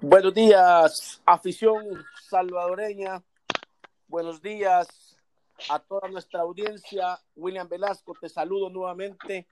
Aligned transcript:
Buenos 0.00 0.32
días, 0.32 1.20
afición 1.26 2.06
salvadoreña. 2.28 3.20
Buenos 4.06 4.40
días 4.40 5.18
a 5.68 5.80
toda 5.80 6.08
nuestra 6.08 6.42
audiencia. 6.42 7.20
William 7.34 7.68
Velasco, 7.68 8.14
te 8.14 8.28
saludo 8.28 8.70
nuevamente 8.70 9.48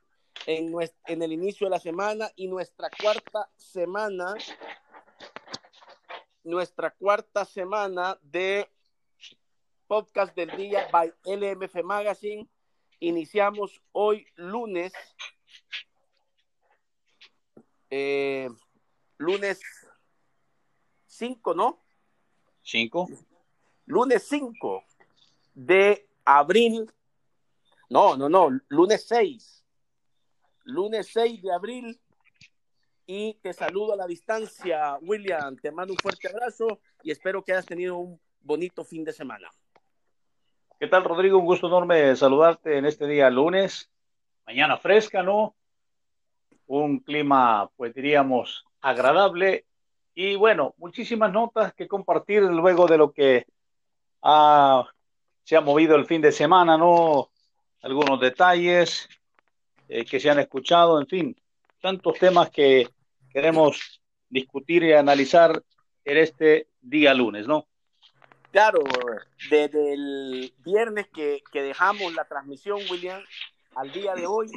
en, 0.47 0.73
en 1.07 1.23
el 1.23 1.33
inicio 1.33 1.67
de 1.67 1.73
la 1.73 1.81
semana 1.81 2.31
y 2.37 2.47
nuestra 2.47 2.89
cuarta 2.91 3.51
semana, 3.57 4.35
nuestra 6.45 6.93
cuarta 6.93 7.45
semana 7.45 8.17
de 8.23 8.71
podcast 9.89 10.33
del 10.37 10.57
día 10.57 10.87
by 10.93 11.13
LMF 11.25 11.83
Magazine. 11.83 12.49
Iniciamos 13.01 13.83
hoy 13.91 14.25
lunes, 14.37 14.93
eh, 17.91 18.49
lunes 19.19 19.61
5, 21.17 21.55
¿no? 21.55 21.83
5. 22.63 23.09
Lunes 23.87 24.27
5 24.29 24.85
de 25.55 26.09
abril. 26.25 26.93
No, 27.89 28.17
no, 28.17 28.29
no, 28.29 28.51
lunes 28.69 29.07
6. 29.09 29.65
Lunes 30.65 31.09
6 31.13 31.43
de 31.43 31.53
abril. 31.53 32.01
Y 33.07 33.35
te 33.35 33.53
saludo 33.53 33.93
a 33.93 33.97
la 33.97 34.07
distancia, 34.07 34.99
William. 35.01 35.57
Te 35.57 35.71
mando 35.71 35.93
un 35.93 35.99
fuerte 35.99 36.29
abrazo 36.29 36.81
y 37.03 37.13
espero 37.13 37.43
que 37.43 37.53
hayas 37.53 37.67
tenido 37.67 37.97
un 37.97 38.21
bonito 38.41 38.85
fin 38.85 39.05
de 39.05 39.13
semana. 39.13 39.49
¿Qué 40.79 40.89
tal, 40.89 41.05
Rodrigo? 41.05 41.39
Un 41.39 41.47
gusto 41.47 41.69
enorme 41.69 42.15
saludarte 42.17 42.77
en 42.77 42.85
este 42.85 43.07
día 43.07 43.31
lunes. 43.31 43.91
Mañana 44.45 44.77
fresca, 44.77 45.23
¿no? 45.23 45.57
Un 46.67 46.99
clima, 46.99 47.71
pues 47.77 47.95
diríamos, 47.95 48.65
agradable 48.81 49.67
y 50.19 50.35
bueno, 50.35 50.75
muchísimas 50.79 51.31
notas 51.31 51.75
que 51.75 51.87
compartir 51.87 52.43
luego 52.43 52.87
de 52.87 52.97
lo 52.97 53.13
que 53.13 53.45
se 54.23 55.57
ha 55.57 55.61
movido 55.63 55.95
el 55.95 56.07
fin 56.07 56.23
de 56.23 56.33
semana, 56.33 56.79
¿no? 56.79 57.29
Algunos 57.83 58.19
detalles 58.19 59.11
eh, 59.89 60.07
que 60.07 60.19
se 60.19 60.31
han 60.31 60.39
escuchado, 60.39 60.99
en 60.99 61.07
fin, 61.07 61.37
tantos 61.83 62.19
temas 62.19 62.49
que 62.49 62.89
queremos 63.31 64.01
discutir 64.31 64.85
y 64.85 64.95
analizar 64.95 65.63
en 66.03 66.17
este 66.17 66.69
día 66.81 67.13
lunes, 67.13 67.47
¿no? 67.47 67.67
Claro, 68.53 68.85
desde 69.51 69.93
el 69.93 70.55
viernes 70.65 71.09
que, 71.09 71.43
que 71.53 71.61
dejamos 71.61 72.15
la 72.15 72.25
transmisión, 72.25 72.81
William, 72.91 73.23
al 73.75 73.93
día 73.93 74.15
de 74.15 74.27
hoy, 74.27 74.51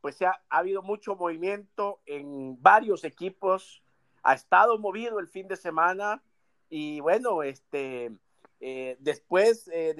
pues 0.00 0.22
ha, 0.22 0.40
ha 0.48 0.58
habido 0.58 0.80
mucho 0.80 1.16
movimiento 1.16 1.98
en 2.06 2.62
varios 2.62 3.02
equipos 3.02 3.83
ha 4.24 4.34
estado 4.34 4.78
movido 4.78 5.20
el 5.20 5.28
fin 5.28 5.46
de 5.46 5.56
semana 5.56 6.22
y 6.70 6.98
bueno, 7.00 7.42
este, 7.42 8.10
eh, 8.58 8.96
después 8.98 9.68
eh, 9.72 9.94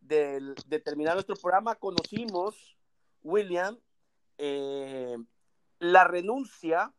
de, 0.00 0.80
terminar 0.80 1.14
nuestro 1.14 1.34
programa 1.34 1.74
conocimos, 1.74 2.76
William, 3.22 3.76
eh, 4.38 5.18
la 5.80 6.04
renuncia, 6.04 6.94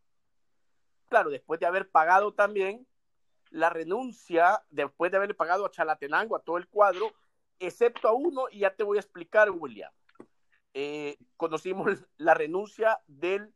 claro, 1.08 1.30
después 1.30 1.62
de 1.62 1.66
haber 1.66 1.90
pagado 1.90 2.34
también, 2.34 2.86
la 3.50 3.70
renuncia, 3.70 4.64
después 4.70 5.12
de 5.12 5.18
haberle 5.18 5.34
pagado 5.34 5.66
a 5.66 5.72
Chalatenango, 5.72 6.36
a 6.36 6.44
todo 6.44 6.58
el 6.58 6.68
cuadro, 6.68 7.14
excepto 7.60 8.10
a 8.10 8.14
uno, 8.14 8.44
y 8.52 8.60
ya 8.60 8.76
te 8.76 8.84
voy 8.84 8.98
a 8.98 9.02
explicar, 9.02 9.50
William. 9.50 9.92
conocimos 11.38 12.06
la 12.18 12.34
renuncia 12.34 13.00
del 13.08 13.54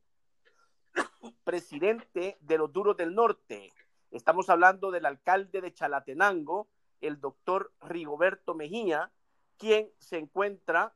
presidente 1.54 2.36
de 2.42 2.58
los 2.58 2.74
Duros 2.74 2.98
del 2.98 3.14
Norte. 3.14 3.72
Estamos 4.10 4.50
hablando 4.50 4.90
del 4.90 5.06
alcalde 5.06 5.62
de 5.62 5.72
Chalatenango, 5.72 6.68
el 7.00 7.22
doctor 7.22 7.72
Rigoberto 7.82 8.56
Mejía, 8.56 9.12
quien 9.60 9.92
se 10.00 10.18
encuentra 10.18 10.96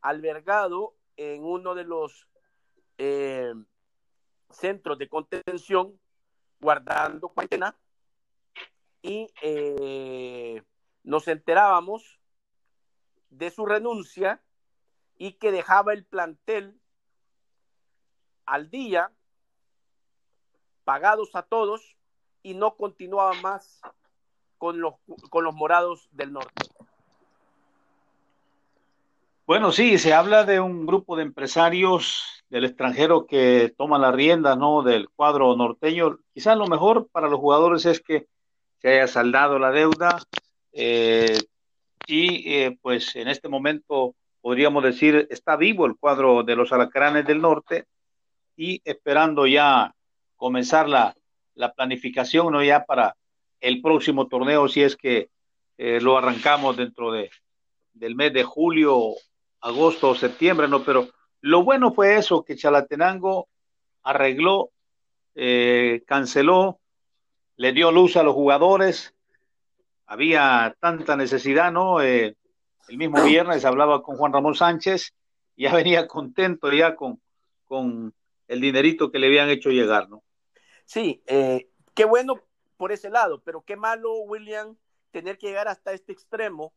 albergado 0.00 0.96
en 1.16 1.44
uno 1.44 1.76
de 1.76 1.84
los 1.84 2.26
eh, 2.96 3.54
centros 4.50 4.98
de 4.98 5.08
contención 5.08 5.96
guardando 6.58 7.28
cuarentena 7.28 7.76
y 9.00 9.28
eh, 9.42 10.60
nos 11.04 11.28
enterábamos 11.28 12.18
de 13.30 13.52
su 13.52 13.64
renuncia 13.64 14.42
y 15.18 15.34
que 15.34 15.52
dejaba 15.52 15.92
el 15.92 16.04
plantel 16.04 16.80
al 18.44 18.70
día, 18.70 19.12
pagados 20.88 21.36
a 21.36 21.42
todos, 21.42 21.98
y 22.42 22.54
no 22.54 22.74
continuaba 22.74 23.34
más 23.42 23.82
con 24.56 24.80
los, 24.80 24.94
con 25.28 25.44
los 25.44 25.54
morados 25.54 26.08
del 26.12 26.32
norte. 26.32 26.64
Bueno, 29.46 29.70
sí, 29.70 29.98
se 29.98 30.14
habla 30.14 30.44
de 30.44 30.60
un 30.60 30.86
grupo 30.86 31.14
de 31.14 31.24
empresarios 31.24 32.42
del 32.48 32.64
extranjero 32.64 33.26
que 33.26 33.74
toman 33.76 34.00
la 34.00 34.12
rienda, 34.12 34.56
¿no? 34.56 34.82
Del 34.82 35.10
cuadro 35.10 35.54
norteño. 35.56 36.20
Quizás 36.32 36.56
lo 36.56 36.66
mejor 36.68 37.06
para 37.12 37.28
los 37.28 37.38
jugadores 37.38 37.84
es 37.84 38.00
que 38.00 38.26
se 38.78 38.88
haya 38.88 39.08
saldado 39.08 39.58
la 39.58 39.70
deuda 39.70 40.18
eh, 40.72 41.38
y 42.06 42.50
eh, 42.50 42.78
pues 42.80 43.14
en 43.14 43.28
este 43.28 43.50
momento 43.50 44.14
podríamos 44.40 44.82
decir 44.82 45.28
está 45.28 45.56
vivo 45.56 45.84
el 45.84 45.96
cuadro 45.98 46.44
de 46.44 46.56
los 46.56 46.72
alacranes 46.72 47.26
del 47.26 47.42
norte 47.42 47.84
y 48.56 48.80
esperando 48.86 49.46
ya 49.46 49.94
comenzar 50.38 50.88
la, 50.88 51.14
planificación, 51.76 52.52
¿no? 52.52 52.62
Ya 52.62 52.84
para 52.84 53.16
el 53.60 53.82
próximo 53.82 54.28
torneo, 54.28 54.68
si 54.68 54.82
es 54.82 54.96
que 54.96 55.28
eh, 55.76 56.00
lo 56.00 56.16
arrancamos 56.16 56.76
dentro 56.76 57.12
de, 57.12 57.30
del 57.92 58.14
mes 58.14 58.32
de 58.32 58.44
julio, 58.44 59.14
agosto 59.60 60.10
o 60.10 60.14
septiembre, 60.14 60.68
¿no? 60.68 60.84
Pero 60.84 61.08
lo 61.40 61.64
bueno 61.64 61.92
fue 61.92 62.16
eso, 62.16 62.44
que 62.44 62.56
Chalatenango 62.56 63.48
arregló, 64.04 64.70
eh, 65.34 66.02
canceló, 66.06 66.80
le 67.56 67.72
dio 67.72 67.90
luz 67.90 68.16
a 68.16 68.22
los 68.22 68.34
jugadores, 68.34 69.14
había 70.06 70.76
tanta 70.80 71.16
necesidad, 71.16 71.72
¿no? 71.72 72.00
Eh, 72.00 72.36
el 72.88 72.96
mismo 72.96 73.22
viernes 73.24 73.64
hablaba 73.64 74.02
con 74.02 74.16
Juan 74.16 74.32
Ramón 74.32 74.54
Sánchez, 74.54 75.12
ya 75.56 75.74
venía 75.74 76.06
contento 76.06 76.72
ya 76.72 76.94
con, 76.94 77.20
con 77.66 78.14
el 78.46 78.60
dinerito 78.60 79.10
que 79.10 79.18
le 79.18 79.26
habían 79.26 79.50
hecho 79.50 79.70
llegar, 79.70 80.08
¿no? 80.08 80.22
Sí, 80.88 81.22
eh, 81.26 81.68
qué 81.94 82.06
bueno 82.06 82.42
por 82.78 82.92
ese 82.92 83.10
lado, 83.10 83.42
pero 83.42 83.60
qué 83.60 83.76
malo, 83.76 84.14
William, 84.20 84.74
tener 85.10 85.36
que 85.36 85.48
llegar 85.48 85.68
hasta 85.68 85.92
este 85.92 86.12
extremo 86.12 86.72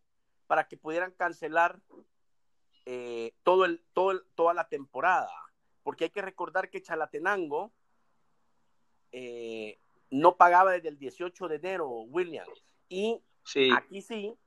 para 0.47 0.67
que 0.67 0.75
pudieran 0.75 1.13
cancelar 1.13 1.79
eh, 2.85 3.33
todo 3.43 3.63
el, 3.63 3.81
todo 3.93 4.21
toda 4.35 4.53
la 4.53 4.67
temporada. 4.67 5.31
Porque 5.81 6.03
hay 6.03 6.09
que 6.09 6.21
recordar 6.21 6.69
que 6.69 6.81
Chalatenango 6.81 7.71
eh, 9.13 9.79
no 10.09 10.35
pagaba 10.35 10.73
desde 10.73 10.89
el 10.89 10.97
18 10.97 11.47
de 11.47 11.55
enero, 11.55 11.87
William. 12.01 12.47
Y 12.89 13.23
aquí 13.73 14.01
sí, 14.01 14.37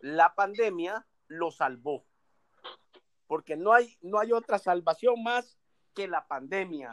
la 0.00 0.34
pandemia 0.34 1.06
lo 1.28 1.52
salvó. 1.52 2.04
Porque 3.28 3.56
no 3.56 3.72
hay, 3.72 3.96
no 4.00 4.18
hay 4.18 4.32
otra 4.32 4.58
salvación 4.58 5.22
más 5.22 5.56
que 5.94 6.08
la 6.08 6.26
pandemia, 6.26 6.90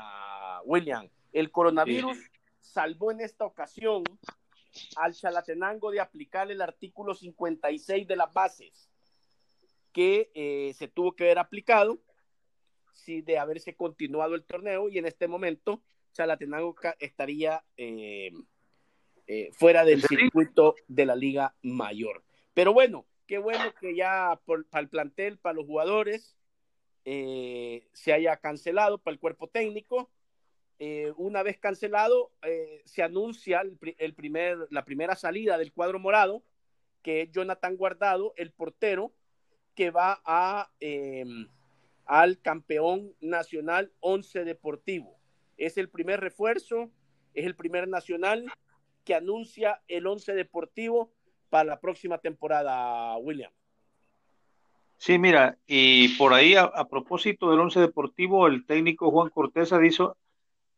William. 0.66 1.09
El 1.31 1.51
coronavirus 1.51 2.17
salvó 2.59 3.12
en 3.12 3.22
esta 3.22 3.45
ocasión 3.45 4.03
al 4.95 5.13
Chalatenango 5.13 5.91
de 5.91 6.00
aplicar 6.00 6.50
el 6.51 6.62
artículo 6.62 7.13
56 7.13 8.07
de 8.07 8.16
las 8.16 8.31
bases 8.34 8.90
que 9.91 10.31
eh, 10.34 10.73
se 10.75 10.88
tuvo 10.88 11.16
que 11.16 11.25
haber 11.25 11.39
aplicado 11.39 12.00
si 12.94 13.22
de 13.22 13.38
haberse 13.38 13.75
continuado 13.75 14.35
el 14.35 14.44
torneo 14.44 14.89
y 14.89 14.97
en 14.97 15.06
este 15.06 15.28
momento 15.28 15.81
Chalatenango 16.13 16.75
estaría 17.00 17.63
eh, 17.77 18.31
eh, 19.27 19.50
fuera 19.54 19.86
del 19.86 20.01
circuito 20.01 20.75
de 20.88 21.06
la 21.06 21.15
Liga 21.15 21.56
Mayor. 21.62 22.24
Pero 22.54 22.74
bueno, 22.74 23.06
qué 23.25 23.38
bueno 23.38 23.74
que 23.80 23.95
ya 23.95 24.39
para 24.45 24.81
el 24.81 24.89
plantel, 24.89 25.38
para 25.38 25.56
los 25.56 25.65
jugadores, 25.65 26.36
se 27.04 28.13
haya 28.13 28.38
cancelado 28.38 29.00
para 29.00 29.13
el 29.13 29.19
cuerpo 29.19 29.48
técnico. 29.48 30.12
Eh, 30.80 31.12
una 31.18 31.44
vez 31.44 31.60
cancelado, 31.60 32.31
eh, 32.42 32.81
se 32.86 33.04
anuncia 33.04 33.62
el, 33.62 34.14
primer, 34.14 34.58
la 34.70 34.86
primera 34.86 35.16
salida 35.16 35.58
del 35.58 35.74
cuadro 35.74 36.00
morado, 36.00 36.42
que 37.02 37.22
es 37.22 37.31
Jonathan 37.31 37.76
Guardado, 37.76 38.34
el 38.38 38.52
portero, 38.52 39.14
que 39.76 39.92
va 39.92 40.22
em, 40.80 41.48
al 42.06 42.40
campeón 42.42 43.14
nacional 43.20 43.92
11 44.00 44.46
Deportivo. 44.46 45.20
Es 45.58 45.78
el 45.78 45.90
primer 45.90 46.22
refuerzo, 46.22 46.90
es 47.34 47.46
el 47.46 47.56
primer 47.56 47.88
nacional 47.88 48.46
que 49.04 49.16
anuncia 49.16 49.81
el 49.88 50.08
11 50.08 50.34
Deportivo 50.34 51.14
para 51.50 51.66
la 51.66 51.80
próxima 51.80 52.20
temporada, 52.20 53.18
William. 53.18 53.52
Sí, 55.00 55.18
mira, 55.18 55.58
y 55.66 56.10
por 56.18 56.34
ahí 56.34 56.56
a, 56.56 56.70
propósito 56.90 57.50
del 57.50 57.62
once 57.62 57.80
deportivo, 57.80 58.48
el 58.48 58.66
técnico 58.66 59.10
Juan 59.12 59.30
Cortés 59.30 59.72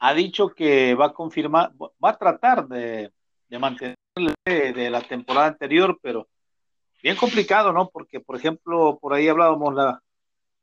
ha 0.04 0.14
dicho 0.16 0.50
que 0.50 0.96
va 0.96 1.08
a 1.08 1.14
confirmar, 1.14 1.74
va 1.80 2.10
a 2.10 2.18
tratar 2.18 2.68
de, 2.68 3.12
de 3.48 3.60
mantener 3.60 3.96
de 4.46 4.90
la 4.90 5.02
temporada 5.02 5.48
anterior, 5.48 6.00
pero 6.02 6.28
bien 7.04 7.16
complicado, 7.16 7.72
¿no? 7.72 7.90
Porque, 7.90 8.20
por 8.20 8.36
ejemplo, 8.36 8.98
por 9.00 9.14
ahí 9.14 9.28
hablábamos 9.28 9.76
la, 9.76 10.02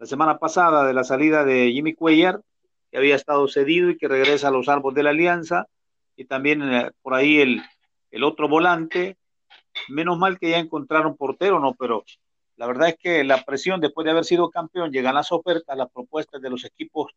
semana 0.01 0.39
pasada 0.39 0.85
de 0.85 0.93
la 0.93 1.05
salida 1.05 1.45
de 1.45 1.71
Jimmy 1.73 1.95
Cuellar, 1.95 2.41
que 2.91 2.99
había 2.99 3.15
estado 3.15 3.47
cedido 3.47 3.91
y 3.91 3.97
que 3.97 4.09
regresa 4.09 4.49
a 4.49 4.51
los 4.51 4.69
árboles 4.69 4.97
de 4.97 5.03
la 5.05 5.11
Alianza, 5.11 5.67
y 6.17 6.25
también 6.25 6.63
eh, 6.63 6.91
por 7.01 7.15
ahí 7.15 7.41
el 8.11 8.25
otro 8.25 8.49
volante. 8.49 9.17
Menos 9.89 10.19
mal 10.19 10.39
que 10.41 10.51
ya 10.51 10.59
encontraron 10.59 11.17
portero, 11.17 11.61
¿no? 11.61 11.75
Pero 11.75 12.05
la 12.57 12.67
verdad 12.67 12.89
es 12.89 12.97
que 12.97 13.23
la 13.23 13.45
presión 13.45 13.81
después 13.81 14.05
de 14.05 14.11
haber 14.11 14.25
sido 14.25 14.51
campeón, 14.51 14.91
llegan 14.91 15.15
las 15.15 15.31
ofertas, 15.31 15.77
las 15.77 15.91
propuestas 15.91 16.43
de 16.43 16.51
los 16.51 16.65
equipos 16.65 17.13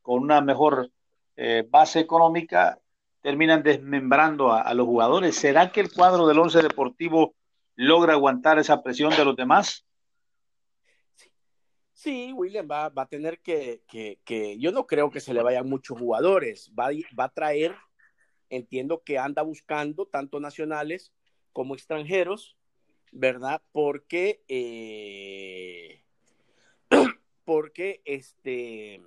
con 0.00 0.22
una 0.22 0.40
mejor 0.40 0.90
eh, 1.36 1.66
base 1.68 2.00
económica, 2.00 2.78
terminan 3.20 3.62
desmembrando 3.62 4.52
a, 4.52 4.72
los 4.74 4.86
jugadores. 4.86 5.36
¿Será 5.36 5.70
que 5.70 5.80
el 5.80 5.92
cuadro 5.92 6.26
del 6.26 6.38
Once 6.38 6.60
Deportivo 6.60 7.34
logra 7.76 8.14
aguantar 8.14 8.58
esa 8.58 8.82
presión 8.82 9.10
de 9.16 9.24
los 9.24 9.36
demás? 9.36 9.86
Sí, 11.92 12.32
William 12.32 12.66
va, 12.68 12.88
va 12.88 13.02
a 13.02 13.08
tener 13.08 13.40
que, 13.40 13.82
que, 13.86 14.18
que, 14.24 14.58
yo 14.58 14.72
no 14.72 14.86
creo 14.86 15.10
que 15.10 15.20
se 15.20 15.32
le 15.32 15.42
vayan 15.42 15.68
muchos 15.68 15.96
jugadores, 15.96 16.72
va, 16.76 16.88
va 17.18 17.24
a 17.24 17.32
traer, 17.32 17.76
entiendo 18.50 19.02
que 19.04 19.18
anda 19.18 19.42
buscando 19.42 20.06
tanto 20.06 20.40
nacionales 20.40 21.12
como 21.52 21.74
extranjeros, 21.74 22.56
¿verdad? 23.12 23.62
Porque, 23.70 24.42
eh, 24.48 26.02
porque 27.44 28.02
este, 28.04 29.00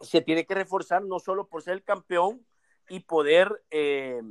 se 0.00 0.20
tiene 0.20 0.46
que 0.46 0.54
reforzar 0.54 1.04
no 1.04 1.18
solo 1.18 1.48
por 1.48 1.62
ser 1.62 1.74
el 1.74 1.84
campeón 1.84 2.46
y 2.88 3.00
poder 3.00 3.64
eh, 3.70 4.22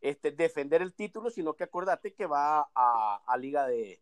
este, 0.00 0.30
defender 0.30 0.82
el 0.82 0.94
título, 0.94 1.30
sino 1.30 1.54
que 1.54 1.64
acordate 1.64 2.14
que 2.14 2.26
va 2.26 2.68
a, 2.74 3.22
a 3.26 3.36
Liga 3.36 3.66
de 3.66 4.00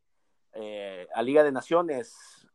eh, 0.59 1.07
a 1.15 1.23
Liga 1.23 1.45
de 1.45 1.53
Naciones, 1.53 2.49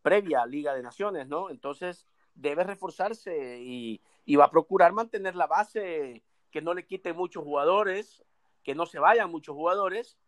previa 0.00 0.42
a 0.42 0.46
Liga 0.46 0.74
de 0.74 0.82
Naciones, 0.82 1.26
¿no? 1.26 1.50
Entonces 1.50 2.06
debe 2.34 2.62
reforzarse 2.62 3.58
y, 3.60 4.00
y 4.24 4.36
va 4.36 4.44
a 4.44 4.50
procurar 4.50 4.92
mantener 4.92 5.34
la 5.34 5.48
base, 5.48 6.22
que 6.52 6.62
no 6.62 6.72
le 6.72 6.86
quiten 6.86 7.16
muchos 7.16 7.42
jugadores, 7.42 8.24
que 8.62 8.76
no 8.76 8.86
se 8.86 9.00
vayan 9.00 9.30
muchos 9.32 9.56
jugadores. 9.56 10.18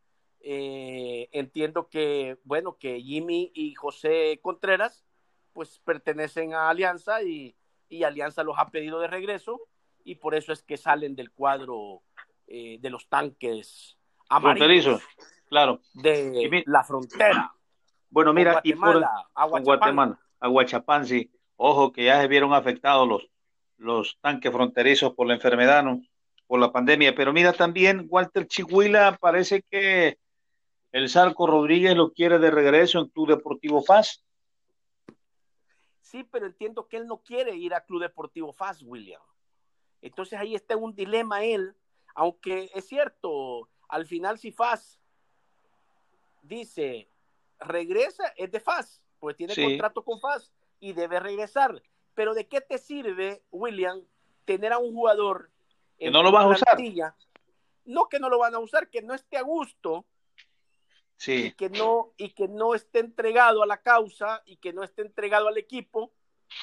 Eh, 0.40 1.28
entiendo 1.30 1.88
que, 1.88 2.38
bueno, 2.42 2.76
que 2.78 3.00
Jimmy 3.00 3.52
y 3.54 3.74
José 3.74 4.40
Contreras, 4.42 5.06
pues 5.52 5.78
pertenecen 5.84 6.52
a 6.52 6.68
Alianza 6.68 7.22
y, 7.22 7.54
y 7.90 8.04
Alianza 8.04 8.42
los 8.42 8.58
ha 8.58 8.70
pedido 8.70 9.00
de 9.00 9.08
regreso 9.08 9.60
y 10.04 10.14
por 10.14 10.34
eso 10.34 10.52
es 10.52 10.62
que 10.62 10.78
salen 10.78 11.14
del 11.14 11.30
cuadro 11.30 12.02
eh, 12.46 12.78
de 12.80 12.88
los 12.88 13.08
tanques 13.08 13.98
amarillos 14.30 15.02
claro. 15.48 15.82
de 15.92 16.62
la 16.64 16.82
frontera. 16.84 17.52
Bueno, 18.08 18.32
mira, 18.32 18.60
y 18.64 18.72
por. 18.72 19.04
Guatemala, 19.62 20.18
Aguachapán, 20.40 21.06
sí. 21.06 21.30
Ojo 21.56 21.92
que 21.92 22.04
ya 22.04 22.20
se 22.20 22.28
vieron 22.28 22.54
afectados 22.54 23.06
los, 23.06 23.28
los 23.76 24.18
tanques 24.22 24.50
fronterizos 24.50 25.12
por 25.12 25.26
la 25.26 25.34
enfermedad, 25.34 25.84
¿no? 25.84 26.00
por 26.50 26.58
la 26.58 26.72
pandemia. 26.72 27.14
Pero 27.14 27.32
mira 27.32 27.52
también, 27.52 28.08
Walter 28.10 28.44
Chihuila, 28.48 29.16
parece 29.20 29.62
que 29.70 30.18
el 30.90 31.08
Sarco 31.08 31.46
Rodríguez 31.46 31.94
lo 31.94 32.12
quiere 32.12 32.40
de 32.40 32.50
regreso 32.50 32.98
en 32.98 33.06
Club 33.06 33.28
Deportivo 33.28 33.82
FAS. 33.82 34.24
Sí, 36.10 36.24
pero 36.24 36.46
entiendo 36.46 36.88
que 36.88 36.96
él 36.96 37.06
no 37.06 37.18
quiere 37.18 37.54
ir 37.54 37.72
a 37.72 37.84
Club 37.84 38.00
Deportivo 38.00 38.52
FAS, 38.52 38.82
William. 38.82 39.22
Entonces 40.02 40.40
ahí 40.40 40.56
está 40.56 40.76
un 40.76 40.92
dilema 40.92 41.44
él, 41.44 41.76
aunque 42.16 42.68
es 42.74 42.88
cierto, 42.88 43.68
al 43.88 44.06
final 44.06 44.36
si 44.36 44.50
FAS 44.50 44.98
dice 46.42 47.08
regresa, 47.60 48.24
es 48.36 48.50
de 48.50 48.58
FAS, 48.58 49.04
pues 49.20 49.36
tiene 49.36 49.54
sí. 49.54 49.62
contrato 49.62 50.02
con 50.02 50.18
FAS 50.20 50.52
y 50.80 50.94
debe 50.94 51.20
regresar. 51.20 51.80
Pero 52.14 52.34
¿de 52.34 52.48
qué 52.48 52.60
te 52.60 52.78
sirve, 52.78 53.44
William, 53.52 54.02
tener 54.46 54.72
a 54.72 54.78
un 54.78 54.92
jugador 54.92 55.52
que 55.96 56.10
no 56.10 56.24
lo 56.24 56.32
vas 56.32 56.44
a 56.44 56.48
usar? 56.48 57.14
No 57.84 58.08
que 58.08 58.18
no 58.18 58.28
lo 58.28 58.38
van 58.40 58.56
a 58.56 58.58
usar, 58.58 58.90
que 58.90 59.00
no 59.00 59.14
esté 59.14 59.36
a 59.36 59.42
gusto. 59.42 60.04
Sí. 61.20 61.48
Y 61.48 61.52
que 61.52 61.68
no 61.68 62.14
y 62.16 62.30
que 62.30 62.48
no 62.48 62.74
esté 62.74 63.00
entregado 63.00 63.62
a 63.62 63.66
la 63.66 63.82
causa 63.82 64.42
y 64.46 64.56
que 64.56 64.72
no 64.72 64.82
esté 64.82 65.02
entregado 65.02 65.48
al 65.48 65.58
equipo 65.58 66.10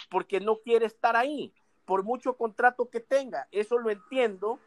porque 0.09 0.39
no 0.39 0.57
quiere 0.57 0.88
estar 0.88 1.15
ahí 1.15 1.54
por 1.86 2.04
mucho 2.04 2.36
contrato 2.36 2.89
que 2.89 3.00
tenga. 3.00 3.48
Eso 3.51 3.77
lo 3.77 3.92
entiendo, 3.92 4.59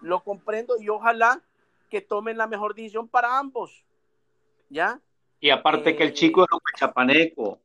lo 0.00 0.22
comprendo 0.22 0.80
y 0.80 0.88
ojalá 0.88 1.42
que 1.90 2.00
tomen 2.00 2.38
la 2.38 2.46
mejor 2.46 2.76
decisión 2.76 3.08
para 3.08 3.36
ambos. 3.36 3.84
¿Ya? 4.70 5.00
Y 5.40 5.50
aparte 5.50 5.90
eh, 5.90 5.96
que 5.96 6.04
el 6.04 6.14
chico 6.14 6.44
es 6.44 6.48
aguachapaneco. 6.52 7.58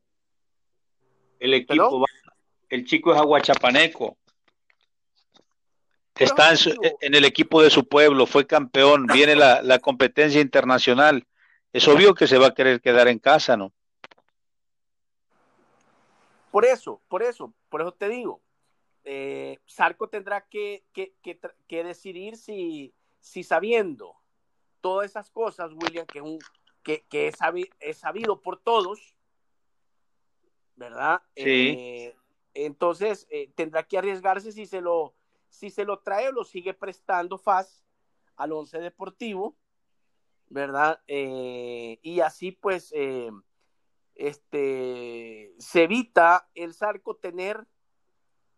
El 1.40 1.54
equipo 1.54 2.00
va, 2.00 2.08
el 2.70 2.86
chico 2.86 3.14
es 3.14 3.20
aguachapaneco. 3.20 4.18
Está 6.16 6.50
en, 6.50 6.58
su, 6.58 6.76
en, 7.02 7.14
el 7.14 7.24
equipo 7.24 7.62
de 7.62 7.70
su 7.70 7.88
pueblo, 7.88 8.26
fue 8.26 8.48
campeón, 8.48 9.06
viene 9.06 9.36
la, 9.36 9.62
la, 9.62 9.78
competencia 9.78 10.42
internacional. 10.42 11.28
Es 11.74 11.88
obvio 11.88 12.14
que 12.14 12.28
se 12.28 12.38
va 12.38 12.48
a 12.48 12.54
querer 12.54 12.81
quedar 12.81 13.08
en 13.08 13.19
casa, 13.19 13.58
¿no? 13.58 13.72
Por 16.52 16.66
eso, 16.66 17.02
por 17.08 17.22
eso, 17.22 17.54
por 17.69 17.81
eso 17.81 17.92
te 17.92 18.10
digo, 18.10 18.42
eh, 19.04 19.60
Sarco 19.66 20.10
tendrá 20.10 20.48
que, 20.48 20.84
que, 20.92 21.14
que, 21.22 21.40
que, 21.68 21.84
decidir 21.84 22.36
si, 22.36 22.94
si 23.19 23.44
sabiendo 23.44 24.16
todas 24.81 25.10
esas 25.10 25.30
cosas, 25.30 25.72
William, 25.74 26.06
que, 26.08 26.22
un, 26.22 26.40
que, 26.84 27.06
que 27.10 27.28
es, 27.28 27.38
sabido, 27.38 27.69
es, 27.80 27.98
sabido, 27.98 28.42
por 28.42 28.60
todos, 28.60 29.16
¿verdad? 30.75 31.22
Sí. 31.36 31.75
Eh, 31.78 32.16
entonces 32.54 33.28
eh, 33.30 33.52
tendrá 33.56 33.84
que 33.84 33.98
arriesgarse 33.98 34.52
si 34.52 34.66
se 34.66 34.81
lo 34.81 35.14
si 35.50 35.69
se 35.69 35.86
lo 35.86 36.00
trae 36.00 36.30
o 36.30 36.31
lo 36.31 36.44
sigue 36.44 36.74
prestando 36.74 37.38
FAS 37.38 37.84
al 38.36 38.52
once 38.52 38.80
deportivo, 38.80 39.56
¿verdad? 40.50 41.02
Eh, 41.08 42.00
y 42.02 42.20
así 42.22 42.52
pues 42.52 42.94
este 44.16 45.54
se 45.60 45.84
evita 45.84 46.50
el 46.56 46.74
Sarco 46.74 47.16
tener 47.16 47.66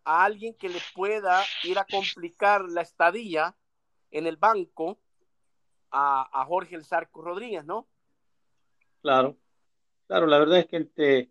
a 0.04 0.24
alguien 0.24 0.54
que 0.56 0.70
le 0.70 0.80
pueda 0.96 1.44
ir 1.64 1.78
a 1.78 1.86
complicar 1.86 2.64
la 2.70 2.82
estadía 2.82 3.56
en 4.12 4.28
el 4.28 4.38
banco 4.38 5.00
a, 5.92 6.42
a 6.42 6.46
Jorge 6.46 6.76
El 6.76 6.86
Zarco 6.86 7.22
Rodríguez, 7.22 7.66
¿no? 7.66 7.88
Claro, 9.02 9.38
claro, 10.08 10.28
la 10.28 10.40
verdad 10.40 10.60
es 10.60 10.68
que 10.68 10.78
entre 10.78 11.30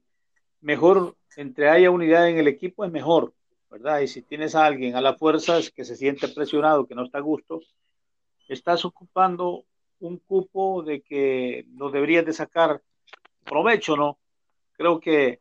mejor, 0.60 1.16
entre 1.36 1.68
haya 1.68 1.90
unidad 1.90 2.28
en 2.28 2.38
el 2.38 2.48
equipo 2.48 2.84
es 2.84 2.90
mejor, 2.90 3.34
¿verdad? 3.70 4.00
Y 4.00 4.08
si 4.08 4.22
tienes 4.22 4.54
a 4.54 4.64
alguien 4.64 4.96
a 4.96 5.00
la 5.00 5.14
fuerza 5.14 5.58
que 5.74 5.84
se 5.84 5.96
siente 5.96 6.28
presionado, 6.28 6.86
que 6.86 6.94
no 6.94 7.04
está 7.04 7.18
a 7.18 7.22
gusto, 7.22 7.60
estás 8.48 8.84
ocupando 8.84 9.64
un 10.00 10.18
cupo 10.18 10.82
de 10.82 11.02
que 11.02 11.66
lo 11.74 11.90
deberías 11.90 12.24
de 12.24 12.32
sacar 12.32 12.82
provecho, 13.44 13.96
¿no? 13.96 14.18
Creo 14.72 15.00
que 15.00 15.40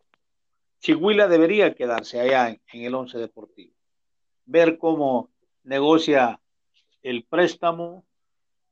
Chihuila 0.80 1.28
debería 1.28 1.76
quedarse 1.76 2.20
allá 2.20 2.50
en, 2.50 2.82
el 2.84 2.96
once 2.96 3.18
deportivo, 3.18 3.74
ver 4.46 4.78
cómo 4.78 5.30
negocia 5.64 6.40
el 7.02 7.24
préstamo, 7.24 8.06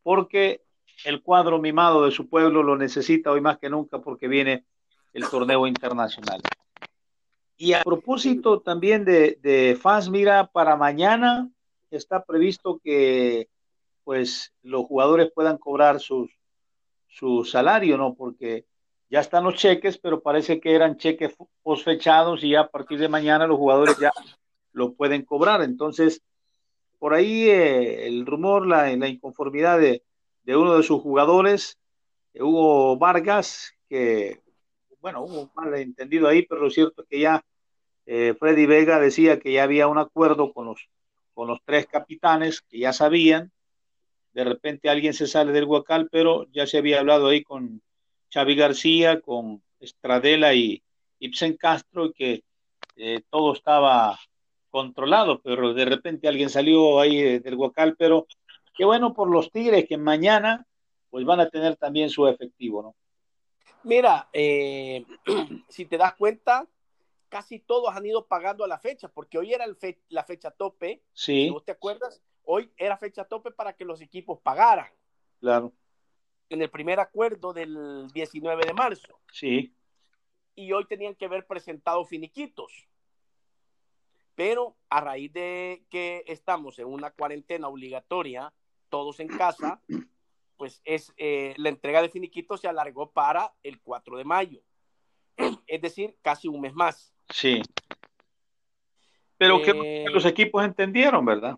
porque 0.03 0.63
el 1.03 1.21
cuadro 1.21 1.59
mimado 1.59 2.05
de 2.05 2.11
su 2.11 2.29
pueblo 2.29 2.63
lo 2.63 2.77
necesita 2.77 3.31
hoy 3.31 3.41
más 3.41 3.57
que 3.57 3.69
nunca 3.69 3.99
porque 3.99 4.27
viene 4.27 4.65
el 5.13 5.27
torneo 5.29 5.67
internacional. 5.67 6.41
Y 7.57 7.73
a 7.73 7.83
propósito 7.83 8.61
también 8.61 9.05
de, 9.05 9.39
de 9.41 9.77
fans, 9.79 10.09
mira, 10.09 10.47
para 10.47 10.75
mañana 10.75 11.49
está 11.89 12.23
previsto 12.23 12.79
que 12.83 13.49
pues 14.05 14.53
los 14.61 14.85
jugadores 14.85 15.31
puedan 15.33 15.57
cobrar 15.57 15.99
sus, 15.99 16.31
su 17.07 17.43
salario, 17.43 17.97
¿no? 17.97 18.13
Porque 18.13 18.65
ya 19.09 19.19
están 19.19 19.43
los 19.43 19.55
cheques, 19.55 19.97
pero 19.97 20.21
parece 20.21 20.61
que 20.61 20.73
eran 20.73 20.97
cheques 20.97 21.35
posfechados 21.63 22.43
y 22.43 22.51
ya 22.51 22.61
a 22.61 22.69
partir 22.69 22.99
de 22.99 23.09
mañana 23.09 23.47
los 23.47 23.57
jugadores 23.57 23.97
ya 23.99 24.11
lo 24.71 24.93
pueden 24.93 25.23
cobrar. 25.23 25.61
Entonces, 25.63 26.21
por 26.99 27.13
ahí 27.13 27.49
eh, 27.49 28.07
el 28.07 28.25
rumor, 28.25 28.67
la, 28.67 28.95
la 28.95 29.07
inconformidad 29.07 29.79
de, 29.79 30.03
de, 30.43 30.55
uno 30.55 30.77
de 30.77 30.83
sus 30.83 31.01
jugadores, 31.01 31.79
eh, 32.33 32.43
Hugo 32.43 32.97
Vargas, 32.97 33.73
que, 33.89 34.41
bueno, 34.99 35.23
hubo 35.23 35.41
un 35.41 35.51
malentendido 35.55 36.27
ahí, 36.27 36.43
pero 36.43 36.61
lo 36.61 36.69
cierto 36.69 37.01
es 37.01 37.07
que 37.07 37.19
ya 37.19 37.43
eh, 38.05 38.35
Freddy 38.39 38.67
Vega 38.67 38.99
decía 38.99 39.39
que 39.39 39.51
ya 39.51 39.63
había 39.63 39.87
un 39.87 39.97
acuerdo 39.97 40.53
con 40.53 40.67
los, 40.67 40.89
con 41.33 41.47
los 41.47 41.59
tres 41.65 41.87
capitanes, 41.87 42.61
que 42.61 42.79
ya 42.79 42.93
sabían, 42.93 43.51
de 44.35 44.43
repente 44.43 44.89
alguien 44.89 45.13
se 45.13 45.27
sale 45.27 45.53
del 45.53 45.63
Huacal, 45.63 46.09
pero 46.11 46.45
ya 46.51 46.67
se 46.67 46.77
había 46.77 46.99
hablado 46.99 47.29
ahí 47.29 47.41
con 47.41 47.81
Xavi 48.33 48.55
García, 48.55 49.21
con 49.21 49.63
Estradela 49.79 50.53
y 50.53 50.83
Ibsen 51.19 51.55
Castro, 51.55 52.11
que 52.11 52.43
eh, 52.97 53.21
todo 53.29 53.53
estaba 53.53 54.19
controlado, 54.69 55.39
pero 55.39 55.73
de 55.73 55.85
repente 55.85 56.27
alguien 56.27 56.49
salió 56.49 56.99
ahí 56.99 57.39
del 57.39 57.55
Huacal, 57.55 57.95
pero 57.97 58.27
qué 58.75 58.83
bueno 58.83 59.13
por 59.13 59.29
los 59.29 59.49
Tigres 59.51 59.85
que 59.87 59.97
mañana 59.97 60.67
pues 61.09 61.23
van 61.23 61.39
a 61.39 61.49
tener 61.49 61.77
también 61.77 62.09
su 62.09 62.27
efectivo, 62.27 62.83
¿no? 62.83 62.95
Mira, 63.83 64.27
eh, 64.33 65.05
si 65.69 65.85
te 65.85 65.97
das 65.97 66.13
cuenta, 66.15 66.67
casi 67.35 67.59
todos 67.59 67.93
han 67.93 68.05
ido 68.05 68.27
pagando 68.27 68.63
a 68.63 68.67
la 68.69 68.79
fecha, 68.79 69.09
porque 69.09 69.37
hoy 69.37 69.53
era 69.53 69.65
la 70.07 70.23
fecha 70.23 70.51
tope. 70.51 71.03
Sí. 71.11 71.49
¿No 71.49 71.59
te 71.59 71.73
acuerdas? 71.73 72.23
Hoy 72.43 72.71
era 72.77 72.95
fecha 72.95 73.25
tope 73.25 73.51
para 73.51 73.73
que 73.73 73.83
los 73.83 73.99
equipos 73.99 74.39
pagaran. 74.39 74.87
Claro. 75.41 75.73
En 76.47 76.61
el 76.61 76.69
primer 76.69 77.01
acuerdo 77.01 77.51
del 77.51 78.09
19 78.13 78.65
de 78.65 78.73
marzo. 78.73 79.19
Sí. 79.33 79.75
Y 80.55 80.71
hoy 80.71 80.85
tenían 80.85 81.13
que 81.13 81.25
haber 81.25 81.45
presentado 81.45 82.05
finiquitos. 82.05 82.87
Pero 84.35 84.77
a 84.89 85.01
raíz 85.01 85.33
de 85.33 85.83
que 85.89 86.23
estamos 86.27 86.79
en 86.79 86.87
una 86.87 87.11
cuarentena 87.11 87.67
obligatoria, 87.67 88.53
todos 88.87 89.19
en 89.19 89.27
casa, 89.27 89.81
pues 90.55 90.81
es 90.85 91.11
eh, 91.17 91.53
la 91.57 91.67
entrega 91.67 92.01
de 92.01 92.07
finiquitos 92.07 92.61
se 92.61 92.69
alargó 92.69 93.11
para 93.11 93.53
el 93.61 93.81
4 93.81 94.19
de 94.19 94.23
mayo. 94.23 94.61
Es 95.67 95.81
decir, 95.81 96.17
casi 96.21 96.47
un 96.47 96.61
mes 96.61 96.73
más. 96.73 97.14
Sí. 97.29 97.61
Pero 99.37 99.61
que 99.61 99.71
eh, 99.71 100.05
los 100.09 100.25
equipos 100.25 100.63
entendieron, 100.63 101.25
¿verdad? 101.25 101.57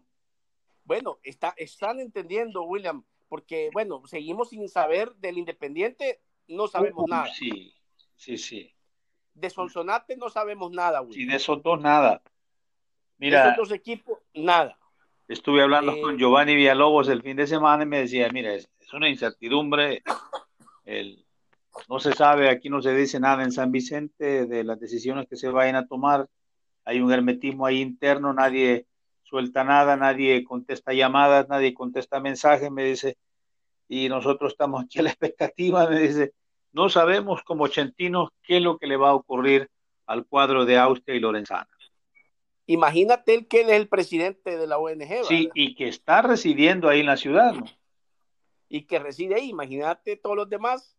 Bueno, 0.84 1.20
está, 1.24 1.54
están 1.58 2.00
entendiendo, 2.00 2.64
William, 2.64 3.04
porque, 3.28 3.70
bueno, 3.74 4.02
seguimos 4.08 4.50
sin 4.50 4.68
saber 4.70 5.14
del 5.16 5.38
Independiente, 5.38 6.22
no 6.48 6.68
sabemos 6.68 7.06
nada. 7.08 7.28
Sí, 7.28 7.74
sí, 8.16 8.38
sí. 8.38 8.74
De 9.34 9.50
Sonsonate 9.50 10.18
no 10.18 10.30
sabemos 10.30 10.72
nada, 10.72 11.02
William. 11.02 11.14
Sí, 11.14 11.26
de 11.26 11.36
esos 11.36 11.62
dos 11.62 11.80
nada. 11.80 12.24
Mira. 13.18 13.44
De 13.44 13.52
esos 13.52 13.70
dos 13.70 13.72
equipos, 13.72 14.20
nada. 14.34 14.80
Estuve 15.28 15.62
hablando 15.62 16.00
con 16.00 16.16
eh, 16.16 16.18
Giovanni 16.18 16.56
Villalobos 16.56 17.10
el 17.10 17.22
fin 17.22 17.36
de 17.36 17.48
semana 17.48 17.84
y 17.84 17.86
me 17.86 18.00
decía, 18.00 18.30
mira, 18.32 18.54
es, 18.54 18.70
es 18.80 18.94
una 18.94 19.10
incertidumbre, 19.10 20.02
el, 20.86 21.27
no 21.90 22.00
se 22.00 22.14
sabe, 22.14 22.50
aquí 22.50 22.70
no 22.70 22.82
se 22.82 22.94
dice 22.94 23.20
nada 23.20 23.44
en 23.44 23.52
San 23.52 23.72
Vicente 23.72 24.46
de 24.46 24.64
las 24.64 24.80
decisiones 24.80 25.28
que 25.28 25.36
se 25.36 25.50
vayan 25.50 25.76
a 25.76 25.88
tomar. 25.88 26.28
Hay 26.86 27.02
un 27.02 27.12
hermetismo 27.12 27.66
ahí 27.66 27.82
interno, 27.82 28.34
nadie 28.34 28.86
suelta 29.24 29.64
nada, 29.64 29.98
nadie 29.98 30.44
contesta 30.44 30.94
llamadas, 30.94 31.50
nadie 31.50 31.74
contesta 31.74 32.20
mensajes, 32.20 32.72
me 32.72 32.86
dice, 32.86 33.18
y 33.88 34.10
nosotros 34.10 34.54
estamos 34.54 34.84
aquí 34.84 35.00
a 35.00 35.04
la 35.04 35.10
expectativa, 35.10 35.90
me 35.90 36.00
dice, 36.00 36.34
no 36.72 36.90
sabemos 36.90 37.44
como 37.44 37.68
chentinos 37.68 38.30
qué 38.44 38.58
es 38.58 38.64
lo 38.64 38.78
que 38.78 38.88
le 38.88 38.98
va 38.98 39.10
a 39.10 39.16
ocurrir 39.16 39.70
al 40.06 40.26
cuadro 40.26 40.66
de 40.66 40.78
Austria 40.78 41.16
y 41.16 41.20
Lorenzana. 41.20 41.68
Imagínate 42.66 43.34
él 43.34 43.48
que 43.48 43.62
él 43.62 43.70
es 43.70 43.78
el 43.78 43.88
presidente 43.88 44.58
de 44.58 44.68
la 44.68 44.78
ONG. 44.78 45.26
Sí, 45.26 45.50
y 45.54 45.74
que 45.76 45.88
está 45.88 46.22
residiendo 46.22 46.90
ahí 46.90 47.00
en 47.00 47.06
la 47.06 47.16
ciudad. 47.16 47.54
¿no? 47.54 47.66
Y 48.68 48.84
que 48.84 49.00
reside 49.00 49.36
ahí, 49.36 49.50
imagínate 49.50 50.18
todos 50.18 50.36
los 50.36 50.50
demás 50.50 50.97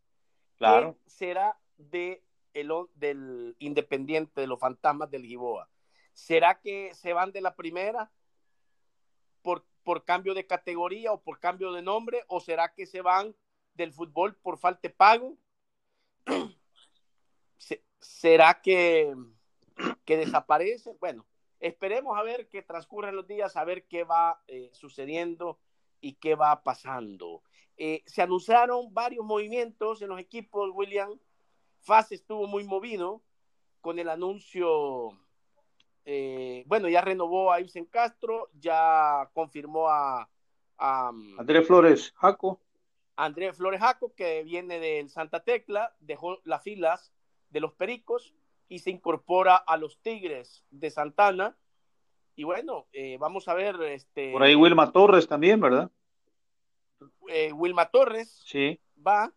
Será 1.07 1.59
de 1.77 2.23
el, 2.55 2.73
del 2.95 3.57
Independiente, 3.59 4.41
de 4.41 4.47
los 4.47 4.59
fantasmas 4.59 5.11
del 5.11 5.25
Giboa? 5.25 5.69
¿Será 6.13 6.61
que 6.61 6.93
se 6.95 7.13
van 7.13 7.33
de 7.33 7.41
la 7.41 7.55
primera 7.55 8.11
por, 9.43 9.65
por 9.85 10.05
cambio 10.05 10.35
de 10.35 10.47
categoría 10.47 11.13
o 11.13 11.23
por 11.23 11.39
cambio 11.39 11.73
de 11.73 11.83
nombre? 11.83 12.25
¿O 12.27 12.41
será 12.41 12.75
que 12.75 12.87
se 12.87 13.03
van 13.03 13.35
del 13.75 13.93
fútbol 13.93 14.35
por 14.37 14.59
falta 14.59 14.81
de 14.83 14.91
pago? 14.91 15.39
¿Será 18.01 18.61
que, 18.61 19.15
que 20.05 20.17
desaparece? 20.17 20.97
Bueno, 21.01 21.27
esperemos 21.61 22.19
a 22.19 22.23
ver 22.23 22.49
que 22.49 22.63
transcurren 22.63 23.17
los 23.17 23.27
días, 23.27 23.57
a 23.57 23.65
ver 23.65 23.87
qué 23.87 24.05
va 24.05 24.43
eh, 24.49 24.71
sucediendo 24.73 25.59
y 26.01 26.15
qué 26.15 26.35
va 26.35 26.63
pasando. 26.63 27.38
Eh, 27.77 28.03
se 28.07 28.23
anunciaron 28.23 28.93
varios 28.93 29.25
movimientos 29.25 30.03
en 30.03 30.09
los 30.09 30.19
equipos, 30.19 30.71
William. 30.75 31.19
FAS 31.81 32.13
estuvo 32.13 32.47
muy 32.47 32.65
movido 32.65 33.23
con 33.81 33.99
el 33.99 34.09
anuncio, 34.09 35.11
eh, 36.05 36.65
bueno, 36.67 36.89
ya 36.89 37.01
renovó 37.01 37.53
a 37.53 37.61
Ibsen 37.61 37.87
Castro, 37.87 38.51
ya 38.59 39.31
confirmó 39.33 39.89
a, 39.89 40.29
a 40.77 41.11
um, 41.11 41.39
Andrés 41.39 41.67
Flores 41.67 42.13
Jaco. 42.17 42.61
Andrés 43.17 43.57
Flores 43.57 43.81
Jaco, 43.81 44.13
que 44.15 44.43
viene 44.43 44.81
del 44.81 45.09
Santa 45.09 45.45
Tecla, 45.45 45.95
dejó 46.01 46.41
las 46.45 46.63
filas 46.63 47.13
de 47.51 47.61
los 47.61 47.73
Pericos 47.73 48.35
y 48.69 48.81
se 48.81 48.91
incorpora 48.91 49.57
a 49.57 49.77
los 49.77 50.01
Tigres 50.01 50.65
de 50.71 50.91
Santana. 50.91 51.57
Y 52.37 52.45
bueno, 52.45 52.87
eh, 52.93 53.17
vamos 53.19 53.49
a 53.49 53.55
ver. 53.55 53.81
Este, 53.83 54.33
Por 54.33 54.43
ahí 54.43 54.55
Wilma 54.55 54.93
Torres 54.93 55.27
también, 55.27 55.61
¿verdad? 55.61 55.91
Eh, 57.29 57.53
Wilma 57.53 57.91
Torres 57.91 58.43
sí. 58.47 58.81
va, 59.07 59.33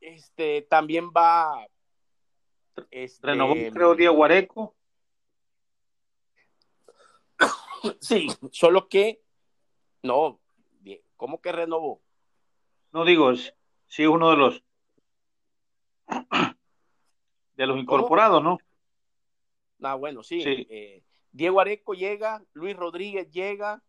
este, 0.00 0.62
también 0.62 1.10
va, 1.10 1.66
este, 2.90 3.26
renovó 3.26 3.54
creo 3.72 3.94
Diego 3.94 4.24
Areco. 4.24 4.74
Sí, 7.98 8.28
solo 8.52 8.88
que, 8.88 9.22
no, 10.02 10.38
¿cómo 11.16 11.40
que 11.40 11.50
renovó? 11.50 12.02
No 12.92 13.06
digo, 13.06 13.32
sí, 13.86 14.06
uno 14.06 14.30
de 14.30 14.36
los 14.36 14.62
de 17.56 17.66
los 17.66 17.78
incorporados, 17.78 18.42
¿no? 18.42 18.58
Ah, 19.82 19.94
bueno, 19.94 20.22
sí. 20.22 20.42
Eh, 20.46 21.02
Diego 21.32 21.60
Areco 21.60 21.94
llega, 21.94 22.42
Luis 22.52 22.76
Rodríguez 22.76 23.30
llega, 23.30 23.82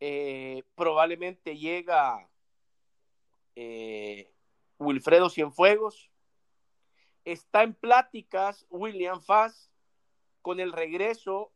eh, 0.00 0.62
probablemente 0.74 1.56
llega 1.56 2.28
eh, 3.56 4.30
Wilfredo 4.78 5.30
Cienfuegos. 5.30 6.10
Está 7.24 7.62
en 7.62 7.74
pláticas 7.74 8.66
William 8.70 9.20
Fass 9.20 9.70
con 10.42 10.60
el 10.60 10.72
regreso 10.72 11.52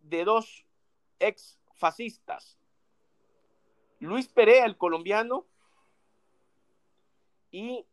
de 0.00 0.24
dos 0.24 0.64
ex 1.18 1.58
fascistas. 1.74 2.58
Luis 3.98 4.28
Perea, 4.28 4.64
el 4.64 4.76
colombiano, 4.76 5.46
y 7.50 7.86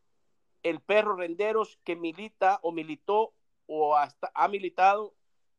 el 0.63 0.81
perro 0.81 1.15
Renderos 1.15 1.77
que 1.83 1.95
milita 1.95 2.59
o 2.63 2.71
militó 2.71 3.33
o 3.67 3.95
hasta 3.95 4.31
ha 4.33 4.47
militado 4.47 5.13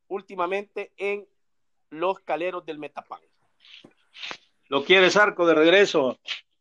últimamente 0.09 0.92
en 0.97 1.26
los 1.90 2.21
caleros 2.21 2.66
del 2.66 2.78
Metapán. 2.78 3.21
Lo 4.68 4.85
quiere 4.85 5.11
Arco 5.18 5.47
de 5.47 5.54
regreso 5.54 6.18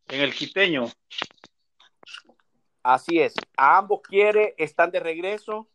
en 0.07 0.21
el 0.21 0.33
quiteño. 0.33 0.85
Así 2.83 3.19
es, 3.19 3.33
a 3.55 3.77
ambos 3.77 4.01
quiere, 4.01 4.55
están 4.57 4.91
de 4.91 4.99
regreso, 4.99 5.69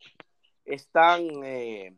están, 0.66 1.26
eh, 1.42 1.96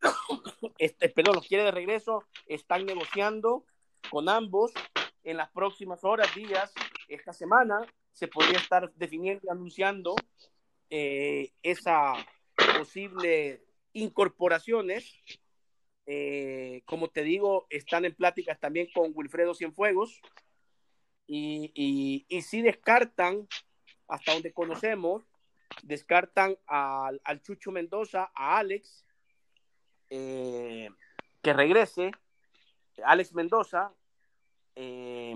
este, 0.78 1.08
perdón, 1.10 1.36
los 1.36 1.46
quiere 1.46 1.62
de 1.62 1.70
regreso, 1.70 2.24
están 2.46 2.86
negociando 2.86 3.64
con 4.10 4.28
ambos 4.28 4.72
en 5.22 5.36
las 5.36 5.48
próximas 5.50 6.02
horas, 6.02 6.34
días, 6.34 6.72
esta 7.08 7.32
semana, 7.32 7.80
se 8.12 8.26
podría 8.26 8.58
estar 8.58 8.92
definiendo 8.94 9.46
y 9.46 9.50
anunciando 9.50 10.16
eh, 10.90 11.52
esa 11.62 12.14
posible 12.78 13.62
incorporaciones 13.92 15.20
eh, 16.08 16.82
como 16.84 17.08
te 17.08 17.22
digo, 17.22 17.66
están 17.68 18.04
en 18.04 18.14
pláticas 18.14 18.60
también 18.60 18.88
con 18.94 19.10
Wilfredo 19.12 19.54
Cienfuegos 19.54 20.20
y, 21.26 21.72
y, 22.28 22.42
si 22.42 22.62
descartan, 22.62 23.48
hasta 24.06 24.32
donde 24.32 24.52
conocemos, 24.52 25.24
descartan 25.82 26.56
al, 26.66 27.20
Chucho 27.42 27.72
Mendoza, 27.72 28.30
a 28.36 28.58
Alex, 28.58 29.04
eh, 30.10 30.90
que 31.42 31.52
regrese, 31.52 32.12
Alex 33.04 33.34
Mendoza, 33.34 33.92
eh, 34.76 35.34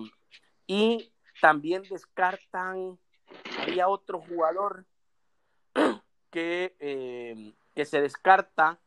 y 0.68 1.12
también 1.40 1.82
descartan, 1.82 2.96
había 3.58 3.88
otro 3.88 4.20
jugador 4.20 4.86
que, 6.30 7.54
que 7.74 7.84
se 7.84 8.00
descarta, 8.00 8.78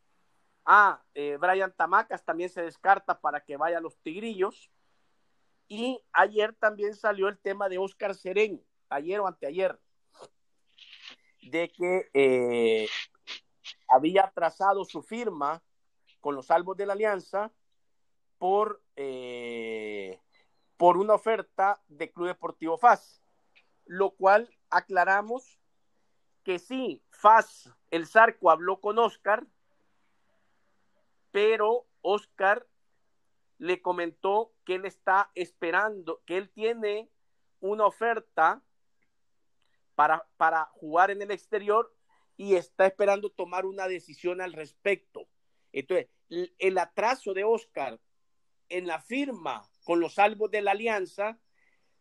Ah, 0.65 1.03
eh, 1.13 1.37
Brian 1.39 1.73
Tamacas 1.75 2.23
también 2.23 2.49
se 2.49 2.61
descarta 2.61 3.19
para 3.19 3.43
que 3.43 3.57
vaya 3.57 3.79
a 3.79 3.81
los 3.81 3.97
Tigrillos. 3.99 4.71
Y 5.67 6.01
ayer 6.11 6.53
también 6.53 6.95
salió 6.95 7.27
el 7.27 7.37
tema 7.37 7.69
de 7.69 7.77
Oscar 7.77 8.15
Serén, 8.15 8.63
ayer 8.89 9.19
o 9.19 9.27
anteayer, 9.27 9.79
de 11.41 11.71
que 11.71 12.09
eh, 12.13 12.87
había 13.87 14.31
trazado 14.33 14.85
su 14.85 15.01
firma 15.01 15.63
con 16.19 16.35
los 16.35 16.47
salvos 16.47 16.77
de 16.77 16.85
la 16.85 16.93
alianza 16.93 17.51
por, 18.37 18.81
eh, 18.95 20.19
por 20.77 20.97
una 20.97 21.13
oferta 21.15 21.81
de 21.87 22.11
Club 22.11 22.27
Deportivo 22.27 22.77
FAS, 22.77 23.21
lo 23.85 24.11
cual 24.11 24.49
aclaramos 24.69 25.59
que 26.43 26.59
sí, 26.59 27.01
FAS, 27.09 27.71
el 27.89 28.05
Zarco 28.05 28.51
habló 28.51 28.79
con 28.79 28.99
Oscar, 28.99 29.45
pero 31.33 31.87
Oscar 32.01 32.67
le 33.57 33.81
comentó 33.81 34.53
que 34.65 34.75
él 34.75 34.85
está 34.85 35.31
esperando, 35.33 36.21
que 36.27 36.37
él 36.37 36.51
tiene 36.51 37.09
una 37.59 37.87
oferta 37.87 38.61
para, 39.95 40.27
para 40.37 40.65
jugar 40.75 41.09
en 41.09 41.23
el 41.23 41.31
exterior 41.31 41.91
y 42.37 42.53
está 42.53 42.85
esperando 42.85 43.31
tomar 43.31 43.65
una 43.65 43.87
decisión 43.87 44.41
al 44.41 44.53
respecto. 44.53 45.27
Entonces, 45.71 46.07
el 46.29 46.77
atraso 46.77 47.33
de 47.33 47.45
Oscar 47.45 47.99
en 48.69 48.85
la 48.85 48.99
firma 48.99 49.67
con 49.85 49.99
los 49.99 50.13
salvos 50.13 50.51
de 50.51 50.61
la 50.61 50.71
alianza 50.71 51.39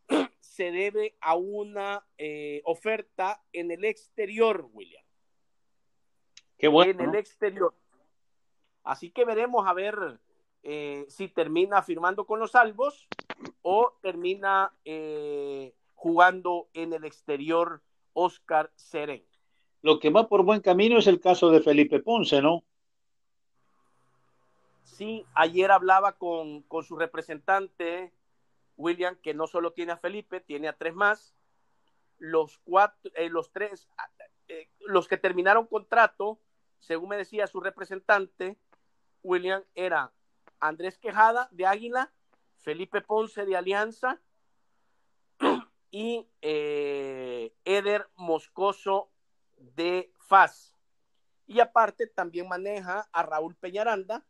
se 0.40 0.70
debe 0.72 1.16
a 1.22 1.36
una 1.36 2.06
eh, 2.18 2.60
oferta 2.66 3.42
en 3.54 3.70
el 3.70 3.86
exterior, 3.86 4.68
William. 4.74 5.04
Qué 6.58 6.68
bueno. 6.68 7.02
En 7.02 7.08
el 7.08 7.16
exterior. 7.16 7.74
Así 8.84 9.10
que 9.10 9.24
veremos 9.24 9.66
a 9.66 9.72
ver 9.72 10.18
eh, 10.62 11.06
si 11.08 11.28
termina 11.28 11.82
firmando 11.82 12.24
con 12.24 12.38
los 12.38 12.52
salvos 12.52 13.08
o 13.62 13.92
termina 14.00 14.72
eh, 14.84 15.74
jugando 15.94 16.68
en 16.72 16.92
el 16.92 17.04
exterior 17.04 17.82
Oscar 18.12 18.70
Seren. 18.76 19.24
Lo 19.82 19.98
que 19.98 20.10
va 20.10 20.28
por 20.28 20.44
buen 20.44 20.60
camino 20.60 20.98
es 20.98 21.06
el 21.06 21.20
caso 21.20 21.50
de 21.50 21.60
Felipe 21.60 22.00
Ponce, 22.00 22.40
¿no? 22.40 22.62
Sí, 24.84 25.24
ayer 25.34 25.72
hablaba 25.72 26.12
con, 26.12 26.64
su 26.82 26.96
representante, 26.96 28.12
William, 28.76 29.16
que 29.16 29.34
no 29.34 29.46
solo 29.46 29.72
tiene 29.72 29.92
a 29.92 29.96
Felipe, 29.96 30.40
tiene 30.40 30.68
a 30.68 30.76
tres 30.76 30.94
más. 30.94 31.34
Los 32.18 32.58
cuatro, 32.58 33.10
eh, 33.16 33.28
los 33.28 33.50
tres, 33.50 33.88
los 34.80 35.08
que 35.08 35.16
terminaron 35.16 35.66
contrato, 35.66 36.38
según 36.78 37.08
me 37.08 37.16
decía 37.16 37.48
su 37.48 37.60
representante, 37.60 38.58
William, 39.22 39.62
era 39.74 40.12
Andrés 40.60 40.98
Quejada 40.98 41.48
de 41.50 41.66
Águila, 41.66 42.12
Felipe 42.58 43.00
Ponce 43.00 43.44
de 43.44 43.56
Alianza 43.56 44.20
y 45.90 46.28
eh, 46.40 47.54
Eder 47.64 48.08
Moscoso 48.16 49.10
de 49.56 50.12
FAS. 50.18 50.76
Y 51.46 51.60
aparte 51.60 52.06
también 52.06 52.48
maneja 52.48 53.08
a 53.12 53.22
Raúl 53.22 53.56
Peñaranda, 53.56 54.24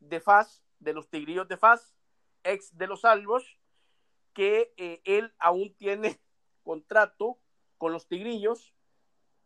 de 0.00 0.20
FAS, 0.20 0.62
de 0.78 0.92
los 0.92 1.08
Tigrillos 1.08 1.48
de 1.48 1.56
FAS, 1.56 1.96
ex 2.42 2.76
de 2.76 2.86
los 2.86 3.00
Salvos, 3.00 3.58
que 4.34 4.74
eh, 4.76 5.00
él 5.04 5.32
aún 5.38 5.74
tiene 5.74 6.20
contrato 6.62 7.38
con 7.78 7.92
los 7.92 8.06
Tigrillos. 8.06 8.74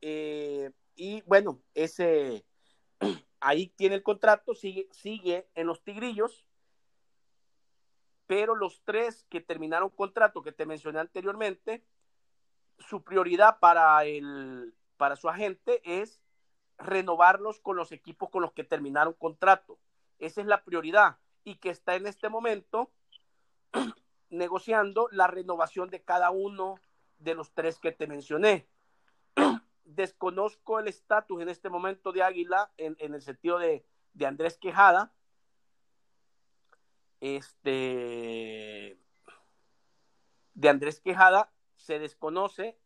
Eh, 0.01 0.73
y 0.97 1.23
bueno, 1.23 1.63
ese 1.75 2.45
ahí 3.41 3.69
tiene 3.69 3.97
el 3.97 4.03
contrato, 4.03 4.55
sigue, 4.55 4.89
sigue 4.93 5.49
en 5.55 5.67
los 5.67 5.83
Tigrillos. 5.83 6.45
Pero 8.27 8.55
los 8.55 8.83
tres 8.85 9.25
que 9.31 9.41
terminaron 9.41 9.91
contrato 9.91 10.43
que 10.43 10.53
te 10.53 10.67
mencioné 10.67 11.01
anteriormente, 11.01 11.85
su 12.79 13.03
prioridad 13.03 13.59
para, 13.59 14.05
el, 14.05 14.75
para 14.97 15.17
su 15.17 15.29
agente 15.29 15.81
es 15.85 16.23
renovarlos 16.77 17.61
con 17.61 17.77
los 17.77 17.91
equipos 17.93 18.31
con 18.31 18.43
los 18.43 18.53
que 18.53 18.65
terminaron 18.65 19.15
contrato. 19.15 19.79
Esa 20.19 20.41
es 20.41 20.47
la 20.47 20.65
prioridad 20.65 21.19
y 21.45 21.57
que 21.57 21.71
está 21.71 21.97
en 21.97 22.07
este 22.07 22.29
momento 22.29 22.93
negociando 24.31 25.09
la 25.11 25.27
renovación 25.27 25.89
de 25.91 26.03
cada 26.03 26.31
uno 26.31 26.79
de 27.19 27.35
los 27.35 27.53
tres 27.53 27.79
que 27.79 27.93
te 27.93 28.07
mencioné. 28.07 28.69
Desconozco 29.89 30.79
el 30.79 30.89
estatus 30.89 31.41
en 31.41 31.49
este 31.49 31.71
momento 31.71 32.13
de 32.13 32.23
Águila 32.23 32.71
en, 32.77 32.97
el 33.01 33.23
sentido 33.23 33.59
de, 33.59 33.85
Andrés 34.25 34.59
Quejada. 34.59 35.13
Este 37.21 38.99
de 40.55 40.69
Andrés 40.69 41.01
Quejada 41.01 41.53
se 41.77 41.99
desconoce, 41.99 42.79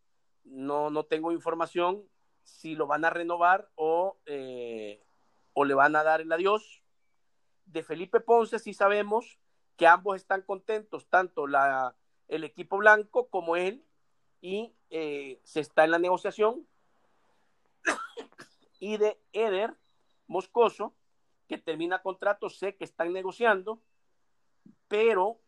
no, 0.45 0.91
no 0.91 1.05
tengo 1.05 1.33
información 1.33 2.09
si 2.43 2.75
lo 2.75 2.87
van 2.87 3.05
a 3.05 3.11
renovar 3.11 3.71
o, 3.75 4.19
eh, 4.27 5.03
o 5.55 5.65
le 5.65 5.75
van 5.75 5.97
a 5.97 6.03
dar 6.03 6.21
el 6.21 6.33
adiós 6.33 6.83
de 7.67 7.83
Felipe 7.83 8.21
Ponce 8.21 8.59
sí 8.59 8.75
sabemos 8.75 9.39
que 9.77 9.87
ambos 9.87 10.17
están 10.17 10.43
contentos, 10.43 11.09
tanto 11.09 11.47
la, 11.47 11.97
el 12.29 12.45
equipo 12.45 12.77
blanco 12.77 13.29
como 13.29 13.57
él, 13.57 13.85
y 14.41 14.75
eh, 14.91 15.41
se 15.45 15.61
está 15.61 15.85
en 15.85 15.93
la 15.93 15.99
negociación. 15.99 16.67
Y 18.79 18.97
de 18.97 19.21
Eder 19.33 19.75
Moscoso, 20.27 20.95
que 21.49 21.59
termina 21.59 22.03
contrato, 22.03 22.49
sé 22.49 22.77
que 22.77 22.85
están 22.85 23.13
negociando, 23.13 23.81
pero, 24.89 25.39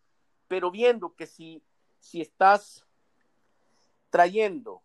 pero 0.48 0.70
viendo 0.70 1.14
que 1.14 1.26
si, 1.26 1.62
si 1.98 2.20
estás 2.20 2.86
trayendo, 4.10 4.82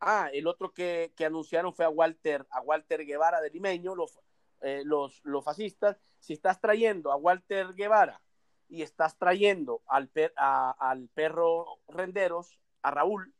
ah, 0.00 0.30
el 0.32 0.46
otro 0.46 0.72
que, 0.72 1.12
que 1.16 1.26
anunciaron 1.26 1.74
fue 1.74 1.84
a 1.84 1.90
Walter, 1.90 2.46
a 2.50 2.60
Walter 2.60 3.04
Guevara 3.04 3.40
de 3.40 3.50
Limeño, 3.50 3.94
los, 3.94 4.18
eh, 4.62 4.82
los, 4.84 5.20
los 5.24 5.44
fascistas, 5.44 6.00
si 6.18 6.32
estás 6.32 6.60
trayendo 6.60 7.12
a 7.12 7.16
Walter 7.16 7.74
Guevara 7.74 8.22
y 8.68 8.82
estás 8.82 9.18
trayendo 9.18 9.82
al, 9.86 10.10
al 10.36 11.08
perro 11.08 11.80
Renderos, 11.88 12.58
a 12.82 12.90
Raúl, 12.90 13.34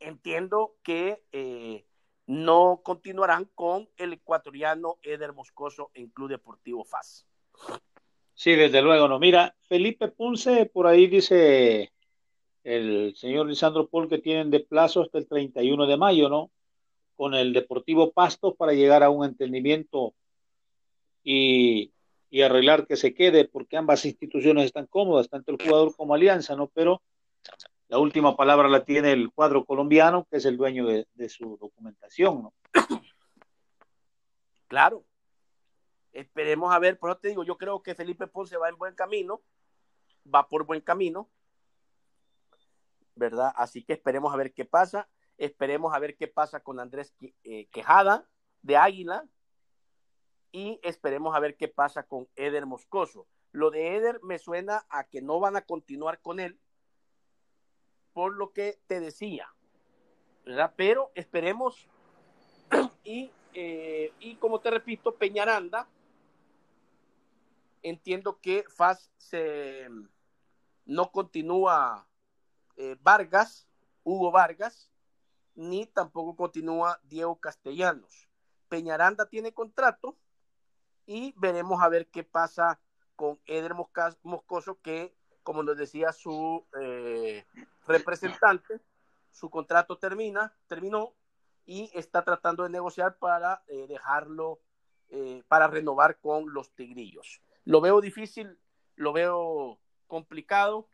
entiendo 0.00 0.76
que 0.82 1.24
eh, 1.32 1.86
no 2.26 2.80
continuarán 2.82 3.50
con 3.54 3.88
el 3.96 4.14
ecuatoriano 4.14 4.98
Eder 5.02 5.32
Moscoso 5.32 5.90
en 5.94 6.08
Club 6.08 6.30
Deportivo 6.30 6.84
FAS. 6.84 7.26
Sí, 8.34 8.54
desde 8.56 8.82
luego, 8.82 9.08
no. 9.08 9.18
Mira, 9.18 9.54
Felipe 9.62 10.08
Ponce, 10.08 10.66
por 10.66 10.86
ahí 10.86 11.06
dice 11.06 11.92
el 12.64 13.14
señor 13.14 13.46
Lisandro 13.46 13.88
Paul 13.88 14.08
que 14.08 14.18
tienen 14.18 14.50
de 14.50 14.60
plazo 14.60 15.02
hasta 15.02 15.18
el 15.18 15.28
31 15.28 15.86
de 15.86 15.96
mayo, 15.96 16.28
¿no? 16.28 16.50
Con 17.14 17.34
el 17.34 17.52
Deportivo 17.52 18.12
Pasto 18.12 18.54
para 18.54 18.72
llegar 18.72 19.02
a 19.02 19.10
un 19.10 19.24
entendimiento 19.24 20.14
y, 21.22 21.92
arreglar 22.42 22.86
que 22.86 22.96
se 22.96 23.14
quede, 23.14 23.44
porque 23.44 23.76
ambas 23.76 24.04
instituciones 24.04 24.64
están 24.64 24.86
cómodas, 24.86 25.28
tanto 25.28 25.52
el 25.52 25.62
jugador 25.62 25.94
como 25.94 26.14
Alianza, 26.14 26.56
¿no? 26.56 26.66
Pero 26.66 27.00
la 27.88 27.98
última 27.98 28.36
palabra 28.36 28.68
la 28.68 28.84
tiene 28.84 29.12
el 29.12 29.32
cuadro 29.32 29.64
colombiano, 29.64 30.26
que 30.30 30.38
es 30.38 30.44
el 30.44 30.56
dueño 30.56 30.86
de, 30.86 31.28
su 31.28 31.56
documentación, 31.58 32.42
¿no? 32.42 32.54
Claro. 34.68 35.04
Esperemos 36.12 36.72
a 36.72 36.78
ver, 36.78 36.98
por 36.98 37.10
eso 37.10 37.18
te 37.18 37.28
digo, 37.28 37.44
yo 37.44 37.58
creo 37.58 37.82
que 37.82 37.94
Felipe 37.94 38.26
Ponce 38.26 38.56
va 38.56 38.68
en 38.68 38.78
buen 38.78 38.94
camino, 38.94 39.42
va 40.32 40.48
por 40.48 40.64
buen 40.64 40.80
camino, 40.80 41.28
¿verdad? 43.14 43.52
Así 43.56 43.84
que 43.84 43.92
esperemos 43.94 44.32
a 44.32 44.36
ver 44.36 44.52
qué 44.52 44.64
pasa. 44.64 45.08
Esperemos 45.36 45.92
a 45.92 45.98
ver 45.98 46.16
qué 46.16 46.28
pasa 46.28 46.60
con 46.60 46.78
Andrés 46.78 47.14
eh, 47.42 47.66
Quejada 47.66 48.28
de 48.62 48.76
Águila, 48.76 49.28
y 50.54 50.78
esperemos 50.84 51.34
a 51.34 51.40
ver 51.40 51.56
qué 51.56 51.66
pasa 51.66 52.04
con 52.04 52.28
Eder 52.36 52.64
Moscoso. 52.64 53.26
Lo 53.50 53.72
de 53.72 53.96
Eder 53.96 54.20
me 54.22 54.38
suena 54.38 54.86
a 54.88 55.02
que 55.02 55.20
no 55.20 55.40
van 55.40 55.56
a 55.56 55.62
continuar 55.62 56.20
con 56.20 56.38
él, 56.38 56.60
por 58.14 58.34
lo 58.34 58.52
que 58.52 58.78
te 58.86 59.00
decía, 59.00 59.52
¿verdad? 60.46 60.72
Pero 60.76 61.10
esperemos 61.14 61.88
y, 63.04 63.30
eh, 63.52 64.12
y 64.20 64.36
como 64.36 64.60
te 64.60 64.70
repito, 64.70 65.16
Peñaranda, 65.16 65.88
entiendo 67.82 68.40
que 68.40 68.64
FAS 68.68 69.10
se, 69.18 69.88
no 70.86 71.10
continúa 71.10 72.06
eh, 72.76 72.96
Vargas, 73.02 73.68
Hugo 74.04 74.30
Vargas, 74.30 74.90
ni 75.54 75.86
tampoco 75.86 76.36
continúa 76.36 77.00
Diego 77.04 77.36
Castellanos. 77.36 78.28
Peñaranda 78.68 79.28
tiene 79.28 79.52
contrato 79.52 80.16
y 81.06 81.34
veremos 81.36 81.82
a 81.82 81.88
ver 81.88 82.08
qué 82.08 82.24
pasa 82.24 82.80
con 83.16 83.38
Eder 83.46 83.74
Moscoso, 83.74 84.80
que, 84.80 85.14
como 85.42 85.62
nos 85.62 85.76
decía 85.76 86.12
su 86.12 86.66
eh, 86.80 87.44
representante, 87.86 88.80
su 89.30 89.50
contrato 89.50 89.98
termina, 89.98 90.54
terminó 90.66 91.14
y 91.66 91.90
está 91.94 92.24
tratando 92.24 92.62
de 92.62 92.70
negociar 92.70 93.16
para 93.18 93.62
eh, 93.68 93.86
dejarlo, 93.88 94.60
eh, 95.08 95.42
para 95.48 95.66
renovar 95.66 96.18
con 96.20 96.52
los 96.52 96.74
Tigrillos. 96.74 97.40
Lo 97.64 97.80
veo 97.80 98.00
difícil, 98.00 98.58
lo 98.96 99.12
veo 99.12 99.78
complicado 100.06 100.88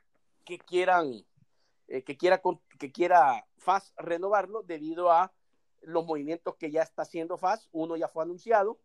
que 0.44 0.58
quieran, 0.58 1.26
que 1.86 2.16
quiera, 2.16 2.40
que 2.78 2.92
quiera 2.92 3.46
FAS 3.58 3.92
renovarlo 3.96 4.62
debido 4.62 5.10
a 5.10 5.32
los 5.82 6.06
movimientos 6.06 6.56
que 6.56 6.70
ya 6.70 6.82
está 6.82 7.02
haciendo 7.02 7.36
FAS. 7.36 7.68
Uno 7.72 7.96
ya 7.96 8.08
fue 8.08 8.24
anunciado, 8.24 8.78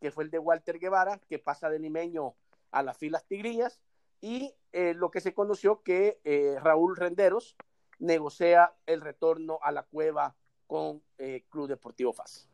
que 0.00 0.10
fue 0.10 0.24
el 0.24 0.30
de 0.30 0.38
Walter 0.38 0.78
Guevara, 0.78 1.18
que 1.28 1.38
pasa 1.38 1.68
de 1.70 1.78
limeño 1.78 2.34
a 2.70 2.82
las 2.82 2.96
filas 2.98 3.26
tigrillas, 3.26 3.80
y 4.20 4.54
eh, 4.72 4.94
lo 4.94 5.10
que 5.10 5.20
se 5.20 5.34
conoció 5.34 5.82
que 5.82 6.20
eh, 6.24 6.56
Raúl 6.60 6.96
Renderos 6.96 7.56
negocia 7.98 8.72
el 8.86 9.00
retorno 9.00 9.58
a 9.62 9.72
la 9.72 9.82
cueva 9.82 10.34
con 10.66 11.02
eh, 11.18 11.44
Club 11.48 11.68
Deportivo 11.68 12.12
FAS. 12.12 12.48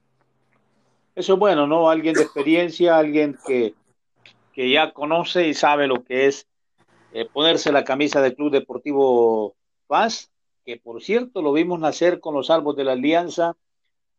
Eso 1.15 1.35
es 1.35 1.39
bueno, 1.39 1.67
¿no? 1.67 1.91
Alguien 1.91 2.15
de 2.15 2.23
experiencia, 2.23 2.97
alguien 2.97 3.39
que 3.47 3.75
que 4.55 4.71
ya 4.71 4.93
conoce 4.93 5.49
y 5.49 5.55
sabe 5.55 5.87
lo 5.87 6.05
que 6.05 6.27
es 6.29 6.47
eh, 7.13 7.29
ponerse 7.31 7.73
la 7.73 7.85
camisa 7.85 8.23
del 8.23 8.37
Club 8.37 8.53
Deportivo 8.53 9.57
Paz, 9.87 10.31
que 10.65 10.79
por 10.79 11.03
cierto 11.03 11.43
lo 11.43 11.53
vimos 11.53 11.81
nacer 11.81 12.21
con 12.21 12.35
los 12.35 12.47
salvos 12.47 12.77
de 12.77 12.85
la 12.85 12.93
Alianza, 12.93 13.57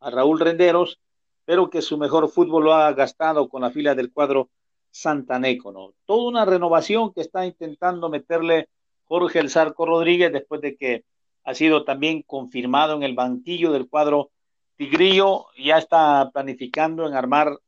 a 0.02 0.10
Raúl 0.10 0.40
Renderos, 0.40 1.00
pero 1.46 1.70
que 1.70 1.82
su 1.82 1.98
mejor 1.98 2.30
fútbol 2.30 2.66
lo 2.66 2.74
ha 2.74 2.92
gastado 2.94 3.48
con 3.48 3.62
la 3.62 3.72
fila 3.72 3.96
del 3.96 4.12
cuadro 4.12 4.50
Santaneco, 4.96 5.74
¿no? 5.74 5.94
Toda 6.06 6.30
una 6.30 6.46
renovación 6.46 7.12
que 7.14 7.20
está 7.20 7.46
intentando 7.46 8.10
meterle 8.10 8.70
Jorge 9.04 9.40
El 9.40 9.50
Zarco 9.50 9.86
Rodríguez 9.86 10.32
después 10.32 10.62
de 10.62 10.78
que 10.78 11.04
ha 11.44 11.54
sido 11.54 11.84
también 11.84 12.22
confirmado 12.22 12.96
en 12.96 13.04
el 13.04 13.14
banquillo 13.14 13.74
del 13.74 13.90
cuadro 13.90 14.32
Tigrillo, 14.78 15.48
ya 15.58 15.80
está 15.80 16.32
planificando 16.34 17.06
en 17.06 17.14
armar 17.14 17.60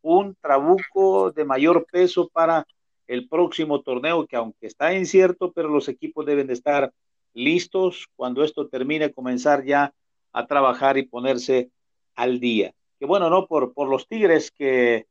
un 0.00 0.34
trabuco 0.34 1.30
de 1.30 1.44
mayor 1.44 1.84
peso 1.92 2.30
para 2.30 2.66
el 3.06 3.28
próximo 3.28 3.82
torneo, 3.82 4.26
que 4.26 4.36
aunque 4.36 4.66
está 4.66 4.94
incierto, 4.94 5.52
pero 5.52 5.68
los 5.68 5.88
equipos 5.88 6.24
deben 6.24 6.46
de 6.46 6.54
estar 6.54 6.90
listos 7.34 8.08
cuando 8.16 8.42
esto 8.44 8.68
termine, 8.68 9.12
comenzar 9.12 9.62
ya 9.62 9.92
a 10.32 10.46
trabajar 10.46 10.96
y 10.96 11.02
ponerse 11.02 11.70
al 12.14 12.40
día. 12.40 12.72
Que 12.98 13.04
bueno, 13.04 13.28
¿no? 13.28 13.46
Por, 13.46 13.74
por 13.74 13.88
los 13.88 14.08
Tigres 14.08 14.50
que 14.50 15.06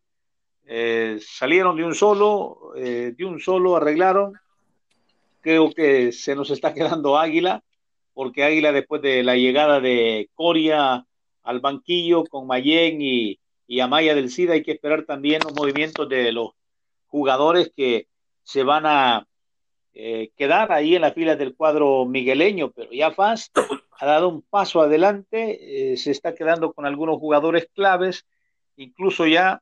eh, 0.66 1.20
salieron 1.22 1.76
de 1.76 1.84
un 1.84 1.96
solo, 1.96 2.74
eh, 2.76 3.14
de 3.18 3.26
un 3.26 3.40
solo 3.40 3.76
arreglaron. 3.76 4.34
Creo 5.42 5.72
que 5.72 6.12
se 6.12 6.36
nos 6.36 6.52
está 6.52 6.74
quedando 6.74 7.18
Águila, 7.18 7.64
porque 8.14 8.44
Águila 8.44 8.72
después 8.72 9.02
de 9.02 9.24
la 9.24 9.36
llegada 9.36 9.80
de 9.80 10.30
Coria 10.34 11.06
al 11.44 11.60
banquillo 11.60 12.24
con 12.26 12.46
Mayen 12.46 13.02
y, 13.02 13.40
y 13.68 13.80
Amaya 13.80 14.14
del 14.14 14.30
SIDA, 14.30 14.54
hay 14.54 14.64
que 14.64 14.74
esperar 14.74 15.04
también 15.06 15.42
los 15.44 15.56
movimientos 15.56 16.08
de 16.08 16.32
los 16.32 16.52
jugadores 17.08 17.72
que 17.76 18.08
se 18.44 18.64
van 18.64 18.86
a 18.86 19.28
eh, 19.94 20.32
quedar 20.38 20.72
ahí 20.72 20.96
en 20.96 21.02
la 21.02 21.12
fila 21.12 21.36
del 21.36 21.56
cuadro 21.56 22.06
migueleño, 22.06 22.72
pero 22.72 22.92
ya 22.92 23.12
Faz 23.12 23.52
ha 24.00 24.06
dado 24.06 24.30
un 24.30 24.42
paso 24.42 24.82
adelante, 24.82 25.96
se 25.98 26.12
está 26.12 26.34
quedando 26.34 26.74
con 26.74 26.86
algunos 26.86 27.20
jugadores 27.20 27.68
claves, 27.74 28.26
incluso 28.76 29.28
ya 29.28 29.62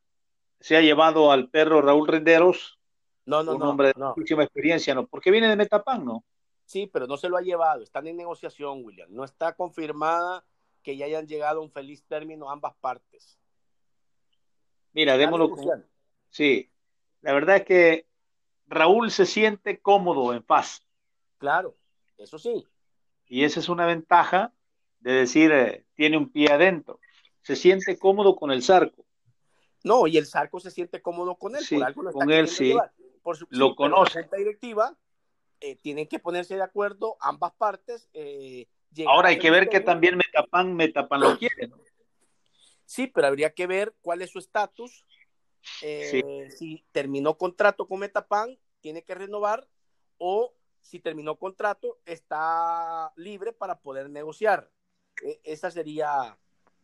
se 0.60 0.78
ha 0.78 0.82
llevado 0.82 1.32
al 1.32 1.50
perro 1.50 1.82
Raúl 1.82 2.08
Renderos, 2.08 2.80
no, 3.26 3.44
no, 3.44 3.54
un 3.54 3.60
no, 3.60 3.70
hombre 3.70 3.88
de 3.90 3.94
no. 3.98 4.14
muchísima 4.16 4.44
experiencia, 4.44 4.94
¿no? 4.96 5.08
Porque 5.08 5.32
viene 5.32 5.48
de 5.48 5.56
Metapan, 5.56 6.04
¿no? 6.04 6.24
Sí, 6.66 6.90
pero 6.92 7.08
no 7.08 7.18
se 7.18 7.30
lo 7.30 7.38
ha 7.38 7.42
llevado, 7.42 7.84
están 7.84 8.08
en 8.08 8.18
negociación, 8.18 8.84
William. 8.84 9.10
No 9.12 9.24
está 9.24 9.54
confirmada 9.54 10.46
que 10.84 10.98
ya 10.98 11.06
hayan 11.06 11.28
llegado 11.28 11.60
a 11.60 11.64
un 11.64 11.72
feliz 11.72 12.04
término 12.06 12.50
ambas 12.50 12.76
partes. 12.76 13.40
Mira, 14.94 15.18
démoslo 15.18 15.50
con... 15.50 15.86
Sí, 16.30 16.72
la 17.22 17.34
verdad 17.34 17.58
es 17.58 17.66
que 17.66 18.08
Raúl 18.68 19.12
se 19.12 19.26
siente 19.26 19.80
cómodo 19.80 20.34
en 20.34 20.44
paz. 20.44 20.86
Claro, 21.38 21.76
eso 22.18 22.38
sí. 22.38 22.66
Y 23.28 23.44
esa 23.44 23.60
es 23.60 23.70
una 23.70 23.86
ventaja 23.86 24.54
de 25.00 25.14
decir, 25.14 25.52
eh, 25.52 25.86
tiene 25.96 26.18
un 26.18 26.30
pie 26.30 26.52
adentro. 26.52 27.00
Se 27.42 27.56
siente 27.56 27.98
cómodo 27.98 28.36
con 28.36 28.52
el 28.52 28.64
Zarco. 28.64 29.06
No, 29.84 30.08
y 30.08 30.18
el 30.18 30.26
Zarco 30.26 30.60
se 30.60 30.72
siente 30.72 31.02
cómodo 31.02 31.36
con 31.36 31.56
él, 31.56 31.64
Sí, 31.64 31.76
por 31.76 31.86
algo 31.86 32.04
lo 32.04 32.10
está 32.10 32.20
con 32.20 32.32
él 32.32 32.48
sí. 32.48 32.66
llevar. 32.66 32.92
Por 33.24 33.38
su, 33.38 33.48
Lo 33.50 33.70
sí, 33.70 33.76
conoce. 33.76 34.28
La 34.32 34.38
directiva 34.38 34.98
eh, 35.60 35.76
tienen 35.76 36.08
que 36.08 36.20
ponerse 36.20 36.56
de 36.56 36.64
acuerdo 36.64 37.18
ambas 37.20 37.54
partes. 37.54 38.10
eh, 38.14 38.68
Ahora 39.08 39.30
hay 39.30 39.40
que 39.40 39.52
ver 39.52 39.70
que 39.70 39.80
también 39.80 40.18
Metapan, 40.18 40.74
Metapan 40.76 41.22
lo 41.22 41.38
quiere, 41.38 41.68
¿no? 41.68 41.78
Sí, 42.86 43.08
pero 43.08 43.28
habría 43.28 43.54
que 43.54 43.68
ver 43.68 43.94
cuál 44.02 44.22
es 44.22 44.32
su 44.32 44.40
estatus. 44.40 45.06
eh, 45.82 46.50
Si 46.58 46.84
terminó 46.92 47.38
contrato 47.38 47.88
con 47.88 48.00
Metapan, 48.00 48.58
tiene 48.82 49.04
que 49.04 49.14
renovar, 49.14 49.68
o 50.18 50.54
si 50.82 51.00
terminó 51.00 51.36
contrato, 51.38 52.00
está 52.06 53.14
libre 53.16 53.54
para 53.54 53.80
poder 53.80 54.10
negociar. 54.10 54.72
Eh, 55.24 55.40
esa 55.44 55.70
sería 55.70 56.38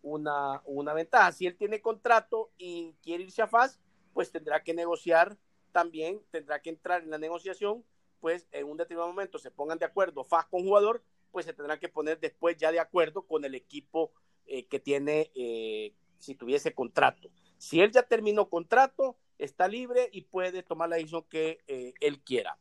una, 0.06 0.62
una 0.66 0.94
ventaja. 0.94 1.32
Si 1.32 1.48
él 1.48 1.58
tiene 1.58 1.82
contrato 1.82 2.52
y 2.58 2.94
quiere 3.02 3.24
irse 3.24 3.42
a 3.42 3.48
FAS, 3.48 3.80
pues 4.14 4.32
tendrá 4.32 4.64
que 4.64 4.74
negociar 4.74 5.38
también, 5.72 6.22
tendrá 6.32 6.62
que 6.62 6.70
entrar 6.70 7.04
en 7.04 7.10
la 7.10 7.18
negociación, 7.18 7.84
pues 8.22 8.48
en 8.52 8.70
un 8.70 8.78
determinado 8.78 9.10
momento 9.10 9.40
se 9.40 9.52
pongan 9.52 9.80
de 9.80 9.86
acuerdo 9.86 10.24
FAS 10.24 10.46
con 10.46 10.64
jugador, 10.64 11.04
pues 11.32 11.46
se 11.46 11.54
tendrá 11.54 11.80
que 11.80 11.90
poner 11.90 12.20
después 12.20 12.56
ya 12.56 12.72
de 12.72 12.80
acuerdo 12.80 13.24
con 13.24 13.44
el 13.46 13.56
equipo 13.56 14.14
eh, 14.46 14.68
que 14.68 14.80
tiene, 14.80 15.32
eh, 15.34 15.94
si 16.20 16.36
tuviese 16.36 16.74
contrato. 16.74 17.30
Si 17.58 17.82
él 17.82 17.92
ya 17.92 18.04
terminó 18.04 18.48
contrato, 18.48 19.18
está 19.40 19.68
libre 19.68 20.10
y 20.14 20.22
puede 20.22 20.62
tomar 20.62 20.88
la 20.88 20.98
decisión 20.98 21.24
que 21.24 21.64
eh, 21.68 21.94
él 22.00 22.22
quiera. 22.22 22.58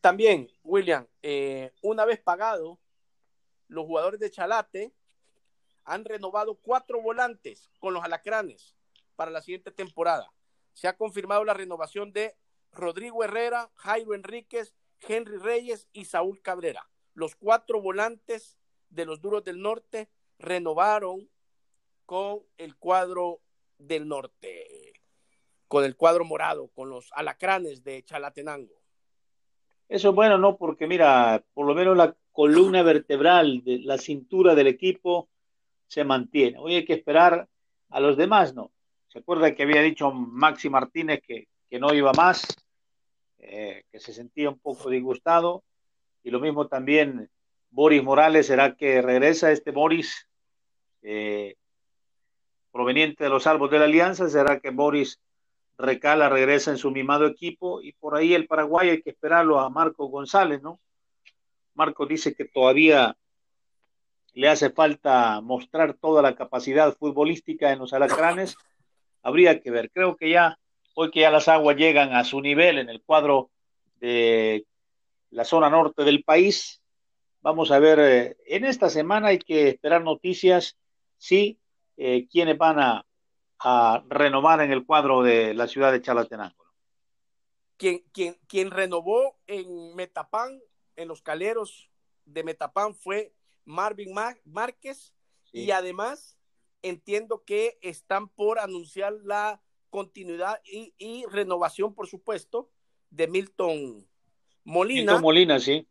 También, 0.00 0.48
William, 0.62 1.04
una 1.82 2.04
vez 2.04 2.20
pagado, 2.20 2.78
los 3.66 3.86
jugadores 3.86 4.20
de 4.20 4.30
Chalate 4.30 4.92
han 5.84 6.04
renovado 6.04 6.56
cuatro 6.56 7.00
volantes 7.00 7.70
con 7.78 7.94
los 7.94 8.04
alacranes 8.04 8.74
para 9.16 9.30
la 9.30 9.42
siguiente 9.42 9.70
temporada. 9.70 10.32
Se 10.72 10.88
ha 10.88 10.96
confirmado 10.96 11.44
la 11.44 11.54
renovación 11.54 12.12
de 12.12 12.36
Rodrigo 12.72 13.22
Herrera, 13.22 13.70
Jairo 13.74 14.14
Enríquez, 14.14 14.74
Henry 15.00 15.38
Reyes 15.38 15.88
y 15.92 16.06
Saúl 16.06 16.40
Cabrera. 16.42 16.88
Los 17.14 17.36
cuatro 17.36 17.80
volantes 17.80 18.58
de 18.88 19.04
los 19.04 19.20
Duros 19.20 19.44
del 19.44 19.60
Norte 19.60 20.08
renovaron 20.38 21.28
con 22.06 22.40
el 22.58 22.76
cuadro 22.76 23.40
del 23.78 24.08
norte, 24.08 24.92
con 25.68 25.84
el 25.84 25.96
cuadro 25.96 26.24
morado, 26.24 26.68
con 26.68 26.90
los 26.90 27.10
alacranes 27.12 27.82
de 27.82 28.02
Chalatenango. 28.04 28.74
Eso 29.88 30.10
es 30.10 30.14
bueno, 30.14 30.38
¿no? 30.38 30.56
Porque 30.56 30.86
mira, 30.86 31.44
por 31.54 31.66
lo 31.66 31.74
menos 31.74 31.96
la 31.96 32.16
columna 32.32 32.82
vertebral 32.82 33.62
de 33.64 33.78
la 33.80 33.98
cintura 33.98 34.54
del 34.54 34.66
equipo 34.66 35.28
se 35.94 36.02
mantiene. 36.02 36.58
Hoy 36.58 36.74
hay 36.74 36.84
que 36.84 36.94
esperar 36.94 37.48
a 37.90 38.00
los 38.00 38.16
demás, 38.16 38.52
¿no? 38.52 38.72
¿Se 39.06 39.20
acuerda 39.20 39.54
que 39.54 39.62
había 39.62 39.80
dicho 39.80 40.10
Maxi 40.10 40.68
Martínez 40.68 41.20
que, 41.24 41.46
que 41.70 41.78
no 41.78 41.94
iba 41.94 42.12
más, 42.12 42.48
eh, 43.38 43.84
que 43.92 44.00
se 44.00 44.12
sentía 44.12 44.50
un 44.50 44.58
poco 44.58 44.90
disgustado? 44.90 45.62
Y 46.24 46.32
lo 46.32 46.40
mismo 46.40 46.66
también 46.66 47.30
Boris 47.70 48.02
Morales, 48.02 48.48
¿será 48.48 48.74
que 48.74 49.02
regresa 49.02 49.52
este 49.52 49.70
Boris 49.70 50.28
eh, 51.02 51.54
proveniente 52.72 53.22
de 53.22 53.30
los 53.30 53.44
salvos 53.44 53.70
de 53.70 53.78
la 53.78 53.84
Alianza? 53.84 54.28
¿Será 54.28 54.58
que 54.58 54.70
Boris 54.70 55.20
recala, 55.78 56.28
regresa 56.28 56.72
en 56.72 56.78
su 56.78 56.90
mimado 56.90 57.24
equipo? 57.24 57.80
Y 57.80 57.92
por 57.92 58.16
ahí 58.16 58.34
el 58.34 58.48
Paraguay 58.48 58.90
hay 58.90 59.00
que 59.00 59.10
esperarlo 59.10 59.60
a 59.60 59.70
Marco 59.70 60.06
González, 60.06 60.60
¿no? 60.60 60.80
Marco 61.74 62.04
dice 62.04 62.34
que 62.34 62.46
todavía 62.46 63.16
le 64.34 64.48
hace 64.48 64.70
falta 64.70 65.40
mostrar 65.40 65.94
toda 65.94 66.20
la 66.20 66.34
capacidad 66.34 66.94
futbolística 66.96 67.72
en 67.72 67.78
los 67.78 67.92
alacranes. 67.92 68.56
Habría 69.22 69.60
que 69.60 69.70
ver. 69.70 69.90
Creo 69.90 70.16
que 70.16 70.30
ya, 70.30 70.58
hoy 70.94 71.10
que 71.10 71.20
ya 71.20 71.30
las 71.30 71.48
aguas 71.48 71.76
llegan 71.76 72.12
a 72.12 72.24
su 72.24 72.40
nivel 72.40 72.78
en 72.78 72.88
el 72.88 73.00
cuadro 73.02 73.50
de 74.00 74.66
la 75.30 75.44
zona 75.44 75.70
norte 75.70 76.04
del 76.04 76.22
país, 76.24 76.82
vamos 77.44 77.70
a 77.70 77.78
ver, 77.78 77.98
eh, 78.00 78.36
en 78.46 78.64
esta 78.64 78.88
semana 78.88 79.28
hay 79.28 79.38
que 79.38 79.68
esperar 79.68 80.02
noticias, 80.02 80.76
sí, 81.18 81.60
eh, 81.96 82.26
quiénes 82.30 82.58
van 82.58 82.80
a, 82.80 83.06
renovar 84.10 84.60
en 84.60 84.72
el 84.72 84.84
cuadro 84.84 85.22
de 85.22 85.54
la 85.54 85.66
ciudad 85.66 85.90
de 85.90 86.02
Chalatenango. 86.02 86.66
Quien 87.78 88.70
renovó 88.70 89.38
en 89.46 89.94
Metapán, 89.94 90.60
en 90.96 91.08
los 91.08 91.22
caleros 91.22 91.88
de 92.26 92.44
Metapán, 92.44 92.94
fue 92.94 93.32
Marvin 93.64 94.14
Márquez 94.44 95.14
sí. 95.44 95.60
y 95.64 95.70
además 95.70 96.38
entiendo 96.82 97.44
que 97.44 97.78
están 97.80 98.28
por 98.28 98.58
anunciar 98.58 99.14
la 99.24 99.62
continuidad 99.90 100.60
y, 100.64 100.94
y 100.98 101.24
renovación, 101.26 101.94
por 101.94 102.06
supuesto, 102.06 102.70
de 103.10 103.28
Milton 103.28 104.06
Molina. 104.64 105.12
Milton 105.12 105.22
Molina, 105.22 105.60
sí. 105.60 105.88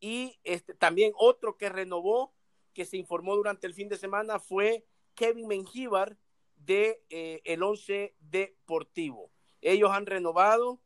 Y 0.00 0.38
este, 0.44 0.74
también 0.74 1.12
otro 1.16 1.56
que 1.56 1.68
renovó, 1.68 2.34
que 2.72 2.84
se 2.84 2.96
informó 2.96 3.36
durante 3.36 3.66
el 3.66 3.74
fin 3.74 3.88
de 3.88 3.96
semana, 3.96 4.38
fue 4.38 4.86
Kevin 5.14 5.48
Mengíbar 5.48 6.16
de 6.56 7.02
eh, 7.10 7.40
el 7.44 7.62
Once 7.62 8.14
Deportivo. 8.20 9.30
Ellos 9.60 9.90
han 9.90 10.06
renovado 10.06 10.80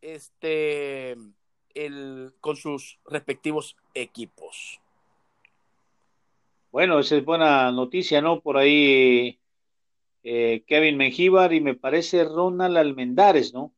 este, 0.00 1.16
el, 1.74 2.34
con 2.40 2.56
sus 2.56 2.98
respectivos 3.06 3.76
equipos. 3.94 4.80
Bueno, 6.70 6.98
esa 6.98 7.16
es 7.16 7.24
buena 7.24 7.70
noticia, 7.70 8.22
¿no? 8.22 8.40
Por 8.40 8.56
ahí 8.56 9.38
eh, 10.22 10.64
Kevin 10.66 10.96
Mengíbar 10.96 11.52
y 11.52 11.60
me 11.60 11.74
parece 11.74 12.24
Ronald 12.24 12.76
Almendares, 12.76 13.52
¿no? 13.52 13.74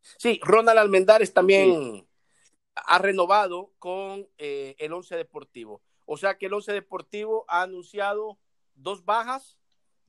Sí, 0.00 0.38
Ronald 0.42 0.78
Almendares 0.78 1.32
también 1.32 1.72
sí. 1.72 2.06
ha 2.74 2.98
renovado 2.98 3.72
con 3.78 4.28
eh, 4.38 4.76
el 4.78 4.92
Once 4.92 5.16
Deportivo. 5.16 5.82
O 6.06 6.16
sea 6.16 6.36
que 6.38 6.46
el 6.46 6.54
Once 6.54 6.72
Deportivo 6.72 7.44
ha 7.48 7.62
anunciado 7.62 8.38
dos 8.74 9.04
bajas, 9.04 9.56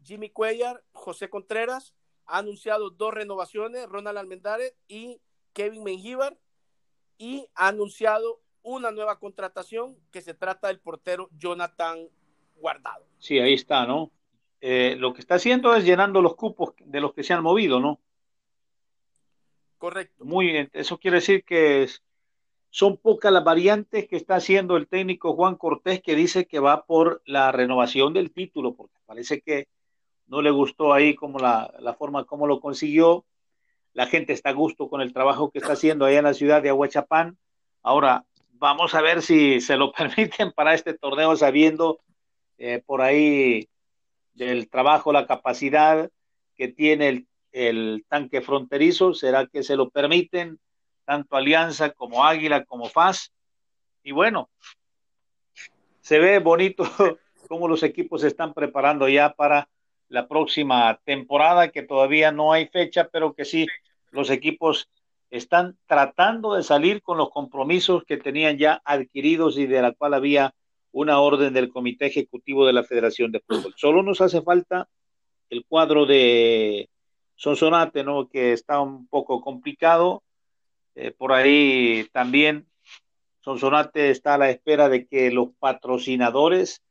Jimmy 0.03 0.29
Cuellar, 0.29 0.83
José 0.91 1.29
Contreras, 1.29 1.93
ha 2.25 2.39
anunciado 2.39 2.89
dos 2.89 3.13
renovaciones, 3.13 3.87
Ronald 3.87 4.17
Almendares 4.17 4.75
y 4.87 5.21
Kevin 5.53 5.83
Mengíbar, 5.83 6.37
y 7.17 7.47
ha 7.55 7.67
anunciado 7.67 8.41
una 8.63 8.91
nueva 8.91 9.19
contratación 9.19 9.97
que 10.11 10.21
se 10.21 10.33
trata 10.33 10.67
del 10.67 10.79
portero 10.79 11.29
Jonathan 11.37 12.07
Guardado. 12.55 13.05
Sí, 13.19 13.39
ahí 13.39 13.53
está, 13.53 13.85
¿no? 13.85 14.11
Eh, 14.61 14.95
lo 14.97 15.13
que 15.13 15.19
está 15.19 15.35
haciendo 15.35 15.75
es 15.75 15.83
llenando 15.83 16.21
los 16.21 16.35
cupos 16.35 16.73
de 16.79 17.01
los 17.01 17.13
que 17.13 17.23
se 17.23 17.33
han 17.33 17.43
movido, 17.43 17.79
¿no? 17.79 17.99
Correcto. 19.77 20.23
Muy 20.23 20.45
bien, 20.45 20.69
eso 20.71 20.97
quiere 20.97 21.15
decir 21.15 21.43
que 21.43 21.89
son 22.69 22.95
pocas 22.95 23.33
las 23.33 23.43
variantes 23.43 24.07
que 24.07 24.15
está 24.15 24.35
haciendo 24.35 24.77
el 24.77 24.87
técnico 24.87 25.35
Juan 25.35 25.55
Cortés 25.55 26.01
que 26.01 26.15
dice 26.15 26.47
que 26.47 26.59
va 26.59 26.85
por 26.85 27.21
la 27.25 27.51
renovación 27.51 28.13
del 28.13 28.31
título, 28.31 28.75
porque 28.75 28.95
parece 29.05 29.41
que 29.41 29.67
no 30.27 30.41
le 30.41 30.51
gustó 30.51 30.93
ahí 30.93 31.13
como 31.13 31.39
la, 31.39 31.73
la 31.79 31.93
forma 31.93 32.23
como 32.23 32.47
lo 32.47 32.61
consiguió. 32.61 33.25
La 33.93 34.07
gente 34.07 34.33
está 34.33 34.49
a 34.49 34.53
gusto 34.53 34.89
con 34.89 35.01
el 35.01 35.13
trabajo 35.13 35.51
que 35.51 35.59
está 35.59 35.73
haciendo 35.73 36.05
allá 36.05 36.19
en 36.19 36.25
la 36.25 36.33
ciudad 36.33 36.61
de 36.61 36.69
Aguachapán. 36.69 37.37
Ahora, 37.81 38.25
vamos 38.53 38.95
a 38.95 39.01
ver 39.01 39.21
si 39.21 39.61
se 39.61 39.77
lo 39.77 39.91
permiten 39.97 40.51
para 40.51 40.73
este 40.73 40.93
torneo, 40.93 41.35
sabiendo 41.35 41.99
eh, 42.57 42.81
por 42.85 43.01
ahí 43.01 43.69
del 44.33 44.69
trabajo, 44.69 45.13
la 45.13 45.27
capacidad 45.27 46.09
que 46.55 46.67
tiene 46.67 47.09
el, 47.09 47.27
el, 47.51 48.05
tanque 48.07 48.41
fronterizo, 48.41 49.13
será 49.13 49.45
que 49.45 49.63
se 49.63 49.75
lo 49.75 49.89
permiten 49.89 50.59
tanto 51.05 51.35
Alianza 51.35 51.91
como 51.91 52.25
Águila 52.25 52.65
como 52.65 52.89
FAS. 52.89 53.31
Y 54.03 54.11
bueno, 54.11 54.49
se 56.01 56.19
ve 56.19 56.39
bonito 56.39 56.83
cómo 57.47 57.67
los 57.67 57.83
equipos 57.83 58.21
se 58.21 58.27
están 58.27 58.53
preparando 58.53 59.07
ya 59.07 59.33
para 59.33 59.69
la 60.13 60.27
próxima 60.27 60.99
temporada, 61.05 61.69
que 61.69 61.81
todavía 61.81 62.31
no 62.31 62.53
hay 62.53 62.67
fecha, 62.67 63.09
pero 63.11 63.33
que 63.33 63.45
sí, 63.45 63.65
los 64.11 64.29
equipos 64.29 64.87
están 65.31 65.75
tratando 65.87 66.53
de 66.53 66.61
salir 66.61 67.01
con 67.01 67.17
los 67.17 67.31
compromisos 67.31 68.03
que 68.03 68.17
tenían 68.17 68.59
ya 68.59 68.79
adquiridos 68.85 69.57
y 69.57 69.65
de 69.65 69.81
la 69.81 69.91
cual 69.91 70.13
había 70.13 70.53
una 70.91 71.19
orden 71.19 71.51
del 71.51 71.69
Comité 71.69 72.05
Ejecutivo 72.05 72.67
de 72.67 72.73
la 72.73 72.83
Federación 72.83 73.31
de 73.31 73.39
Fútbol. 73.39 73.73
Solo 73.75 74.03
nos 74.03 74.21
hace 74.21 74.43
falta 74.43 74.87
el 75.49 75.65
cuadro 75.65 76.05
de 76.05 76.91
Sonsonate, 77.35 78.03
¿no? 78.03 78.29
Que 78.29 78.53
está 78.53 78.81
un 78.81 79.07
poco 79.07 79.41
complicado. 79.41 80.21
Eh, 80.93 81.09
por 81.09 81.33
ahí 81.33 82.07
también 82.11 82.67
Sonsonate 83.41 84.11
está 84.11 84.35
a 84.35 84.37
la 84.37 84.51
espera 84.51 84.89
de 84.89 85.07
que 85.07 85.31
los 85.31 85.49
patrocinadores 85.57 86.83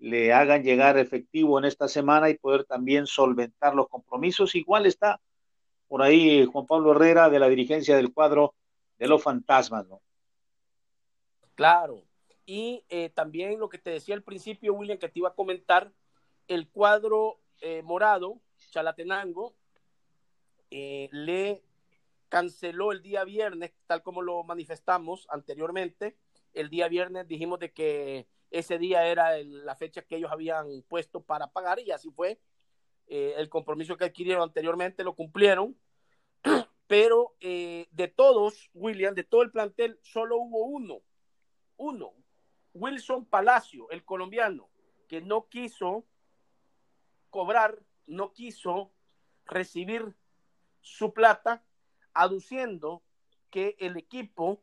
le 0.00 0.32
hagan 0.32 0.62
llegar 0.62 0.98
efectivo 0.98 1.58
en 1.58 1.66
esta 1.66 1.86
semana 1.86 2.30
y 2.30 2.38
poder 2.38 2.64
también 2.64 3.06
solventar 3.06 3.74
los 3.74 3.88
compromisos. 3.88 4.54
Igual 4.54 4.86
está 4.86 5.20
por 5.88 6.02
ahí 6.02 6.46
Juan 6.46 6.66
Pablo 6.66 6.92
Herrera 6.92 7.28
de 7.28 7.38
la 7.38 7.48
dirigencia 7.48 7.96
del 7.96 8.12
cuadro 8.12 8.54
de 8.98 9.08
los 9.08 9.22
fantasmas, 9.22 9.86
¿no? 9.86 10.00
Claro. 11.54 12.02
Y 12.46 12.82
eh, 12.88 13.10
también 13.10 13.60
lo 13.60 13.68
que 13.68 13.78
te 13.78 13.90
decía 13.90 14.14
al 14.14 14.22
principio, 14.22 14.72
William, 14.72 14.98
que 14.98 15.08
te 15.08 15.18
iba 15.18 15.28
a 15.28 15.34
comentar, 15.34 15.92
el 16.48 16.68
cuadro 16.68 17.38
eh, 17.60 17.82
morado, 17.82 18.40
Chalatenango, 18.70 19.54
eh, 20.70 21.08
le 21.12 21.62
canceló 22.28 22.92
el 22.92 23.02
día 23.02 23.24
viernes, 23.24 23.72
tal 23.86 24.02
como 24.02 24.22
lo 24.22 24.42
manifestamos 24.44 25.26
anteriormente. 25.30 26.16
El 26.54 26.70
día 26.70 26.88
viernes 26.88 27.28
dijimos 27.28 27.58
de 27.58 27.72
que 27.72 28.26
ese 28.50 28.78
día 28.78 29.06
era 29.06 29.38
la 29.38 29.76
fecha 29.76 30.02
que 30.02 30.16
ellos 30.16 30.30
habían 30.32 30.82
puesto 30.88 31.22
para 31.22 31.48
pagar 31.52 31.78
y 31.80 31.90
así 31.90 32.10
fue. 32.10 32.40
Eh, 33.06 33.34
el 33.38 33.48
compromiso 33.48 33.96
que 33.96 34.04
adquirieron 34.04 34.42
anteriormente 34.42 35.02
lo 35.02 35.16
cumplieron, 35.16 35.76
pero 36.86 37.34
eh, 37.40 37.88
de 37.90 38.08
todos, 38.08 38.70
William, 38.72 39.14
de 39.14 39.24
todo 39.24 39.42
el 39.42 39.50
plantel, 39.50 39.98
solo 40.02 40.38
hubo 40.38 40.64
uno, 40.66 41.02
uno, 41.76 42.12
Wilson 42.72 43.24
Palacio, 43.26 43.90
el 43.90 44.04
colombiano, 44.04 44.70
que 45.08 45.20
no 45.20 45.48
quiso 45.48 46.06
cobrar, 47.30 47.82
no 48.06 48.32
quiso 48.32 48.92
recibir 49.44 50.14
su 50.80 51.12
plata, 51.12 51.64
aduciendo 52.12 53.02
que 53.50 53.76
el 53.80 53.96
equipo 53.96 54.62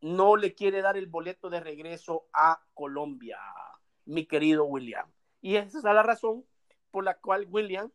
no 0.00 0.36
le 0.36 0.54
quiere 0.54 0.82
dar 0.82 0.96
el 0.96 1.06
boleto 1.06 1.50
de 1.50 1.60
regreso 1.60 2.26
a 2.32 2.62
Colombia, 2.74 3.38
mi 4.04 4.26
querido 4.26 4.64
William. 4.64 5.10
Y 5.40 5.56
esa 5.56 5.78
es 5.78 5.84
la 5.84 6.02
razón 6.02 6.44
por 6.90 7.04
la 7.04 7.18
cual 7.18 7.46
William 7.50 7.90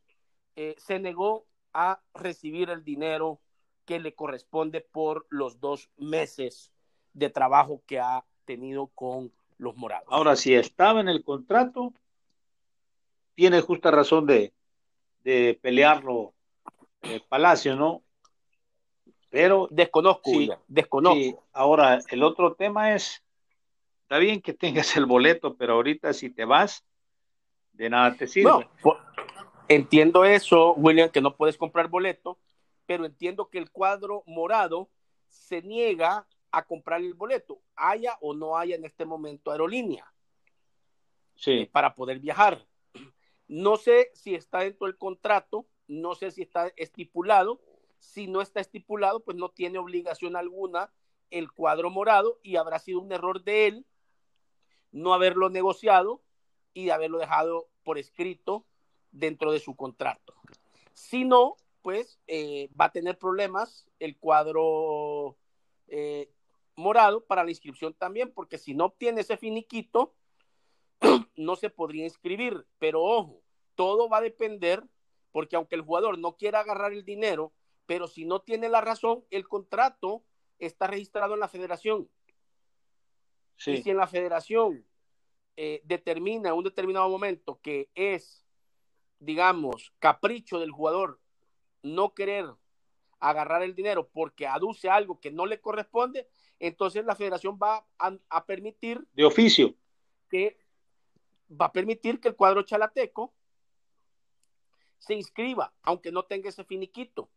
eh, 0.55 0.75
se 0.77 0.99
negó 0.99 1.45
a 1.73 2.01
recibir 2.13 2.69
el 2.69 2.83
dinero 2.83 3.39
que 3.85 3.99
le 3.99 4.13
corresponde 4.13 4.81
por 4.81 5.25
los 5.29 5.59
dos 5.59 5.89
meses 5.97 6.71
de 7.13 7.29
trabajo 7.29 7.81
que 7.85 7.99
ha 7.99 8.25
tenido 8.45 8.87
con 8.87 9.31
los 9.57 9.75
morados. 9.75 10.07
Ahora, 10.09 10.35
si 10.35 10.53
estaba 10.53 10.99
en 10.99 11.09
el 11.09 11.23
contrato, 11.23 11.93
tiene 13.35 13.61
justa 13.61 13.91
razón 13.91 14.25
de, 14.25 14.53
de 15.23 15.59
pelearlo 15.61 16.33
eh, 17.01 17.21
Palacio, 17.27 17.75
¿no? 17.75 18.03
Pero 19.29 19.67
desconozco, 19.69 20.31
sí, 20.31 20.49
desconozco. 20.67 21.19
Sí. 21.19 21.35
Ahora, 21.53 21.99
el 22.09 22.23
otro 22.23 22.55
tema 22.55 22.95
es, 22.95 23.23
está 24.01 24.17
bien 24.17 24.41
que 24.41 24.53
tengas 24.53 24.95
el 24.97 25.05
boleto, 25.05 25.55
pero 25.55 25.73
ahorita 25.73 26.13
si 26.13 26.29
te 26.29 26.45
vas, 26.45 26.85
de 27.73 27.89
nada 27.89 28.15
te 28.15 28.27
sirve. 28.27 28.49
No, 28.49 28.71
por, 28.81 28.97
entiendo 29.67 30.25
eso, 30.25 30.73
William, 30.73 31.09
que 31.09 31.21
no 31.21 31.35
puedes 31.35 31.57
comprar 31.57 31.87
boleto, 31.87 32.39
pero 32.85 33.05
entiendo 33.05 33.49
que 33.49 33.59
el 33.59 33.69
cuadro 33.69 34.23
morado 34.25 34.89
se 35.27 35.61
niega 35.61 36.27
a 36.51 36.65
comprar 36.65 37.01
el 37.01 37.13
boleto, 37.13 37.61
haya 37.75 38.17
o 38.21 38.33
no 38.33 38.57
haya 38.57 38.75
en 38.75 38.85
este 38.85 39.05
momento 39.05 39.51
aerolínea 39.51 40.11
sí. 41.39 41.51
eh, 41.51 41.69
para 41.71 41.95
poder 41.95 42.19
viajar. 42.19 42.65
No 43.47 43.77
sé 43.77 44.11
si 44.13 44.35
está 44.35 44.59
dentro 44.59 44.85
del 44.85 44.97
contrato, 44.97 45.67
no 45.87 46.13
sé 46.13 46.31
si 46.31 46.43
está 46.43 46.71
estipulado. 46.75 47.61
Si 47.99 48.27
no 48.27 48.41
está 48.41 48.59
estipulado, 48.59 49.19
pues 49.21 49.37
no 49.37 49.49
tiene 49.49 49.77
obligación 49.77 50.35
alguna 50.35 50.91
el 51.29 51.51
cuadro 51.51 51.89
morado 51.89 52.39
y 52.41 52.55
habrá 52.55 52.79
sido 52.79 52.99
un 53.01 53.11
error 53.11 53.43
de 53.43 53.67
él 53.67 53.85
no 54.91 55.13
haberlo 55.13 55.49
negociado 55.49 56.21
y 56.73 56.85
de 56.85 56.91
haberlo 56.91 57.19
dejado 57.19 57.69
por 57.83 57.97
escrito 57.97 58.65
dentro 59.11 59.51
de 59.51 59.59
su 59.59 59.75
contrato. 59.75 60.33
Si 60.93 61.25
no, 61.25 61.55
pues 61.81 62.19
eh, 62.27 62.69
va 62.79 62.85
a 62.85 62.91
tener 62.91 63.17
problemas 63.17 63.87
el 63.99 64.17
cuadro 64.17 65.37
eh, 65.87 66.31
morado 66.75 67.25
para 67.25 67.43
la 67.43 67.51
inscripción 67.51 67.93
también, 67.93 68.31
porque 68.33 68.57
si 68.57 68.73
no 68.73 68.85
obtiene 68.85 69.21
ese 69.21 69.37
finiquito, 69.37 70.15
no 71.35 71.55
se 71.55 71.69
podría 71.69 72.05
inscribir. 72.05 72.65
Pero 72.77 73.03
ojo, 73.03 73.41
todo 73.75 74.09
va 74.09 74.17
a 74.17 74.21
depender, 74.21 74.83
porque 75.31 75.55
aunque 75.55 75.75
el 75.75 75.81
jugador 75.81 76.17
no 76.17 76.35
quiera 76.35 76.59
agarrar 76.59 76.93
el 76.93 77.05
dinero, 77.05 77.53
pero 77.89 78.07
si 78.07 78.23
no 78.23 78.39
tiene 78.39 78.69
la 78.69 78.81
razón, 78.81 79.25
el 79.31 79.47
contrato 79.47 80.23
está 80.59 80.85
registrado 80.85 81.33
en 81.33 81.39
la 81.39 81.47
federación. 81.47 82.07
Sí. 83.55 83.71
Y 83.71 83.81
si 83.81 83.89
en 83.89 83.97
la 83.97 84.05
federación 84.05 84.85
eh, 85.57 85.81
determina 85.85 86.49
en 86.49 86.55
un 86.55 86.65
determinado 86.65 87.09
momento 87.09 87.59
que 87.63 87.89
es, 87.95 88.45
digamos, 89.17 89.91
capricho 89.97 90.59
del 90.59 90.69
jugador 90.69 91.19
no 91.81 92.13
querer 92.13 92.45
agarrar 93.19 93.63
el 93.63 93.73
dinero 93.73 94.07
porque 94.07 94.45
aduce 94.45 94.87
algo 94.87 95.19
que 95.19 95.31
no 95.31 95.47
le 95.47 95.59
corresponde, 95.59 96.27
entonces 96.59 97.03
la 97.05 97.15
federación 97.15 97.57
va 97.59 97.87
a, 97.97 98.15
a 98.29 98.45
permitir 98.45 99.03
de 99.13 99.25
oficio 99.25 99.73
que 100.29 100.59
va 101.59 101.65
a 101.65 101.73
permitir 101.73 102.19
que 102.19 102.27
el 102.27 102.35
cuadro 102.35 102.61
chalateco 102.61 103.33
se 104.99 105.15
inscriba, 105.15 105.73
aunque 105.81 106.11
no 106.11 106.25
tenga 106.25 106.49
ese 106.49 106.63
finiquito. 106.63 107.31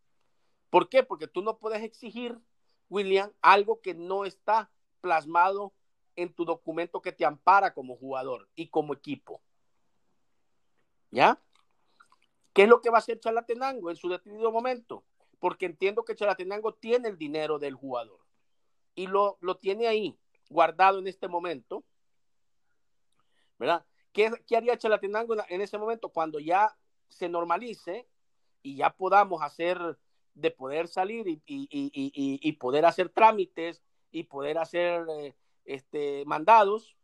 ¿Por 0.72 0.88
qué? 0.88 1.02
Porque 1.02 1.28
tú 1.28 1.42
no 1.42 1.58
puedes 1.58 1.82
exigir, 1.82 2.40
William, 2.88 3.30
algo 3.42 3.82
que 3.82 3.92
no 3.92 4.24
está 4.24 4.70
plasmado 5.02 5.74
en 6.16 6.32
tu 6.32 6.46
documento 6.46 7.02
que 7.02 7.12
te 7.12 7.26
ampara 7.26 7.74
como 7.74 7.94
jugador 7.94 8.48
y 8.54 8.68
como 8.68 8.94
equipo. 8.94 9.42
¿Ya? 11.10 11.38
¿Qué 12.54 12.62
es 12.62 12.70
lo 12.70 12.80
que 12.80 12.88
va 12.88 12.96
a 12.96 13.00
hacer 13.00 13.20
Chalatenango 13.20 13.90
en 13.90 13.96
su 13.96 14.08
detenido 14.08 14.50
momento? 14.50 15.04
Porque 15.40 15.66
entiendo 15.66 16.06
que 16.06 16.14
Chalatenango 16.14 16.72
tiene 16.72 17.10
el 17.10 17.18
dinero 17.18 17.58
del 17.58 17.74
jugador 17.74 18.20
y 18.94 19.08
lo, 19.08 19.36
lo 19.42 19.58
tiene 19.58 19.88
ahí, 19.88 20.18
guardado 20.48 21.00
en 21.00 21.06
este 21.06 21.28
momento. 21.28 21.84
¿Verdad? 23.58 23.84
¿Qué, 24.14 24.30
qué 24.46 24.56
haría 24.56 24.78
Chalatenango 24.78 25.34
en, 25.34 25.40
en 25.50 25.60
ese 25.60 25.76
momento 25.76 26.08
cuando 26.08 26.38
ya 26.38 26.74
se 27.10 27.28
normalice 27.28 28.08
y 28.62 28.76
ya 28.76 28.88
podamos 28.88 29.42
hacer 29.42 29.98
de 30.34 30.50
poder 30.50 30.88
salir 30.88 31.28
y, 31.28 31.42
y, 31.46 31.68
y, 31.70 31.90
y 32.14 32.52
poder 32.52 32.86
hacer 32.86 33.08
trámites 33.08 33.82
y 34.10 34.24
poder 34.24 34.58
hacer 34.58 35.06
eh, 35.10 35.34
este, 35.64 36.24
mandados. 36.26 36.96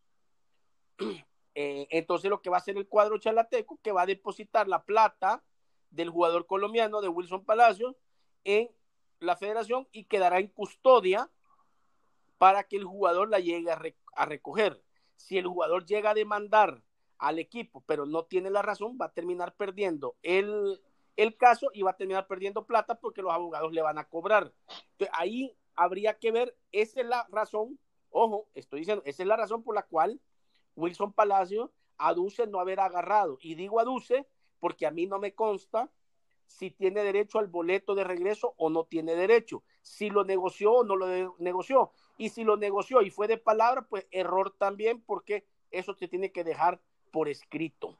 Eh, 1.60 1.88
entonces 1.90 2.30
lo 2.30 2.40
que 2.40 2.50
va 2.50 2.58
a 2.58 2.60
hacer 2.60 2.76
el 2.76 2.86
cuadro 2.86 3.18
chalateco, 3.18 3.80
que 3.82 3.90
va 3.90 4.02
a 4.02 4.06
depositar 4.06 4.68
la 4.68 4.84
plata 4.84 5.42
del 5.90 6.08
jugador 6.08 6.46
colombiano 6.46 7.00
de 7.00 7.08
Wilson 7.08 7.44
Palacios 7.44 7.96
en 8.44 8.70
la 9.18 9.36
federación 9.36 9.88
y 9.90 10.04
quedará 10.04 10.38
en 10.38 10.46
custodia 10.46 11.28
para 12.38 12.62
que 12.62 12.76
el 12.76 12.84
jugador 12.84 13.28
la 13.28 13.40
llegue 13.40 13.72
a, 13.72 14.24
recoger. 14.24 14.80
Si 15.16 15.36
el 15.36 15.48
jugador 15.48 15.84
llega 15.84 16.10
a 16.10 16.14
demandar 16.14 16.80
al 17.18 17.40
equipo, 17.40 17.82
pero 17.86 18.06
no 18.06 18.24
tiene 18.24 18.50
la 18.50 18.62
razón, 18.62 18.96
va 19.00 19.06
a 19.06 19.12
terminar 19.12 19.56
perdiendo 19.56 20.14
el, 20.22 20.80
el 21.18 21.36
caso 21.36 21.68
y 21.74 21.82
va 21.82 21.90
a 21.90 21.96
terminar 21.96 22.28
perdiendo 22.28 22.64
plata 22.64 22.94
porque 22.94 23.22
los 23.22 23.32
abogados 23.32 23.72
le 23.72 23.82
van 23.82 23.98
a 23.98 24.04
cobrar. 24.04 24.52
Entonces, 24.92 25.10
ahí 25.12 25.52
habría 25.74 26.16
que 26.16 26.30
ver, 26.30 26.56
esa 26.70 27.00
es 27.00 27.06
la 27.06 27.26
razón, 27.30 27.78
ojo, 28.10 28.48
estoy 28.54 28.80
diciendo, 28.80 29.02
esa 29.04 29.24
es 29.24 29.26
la 29.26 29.36
razón 29.36 29.64
por 29.64 29.74
la 29.74 29.82
cual 29.82 30.20
Wilson 30.76 31.12
Palacio 31.12 31.72
aduce 31.96 32.46
no 32.46 32.60
haber 32.60 32.78
agarrado. 32.78 33.36
Y 33.42 33.56
digo 33.56 33.80
aduce 33.80 34.28
porque 34.60 34.86
a 34.86 34.92
mí 34.92 35.06
no 35.06 35.18
me 35.18 35.34
consta 35.34 35.90
si 36.46 36.70
tiene 36.70 37.02
derecho 37.02 37.40
al 37.40 37.48
boleto 37.48 37.96
de 37.96 38.04
regreso 38.04 38.54
o 38.56 38.70
no 38.70 38.84
tiene 38.84 39.16
derecho, 39.16 39.64
si 39.82 40.10
lo 40.10 40.24
negoció 40.24 40.72
o 40.72 40.84
no 40.84 40.94
lo 40.94 41.34
negoció. 41.38 41.92
Y 42.16 42.28
si 42.30 42.44
lo 42.44 42.56
negoció 42.56 43.02
y 43.02 43.10
fue 43.10 43.26
de 43.26 43.38
palabra, 43.38 43.82
pues 43.82 44.06
error 44.12 44.54
también 44.56 45.02
porque 45.02 45.44
eso 45.72 45.94
se 45.94 46.06
tiene 46.06 46.30
que 46.30 46.44
dejar 46.44 46.80
por 47.10 47.28
escrito. 47.28 47.98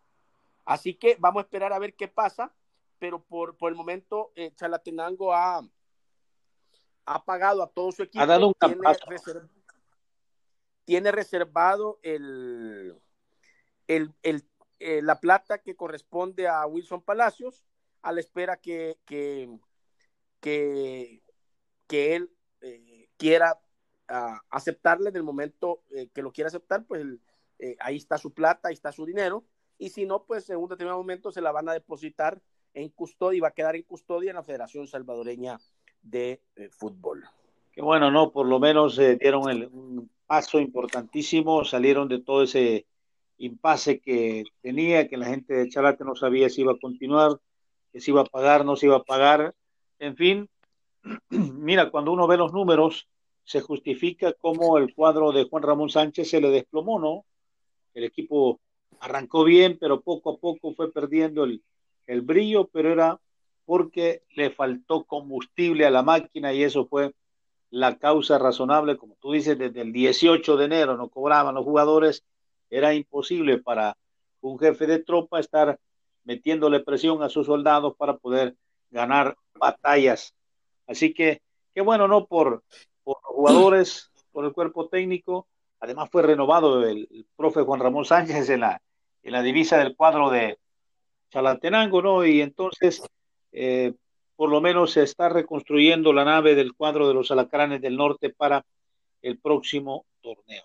Así 0.64 0.94
que 0.94 1.16
vamos 1.18 1.40
a 1.40 1.44
esperar 1.44 1.72
a 1.72 1.78
ver 1.78 1.94
qué 1.94 2.09
pasa, 2.09 2.54
pero 2.98 3.22
por, 3.22 3.56
por 3.56 3.70
el 3.70 3.76
momento 3.76 4.32
eh, 4.34 4.52
Chalatenango 4.54 5.32
ha, 5.32 5.62
ha 7.04 7.24
pagado 7.24 7.62
a 7.62 7.70
todo 7.70 7.92
su 7.92 8.02
equipo. 8.02 8.22
Ha 8.22 8.26
dado 8.26 8.48
un 8.48 8.54
tiene, 8.54 8.82
tiene 10.84 11.12
reservado 11.12 11.98
el, 12.02 12.98
el, 13.87 14.14
eh, 14.78 15.02
la 15.02 15.20
plata 15.20 15.58
que 15.58 15.76
corresponde 15.76 16.48
a 16.48 16.66
Wilson 16.66 17.02
Palacios 17.02 17.64
a 18.02 18.12
la 18.12 18.20
espera 18.20 18.56
que, 18.56 18.98
que, 19.04 19.48
que, 20.40 21.20
él 21.88 22.30
eh, 22.61 23.08
quiera 23.16 23.61
uh, 24.11 24.38
aceptarle. 24.50 25.11
En 25.11 25.16
el 25.16 25.24
momento 25.24 25.82
eh, 25.90 26.08
que 26.14 26.22
lo 26.22 26.32
quiera 26.32 26.48
aceptar, 26.48 26.87
pues 26.87 27.04
ahí 27.80 27.96
está 27.96 28.18
su 28.18 28.32
plata, 28.32 28.68
ahí 28.68 28.74
está 28.74 28.92
su 28.92 29.04
dinero, 29.04 29.44
y 29.78 29.90
si 29.90 30.06
no, 30.06 30.24
pues 30.24 30.48
en 30.48 30.58
un 30.58 30.68
determinado 30.68 31.00
momento 31.00 31.32
se 31.32 31.40
la 31.40 31.50
van 31.50 31.68
a 31.68 31.72
depositar 31.72 32.40
en 32.74 32.88
custodia 32.90 33.37
y 33.37 33.40
va 33.40 33.48
a 33.48 33.52
quedar 33.52 33.76
en 33.76 33.83
custodia 33.83 34.31
en 34.31 34.37
la 34.37 34.42
Federación 34.42 34.87
Salvadoreña 34.87 35.59
de 36.02 36.40
Fútbol. 36.70 37.24
Qué 37.72 37.83
bueno, 37.83 38.11
¿no? 38.11 38.33
Por 38.33 38.46
lo 38.46 38.59
menos 38.59 38.96
dieron 38.96 39.48
el, 39.48 39.66
un 39.66 40.11
paso 40.26 40.61
importantísimo, 40.61 41.64
salieron 41.64 42.09
de 42.09 42.20
todo 42.20 42.42
ese 42.42 42.87
impasse 43.38 44.00
que 44.00 44.44
tenía, 44.61 45.09
que 45.09 45.16
la 45.16 45.26
gente 45.26 45.54
de 45.54 45.68
Chalate 45.68 46.04
no 46.04 46.14
sabía 46.14 46.50
si 46.50 46.62
iba 46.62 46.72
a 46.72 46.78
continuar, 46.78 47.40
que 47.92 48.00
si 48.00 48.11
iba 48.11 48.22
a 48.22 48.24
pagar, 48.24 48.64
no 48.64 48.76
se 48.76 48.87
iba 48.87 48.96
a 48.96 49.04
pagar, 49.04 49.54
en 49.98 50.16
fin, 50.16 50.48
mira, 51.31 51.90
cuando 51.90 52.12
uno 52.12 52.26
ve 52.26 52.37
los 52.37 52.52
números, 52.52 53.09
se 53.44 53.61
justifica 53.61 54.35
cómo 54.35 54.76
el 54.76 54.94
cuadro 54.94 55.33
de 55.33 55.44
Juan 55.44 55.62
Ramón 55.62 55.88
Sánchez 55.88 56.28
se 56.28 56.40
le 56.40 56.50
desplomó, 56.50 56.98
¿no? 56.98 57.24
El 57.94 58.04
equipo 58.04 58.61
arrancó 59.00 59.44
bien, 59.44 59.78
pero 59.81 60.02
poco 60.02 60.33
a 60.33 60.37
poco 60.37 60.74
fue 60.74 60.92
perdiendo 60.92 61.44
el, 61.44 61.62
el 62.08 62.22
brillo, 62.22 62.66
pero 62.68 62.90
era 62.90 63.20
porque 63.64 64.22
le 64.34 64.50
faltó 64.50 65.04
combustible 65.04 65.86
a 65.86 65.90
la 65.90 66.02
máquina 66.02 66.52
y 66.52 66.64
eso 66.64 66.86
fue 66.86 67.12
la 67.70 67.98
causa 67.98 68.38
razonable, 68.38 68.96
como 68.96 69.14
tú 69.20 69.32
dices, 69.32 69.58
desde 69.58 69.82
el 69.82 69.92
18 69.92 70.56
de 70.56 70.64
enero 70.64 70.96
no 70.96 71.10
cobraban 71.10 71.54
los 71.54 71.64
jugadores, 71.64 72.24
era 72.70 72.94
imposible 72.94 73.58
para 73.58 73.96
un 74.40 74.58
jefe 74.58 74.86
de 74.86 75.00
tropa 75.00 75.38
estar 75.38 75.78
metiéndole 76.24 76.80
presión 76.80 77.22
a 77.22 77.28
sus 77.28 77.46
soldados 77.46 77.94
para 77.96 78.16
poder 78.16 78.56
ganar 78.90 79.36
batallas. 79.54 80.34
Así 80.86 81.12
que, 81.12 81.42
qué 81.74 81.82
bueno, 81.82 82.08
¿no? 82.08 82.26
Por, 82.26 82.62
los 83.04 83.16
jugadores, 83.22 84.10
por 84.32 84.46
el 84.46 84.52
cuerpo 84.52 84.88
técnico. 84.88 85.46
Además 85.80 86.08
fue 86.10 86.22
renovado 86.22 86.86
el, 86.86 87.26
profe 87.36 87.62
Juan 87.62 87.80
Ramón 87.80 88.06
Sánchez 88.06 88.48
en 88.48 88.60
la, 88.60 88.80
en 89.22 89.32
la 89.32 89.42
divisa 89.42 89.76
del 89.78 89.94
cuadro 89.94 90.30
de 90.30 90.58
Chalatenango, 91.30 92.02
¿no? 92.02 92.26
Y 92.26 92.40
entonces, 92.40 93.02
eh, 93.52 93.92
por 94.36 94.50
lo 94.50 94.60
menos 94.60 94.92
se 94.92 95.02
está 95.02 95.28
reconstruyendo 95.28 96.12
la 96.12 96.24
nave 96.24 96.54
del 96.54 96.74
cuadro 96.74 97.08
de 97.08 97.14
los 97.14 97.30
alacranes 97.30 97.80
del 97.80 97.96
norte 97.96 98.30
para 98.30 98.64
el 99.22 99.38
próximo 99.38 100.06
torneo. 100.20 100.64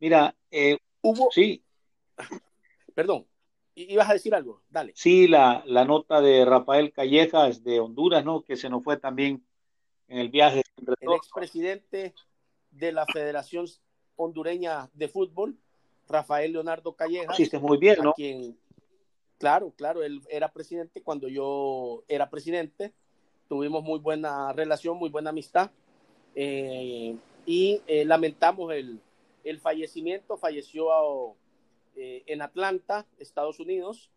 Mira, 0.00 0.34
eh, 0.50 0.78
hubo... 1.02 1.28
Sí. 1.30 1.62
Perdón, 2.94 3.26
ibas 3.74 4.08
a 4.08 4.14
decir 4.14 4.34
algo, 4.34 4.62
dale. 4.70 4.92
Sí, 4.94 5.28
la, 5.28 5.62
la 5.66 5.84
nota 5.84 6.20
de 6.20 6.44
Rafael 6.44 6.92
Callejas 6.92 7.62
de 7.62 7.80
Honduras, 7.80 8.24
¿no? 8.24 8.42
Que 8.42 8.56
se 8.56 8.70
nos 8.70 8.82
fue 8.82 8.96
también 8.96 9.44
en 10.08 10.18
el 10.18 10.30
viaje. 10.30 10.62
El 11.00 11.12
expresidente 11.12 12.14
de 12.70 12.92
la 12.92 13.04
Federación 13.06 13.66
Hondureña 14.16 14.88
de 14.94 15.08
Fútbol, 15.08 15.58
Rafael 16.08 16.52
Leonardo 16.52 16.94
Callejas. 16.94 17.36
Sí, 17.36 17.50
muy 17.60 17.76
bien, 17.76 17.98
¿no? 18.02 18.12
Quien, 18.14 18.58
claro, 19.38 19.72
claro, 19.76 20.02
él 20.02 20.22
era 20.28 20.52
presidente 20.52 21.02
cuando 21.02 21.28
yo 21.28 22.04
era 22.08 22.30
presidente. 22.30 22.92
Tuvimos 23.48 23.84
muy 23.84 23.98
buena 23.98 24.52
relación, 24.52 24.96
muy 24.96 25.10
buena 25.10 25.30
amistad. 25.30 25.70
Eh, 26.34 27.16
y 27.46 27.80
eh, 27.86 28.04
lamentamos 28.04 28.72
el, 28.72 29.00
el 29.44 29.60
fallecimiento. 29.60 30.36
Falleció 30.36 31.34
eh, 31.96 32.24
en 32.26 32.42
Atlanta, 32.42 33.06
Estados 33.18 33.60
Unidos, 33.60 34.10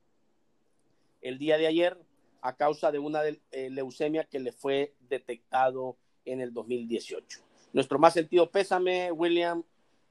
el 1.22 1.38
día 1.38 1.58
de 1.58 1.68
ayer 1.68 1.98
a 2.42 2.56
causa 2.56 2.92
de 2.92 3.00
una 3.00 3.22
leucemia 3.52 4.24
que 4.24 4.40
le 4.40 4.54
fue 4.54 4.94
detectado 5.10 5.98
en 6.24 6.40
el 6.40 6.54
2018. 6.54 7.42
Nuestro 7.74 8.00
más 8.00 8.14
sentido 8.14 8.50
pésame, 8.50 9.12
William, 9.12 9.64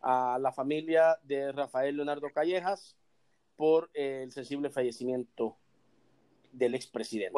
a 0.02 0.38
la 0.38 0.52
familia 0.52 1.18
de 1.22 1.50
Rafael 1.52 1.96
Leonardo 1.96 2.30
Callejas 2.30 2.97
por 3.58 3.90
eh, 3.92 4.20
el 4.22 4.30
sensible 4.30 4.70
fallecimiento 4.70 5.56
del 6.52 6.76
expresidente 6.76 7.36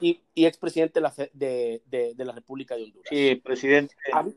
y, 0.00 0.20
y, 0.34 0.44
expresidente 0.44 0.94
de 0.94 1.00
la, 1.00 1.14
de, 1.32 1.82
de, 2.14 2.24
la 2.24 2.32
República 2.32 2.74
de 2.74 2.82
Honduras. 2.82 3.08
Sí, 3.08 3.36
presidente 3.36 3.94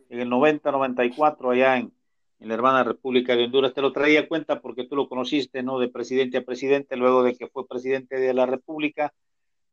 en 0.09 0.19
el 0.19 0.29
90-94 0.29 1.51
allá 1.51 1.77
en, 1.77 1.91
en 2.39 2.47
la 2.47 2.53
hermana 2.53 2.83
República 2.83 3.35
de 3.35 3.45
Honduras. 3.45 3.73
Te 3.73 3.81
lo 3.81 3.91
traía 3.91 4.21
a 4.21 4.27
cuenta 4.27 4.61
porque 4.61 4.85
tú 4.85 4.95
lo 4.95 5.09
conociste, 5.09 5.63
¿no? 5.63 5.79
De 5.79 5.89
presidente 5.89 6.37
a 6.37 6.45
presidente, 6.45 6.95
luego 6.95 7.23
de 7.23 7.35
que 7.35 7.47
fue 7.47 7.67
presidente 7.67 8.19
de 8.19 8.33
la 8.35 8.45
República, 8.45 9.13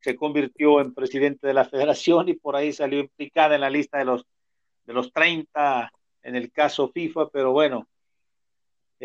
se 0.01 0.17
convirtió 0.17 0.81
en 0.81 0.95
presidente 0.95 1.47
de 1.47 1.55
la 1.55 1.67
Federación 1.67 2.31
y 2.31 2.35
por 2.35 2.57
ahí 2.57 2.73
salió 2.73 2.99
implicada 2.99 3.55
en 3.57 3.61
la 3.61 3.71
lista 3.71 3.99
de 3.99 4.07
los, 4.07 4.27
de 4.87 4.95
los 4.95 5.13
30 5.13 5.93
en 6.23 6.35
el 6.35 6.51
caso 6.51 6.89
FIFA, 6.89 7.29
pero 7.29 7.53
bueno, 7.53 7.87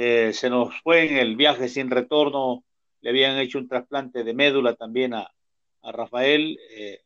eh, 0.02 0.32
se 0.32 0.50
nos 0.50 0.80
fue 0.82 1.10
en 1.10 1.18
el 1.18 1.36
viaje 1.36 1.68
sin 1.68 1.90
retorno, 1.90 2.64
le 3.02 3.10
habían 3.10 3.38
hecho 3.38 3.58
un 3.58 3.68
trasplante 3.68 4.24
de 4.24 4.34
médula 4.34 4.74
también 4.76 5.14
a, 5.14 5.30
a 5.82 5.92
Rafael, 5.92 6.58
eh, 6.72 7.02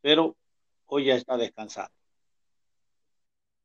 pero 0.00 0.36
hoy 0.86 1.06
ya 1.06 1.16
está 1.16 1.36
descansando. 1.36 1.90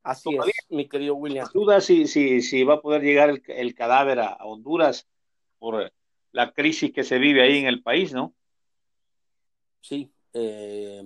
Así 0.02 0.36
es, 0.36 0.65
mi 0.70 0.89
querido 0.89 1.13
William. 1.13 1.48
Duda 1.54 1.82
si, 1.82 2.08
si, 2.08 2.41
si 2.41 2.63
va 2.63 2.76
a 2.76 2.82
poder 2.82 3.04
llegar 3.04 3.30
el, 3.30 3.76
cadáver 3.76 4.22
a, 4.22 4.38
Honduras 4.38 5.08
por 5.60 5.93
la 6.32 6.52
crisis 6.52 6.91
que 6.91 7.04
se 7.04 7.20
vive 7.20 7.43
ahí 7.43 7.60
en 7.60 7.67
el 7.67 7.84
país, 7.84 8.12
¿no? 8.12 8.34
Sí, 9.82 10.10
eh, 10.34 11.04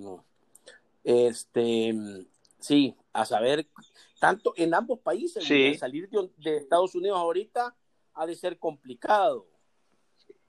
este, 1.04 1.94
sí, 2.58 2.94
a 3.12 3.26
saber, 3.26 3.66
tanto 4.22 4.54
en 4.56 4.72
ambos 4.72 5.00
países, 5.00 5.42
salir 5.80 6.08
de, 6.08 6.56
Estados 6.56 6.94
Unidos 6.94 7.18
ahorita 7.18 7.76
ha 8.14 8.24
de 8.24 8.36
ser 8.36 8.56
complicado. 8.56 9.48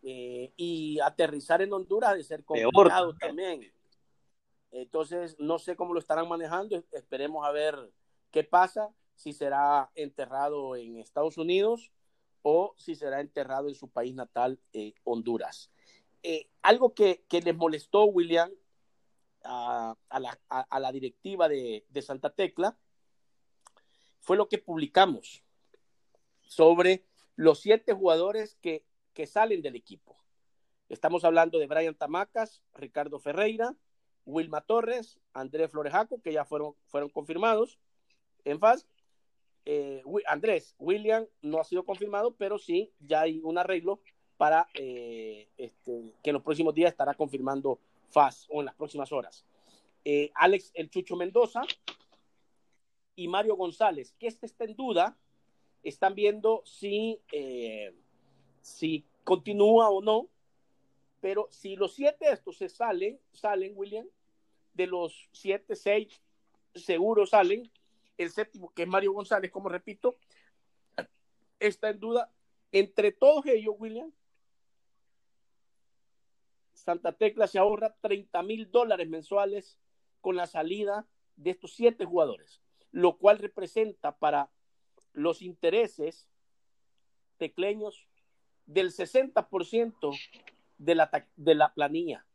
Eh, 0.06 0.54
y 0.58 1.00
aterrizar 1.00 1.62
en 1.64 1.74
Honduras 1.74 2.12
ha 2.12 2.16
de 2.16 2.24
ser 2.24 2.44
complicado 2.44 3.16
también. 3.16 3.74
Entonces, 4.70 5.36
no 5.40 5.58
sé 5.58 5.76
cómo 5.76 5.94
lo 5.94 6.00
estarán 6.00 6.28
manejando, 6.30 6.84
esperemos 6.92 7.48
a 7.48 7.52
ver 7.52 7.92
¿Qué 8.34 8.44
pasa 8.44 8.90
si 9.16 9.32
será 9.32 9.92
enterrado 9.94 10.76
en 10.76 10.98
Estados 10.98 11.38
Unidos 11.38 11.92
o 12.42 12.74
si 12.78 12.96
será 12.96 13.22
enterrado 13.22 13.70
en 13.70 13.76
su 13.76 13.90
país 13.90 14.16
natal, 14.16 14.60
eh, 14.74 14.96
Honduras? 15.04 15.70
Eh, 16.24 16.48
algo 16.64 16.96
que, 16.96 17.24
les 17.30 17.56
molestó, 17.56 18.06
William, 18.06 18.52
a, 19.44 19.96
la, 20.10 20.92
directiva 20.92 21.48
de, 21.48 21.86
Santa 22.02 22.32
Tecla 22.32 22.76
fue 24.24 24.38
lo 24.38 24.48
que 24.48 24.58
publicamos 24.58 25.44
sobre 26.42 27.04
los 27.36 27.60
siete 27.60 27.94
jugadores 27.94 28.56
que, 28.62 28.86
que 29.14 29.28
salen 29.28 29.62
del 29.62 29.76
equipo. 29.76 30.18
Estamos 30.88 31.26
hablando 31.26 31.60
de 31.60 31.68
Brian 31.68 31.94
Tamacas, 31.94 32.62
Ricardo 32.74 33.20
Ferreira, 33.20 33.76
Wilma 34.26 34.62
Torres, 34.62 35.20
Andrés 35.34 35.72
Florejaco, 35.72 36.22
que 36.22 36.32
ya 36.32 36.46
fueron, 36.46 36.74
fueron 36.88 37.10
confirmados, 37.10 37.80
en 38.46 38.60
faz. 38.60 38.88
Eh, 39.66 40.02
Andrés, 40.28 40.76
William 40.80 41.26
no 41.42 41.60
ha 41.60 41.66
sido 41.66 41.84
confirmado, 41.84 42.34
pero 42.36 42.58
sí, 42.58 42.94
ya 43.00 43.22
hay 43.22 43.42
un 43.44 43.58
arreglo 43.58 44.00
para 44.38 44.68
eh, 44.74 45.50
este, 45.58 46.14
que 46.24 46.30
en 46.30 46.34
los 46.36 46.44
próximos 46.44 46.74
días 46.74 46.92
estará 46.92 47.14
confirmando 47.14 47.80
FAS 48.10 48.48
o 48.50 48.62
en 48.62 48.68
las 48.68 48.76
próximas 48.76 49.12
horas. 49.12 49.46
Eh, 50.06 50.32
Alex 50.36 50.72
El 50.74 50.90
Chucho 50.90 51.18
Mendoza 51.18 51.62
y 53.16 53.28
Mario 53.28 53.56
González, 53.56 54.14
que 54.20 54.28
este 54.28 54.46
está 54.46 54.66
en 54.66 54.76
duda, 54.76 55.18
están 55.84 56.16
viendo 56.16 56.62
si, 56.66 57.20
eh, 57.32 57.94
si 58.62 59.06
continúa 59.24 59.90
o 59.90 60.02
no, 60.02 60.30
pero 61.20 61.48
si 61.52 61.76
los 61.76 61.94
siete 61.94 62.32
estos 62.32 62.58
se 62.58 62.70
salen, 62.70 63.20
salen, 63.32 63.74
William, 63.76 64.08
de 64.74 64.88
los 64.88 65.30
siete, 65.32 65.76
seis, 65.76 66.22
seguro 66.76 67.26
salen, 67.26 67.70
el 68.18 68.30
séptimo, 68.30 68.74
que 68.74 68.84
es 68.84 68.88
Mario 68.88 69.14
González, 69.14 69.52
como 69.52 69.70
repito, 69.70 70.18
está 71.60 71.90
en 71.90 72.00
duda. 72.00 72.32
Entre 72.72 73.12
todos 73.12 73.46
ellos, 73.46 73.76
William, 73.78 74.12
Santa 76.74 77.14
Tecla 77.14 77.48
se 77.48 77.60
ahorra 77.60 77.96
30 78.02 78.44
mil 78.44 78.70
dólares 78.72 79.08
mensuales 79.08 79.80
con 80.22 80.36
la 80.36 80.48
salida 80.48 81.08
de 81.36 81.52
estos 81.52 81.74
siete 81.74 82.06
jugadores, 82.06 82.62
lo 82.94 83.18
cual 83.18 83.40
representa 83.40 84.16
para 84.18 84.50
los 85.12 85.42
intereses 85.42 86.30
tecleños 87.38 88.08
del 88.66 88.92
60% 88.92 90.18
de 90.78 90.96
la, 90.96 91.28
de 91.36 91.56
la 91.56 91.74
planilla. 91.74 92.26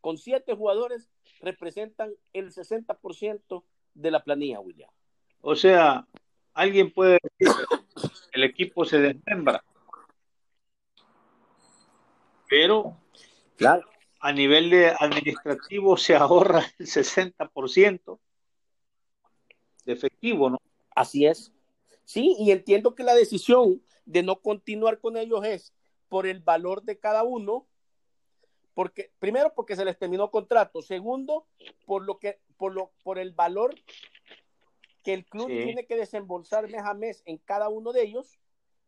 Con 0.00 0.16
siete 0.16 0.54
jugadores 0.54 1.10
representan 1.40 2.14
el 2.32 2.52
60% 2.52 3.64
de 3.94 4.10
la 4.10 4.24
planilla, 4.24 4.60
William. 4.60 4.90
O 5.42 5.54
sea, 5.54 6.06
alguien 6.54 6.92
puede 6.92 7.18
decir 7.38 7.54
el 8.32 8.44
equipo 8.44 8.84
se 8.84 8.98
desmembra, 8.98 9.62
pero 12.48 12.96
claro. 13.56 13.88
a 14.20 14.32
nivel 14.32 14.70
de 14.70 14.88
administrativo 14.98 15.96
se 15.96 16.16
ahorra 16.16 16.64
el 16.78 16.86
60% 16.86 18.18
de 19.86 19.92
efectivo, 19.92 20.50
¿no? 20.50 20.60
Así 20.94 21.26
es. 21.26 21.52
Sí, 22.04 22.36
y 22.38 22.50
entiendo 22.50 22.94
que 22.94 23.04
la 23.04 23.14
decisión 23.14 23.82
de 24.04 24.22
no 24.22 24.40
continuar 24.40 25.00
con 25.00 25.16
ellos 25.16 25.44
es 25.44 25.72
por 26.08 26.26
el 26.26 26.40
valor 26.40 26.82
de 26.82 26.98
cada 26.98 27.24
uno, 27.24 27.66
porque 28.74 29.10
primero 29.18 29.54
porque 29.54 29.76
se 29.76 29.84
les 29.84 29.98
terminó 29.98 30.30
contrato, 30.30 30.82
segundo 30.82 31.46
por 31.86 32.04
lo 32.04 32.18
que 32.18 32.38
por 32.56 32.74
lo 32.74 32.92
por 33.02 33.18
el 33.18 33.32
valor 33.32 33.74
que 35.02 35.14
el 35.14 35.24
club 35.24 35.46
tiene 35.46 35.86
que 35.86 35.96
desembolsar 35.96 36.68
mes 36.68 36.82
a 36.82 36.94
mes 36.94 37.22
en 37.26 37.38
cada 37.38 37.68
uno 37.68 37.92
de 37.92 38.02
ellos, 38.02 38.38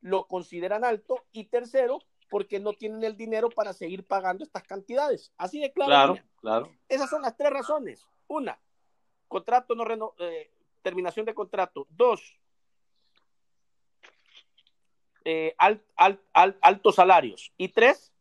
lo 0.00 0.26
consideran 0.26 0.84
alto 0.84 1.24
y 1.32 1.44
tercero 1.44 2.00
porque 2.28 2.60
no 2.60 2.72
tienen 2.72 3.02
el 3.04 3.16
dinero 3.16 3.48
para 3.48 3.72
seguir 3.72 4.04
pagando 4.04 4.44
estas 4.44 4.64
cantidades. 4.64 5.32
Así 5.36 5.60
de 5.60 5.72
claro. 5.72 6.14
Claro, 6.14 6.28
claro. 6.40 6.72
Esas 6.88 7.08
son 7.08 7.22
las 7.22 7.36
tres 7.36 7.50
razones. 7.50 8.06
Una, 8.26 8.60
contrato 9.28 9.74
no 9.74 9.84
reno, 9.84 10.14
eh, 10.18 10.50
terminación 10.82 11.26
de 11.26 11.34
contrato. 11.34 11.86
Dos, 11.90 12.38
eh, 15.30 15.54
altos 16.62 16.94
salarios. 16.94 17.52
Y 17.58 17.68
tres, 17.68 18.14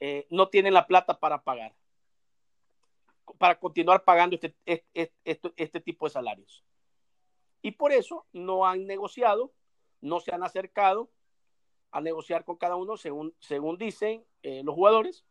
eh, 0.00 0.26
no 0.28 0.48
tienen 0.48 0.74
la 0.74 0.86
plata 0.86 1.20
para 1.20 1.42
pagar, 1.42 1.72
para 3.38 3.58
continuar 3.58 4.02
pagando 4.02 4.34
este, 4.34 4.54
este, 4.64 5.52
este, 5.56 5.80
tipo 5.80 6.06
de 6.06 6.10
salarios. 6.10 6.64
Y 7.62 7.70
por 7.70 7.92
eso 7.92 8.26
no 8.32 8.66
han 8.66 8.86
negociado, 8.86 9.52
no 10.00 10.18
se 10.18 10.34
han 10.34 10.42
acercado 10.42 11.10
a 11.92 12.00
negociar 12.00 12.44
con 12.44 12.56
cada 12.56 12.74
uno 12.74 12.96
según, 12.96 13.34
según 13.38 13.78
dicen 13.78 14.24
eh, 14.42 14.62
los 14.64 14.74
jugadores, 14.74 15.24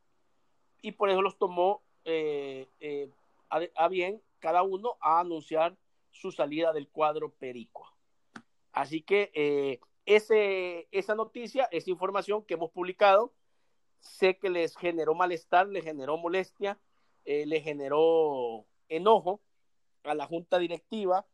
y 0.81 0.93
por 0.93 1.09
eso 1.09 1.21
los 1.21 1.38
tomó 1.38 1.84
a, 3.49 3.61
a, 3.75 3.88
bien 3.89 4.21
cada 4.43 4.61
uno 4.61 4.97
a 4.99 5.21
anunciar 5.21 5.77
su 6.11 6.33
salida 6.33 6.73
del 6.73 6.89
cuadro 6.89 7.31
Perico. 7.31 7.95
Así 8.73 9.01
que 9.01 9.31
eh, 9.33 9.79
ese, 10.05 10.89
esa 10.91 11.15
noticia, 11.15 11.69
esa 11.71 11.89
información 11.89 12.43
que 12.43 12.55
hemos 12.55 12.69
publicado, 12.71 13.33
sé 14.01 14.37
que 14.37 14.49
les 14.49 14.75
generó 14.75 15.15
malestar, 15.15 15.69
les 15.69 15.85
generó 15.85 16.17
molestia, 16.17 16.77
eh, 17.23 17.45
le 17.45 17.61
generó 17.61 18.65
enojo 18.89 19.39
a 20.03 20.13
la 20.13 20.25
junta 20.25 20.59
directiva 20.59 21.25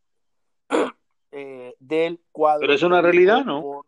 eh, 1.31 1.73
del 1.79 2.21
cuadro. 2.31 2.61
Pero 2.61 2.73
es 2.73 2.83
una 2.83 3.01
realidad, 3.01 3.43
¿no? 3.43 3.85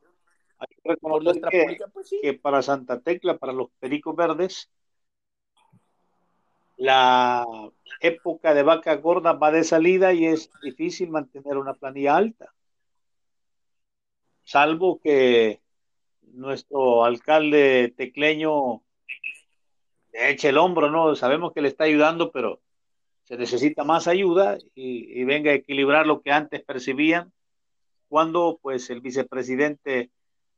Por, 1.00 1.24
nuestra 1.24 1.52
que, 1.52 1.78
pues 1.94 2.10
que 2.24 2.34
para 2.34 2.64
Santa 2.64 3.00
Tecla, 3.02 3.38
para 3.38 3.54
los 3.54 3.70
Pericos 3.80 4.16
Verdes, 4.16 4.72
la 6.82 7.46
época 8.00 8.54
de 8.54 8.64
vaca 8.64 8.96
gorda 8.96 9.34
va 9.34 9.52
de 9.52 9.64
salida 9.64 10.14
y 10.14 10.26
es 10.26 10.50
difícil 10.64 11.10
mantener 11.10 11.58
una 11.58 11.76
planilla 11.76 12.16
alta 12.16 12.54
salvo 14.44 15.00
que 15.00 15.62
nuestro 16.34 17.06
alcalde 17.06 17.94
tecleño 17.96 18.84
eche 20.12 20.50
el 20.50 20.58
hombro, 20.58 20.90
¿no? 20.90 21.16
Sabemos 21.16 21.54
que 21.54 21.62
le 21.62 21.70
está 21.70 21.86
ayudando, 21.86 22.32
pero 22.32 22.62
se 23.24 23.38
necesita 23.38 23.84
más 23.86 24.08
ayuda 24.08 24.58
y, 24.76 25.24
venga 25.24 25.52
a 25.52 25.56
equilibrar 25.56 26.06
lo 26.06 26.22
que 26.22 26.32
antes 26.32 26.64
percibían 26.64 27.32
cuando 28.10 28.60
pues 28.62 28.90
el 28.90 29.00
vicepresidente 29.00 30.12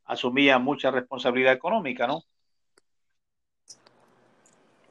asumía 0.04 0.58
mucha 0.58 0.90
responsabilidad 0.90 1.52
económica, 1.52 2.08
¿no? 2.08 2.24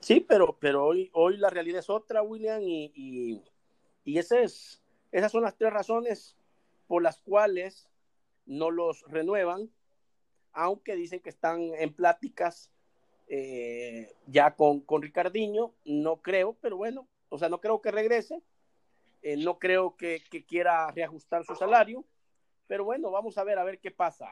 Sí, 0.03 0.19
pero, 0.19 0.57
pero 0.59 0.85
hoy, 0.85 1.09
hoy 1.13 1.37
la 1.37 1.49
realidad 1.49 1.79
es 1.79 1.89
otra, 1.89 2.21
William, 2.21 2.61
y, 2.61 2.91
y, 4.03 4.17
esas 4.17 4.81
son 5.29 5.43
las 5.43 5.55
tres 5.55 5.71
razones 5.71 6.35
por 6.87 7.01
las 7.01 7.21
cuales 7.21 7.87
no 8.45 8.69
los 8.69 9.05
renuevan, 9.07 9.71
aunque 10.51 10.97
dicen 10.97 11.21
que 11.21 11.29
están 11.29 11.73
en 11.75 11.93
pláticas 11.93 12.69
eh, 13.29 14.13
ya 14.27 14.57
con, 14.57 14.81
con 14.81 15.03
Ricardiño, 15.03 15.73
no 15.85 16.17
creo, 16.17 16.57
pero 16.59 16.75
bueno, 16.75 17.07
o 17.29 17.37
sea, 17.37 17.47
no 17.47 17.61
creo 17.61 17.81
que 17.81 17.91
regrese, 17.91 18.41
eh, 19.21 19.37
no 19.37 19.57
creo 19.57 19.95
que, 19.95 20.21
quiera 20.45 20.91
reajustar 20.91 21.45
su 21.45 21.55
salario, 21.55 22.03
pero 22.67 22.83
bueno, 22.83 23.09
vamos 23.09 23.37
a 23.37 23.45
ver, 23.45 23.57
a 23.57 23.63
ver 23.63 23.79
qué 23.79 23.91
pasa. 23.91 24.27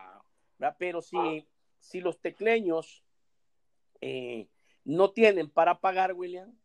Pero 0.78 1.01
si, 1.01 1.47
si 1.80 2.01
los 2.01 2.19
tecleños 2.19 3.05
eh, 4.01 4.49
no 4.84 5.11
tienen 5.11 5.49
para 5.49 5.79
pagar, 5.79 6.13
William, 6.13 6.55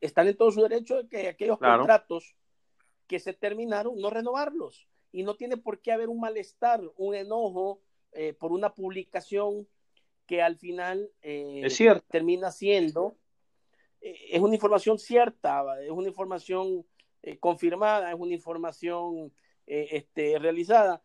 están 0.00 0.28
en 0.28 0.36
todo 0.36 0.50
su 0.50 0.62
derecho 0.62 1.02
de 1.02 1.08
que 1.08 1.28
aquellos 1.28 1.58
contratos 1.58 2.36
que 3.06 3.18
se 3.18 3.32
terminaron, 3.32 3.96
no 3.96 4.10
renovarlos. 4.10 4.86
Y 5.12 5.22
no 5.22 5.36
tiene 5.36 5.56
por 5.56 5.80
qué 5.80 5.92
haber 5.92 6.08
un 6.08 6.20
malestar, 6.20 6.82
un 6.96 7.14
enojo 7.14 7.80
eh, 8.12 8.32
por 8.32 8.52
una 8.52 8.74
publicación 8.74 9.68
que 10.26 10.42
al 10.42 10.56
final 10.56 11.10
eh, 11.22 11.68
termina 12.08 12.50
siendo, 12.50 13.16
eh, 14.00 14.16
es 14.30 14.40
una 14.40 14.54
información 14.54 14.98
cierta, 14.98 15.64
es 15.82 15.90
una 15.90 16.08
información 16.08 16.86
confirmada, 17.40 18.12
es 18.12 18.20
una 18.20 18.34
información 18.34 19.32
este, 19.66 20.38
realizada 20.38 21.02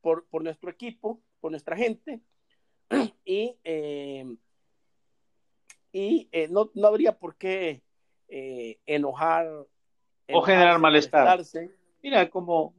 por, 0.00 0.26
por, 0.26 0.42
nuestro 0.42 0.70
equipo, 0.70 1.22
por 1.40 1.52
nuestra 1.52 1.76
gente, 1.76 2.20
y, 3.24 3.56
y 5.92 6.28
no, 6.50 6.70
no, 6.74 6.86
habría 6.88 7.18
por 7.18 7.36
qué 7.36 7.82
enojar. 8.86 9.66
O 10.32 10.42
generar 10.42 10.78
malestar. 10.78 11.40
Mira, 12.02 12.30
como, 12.30 12.74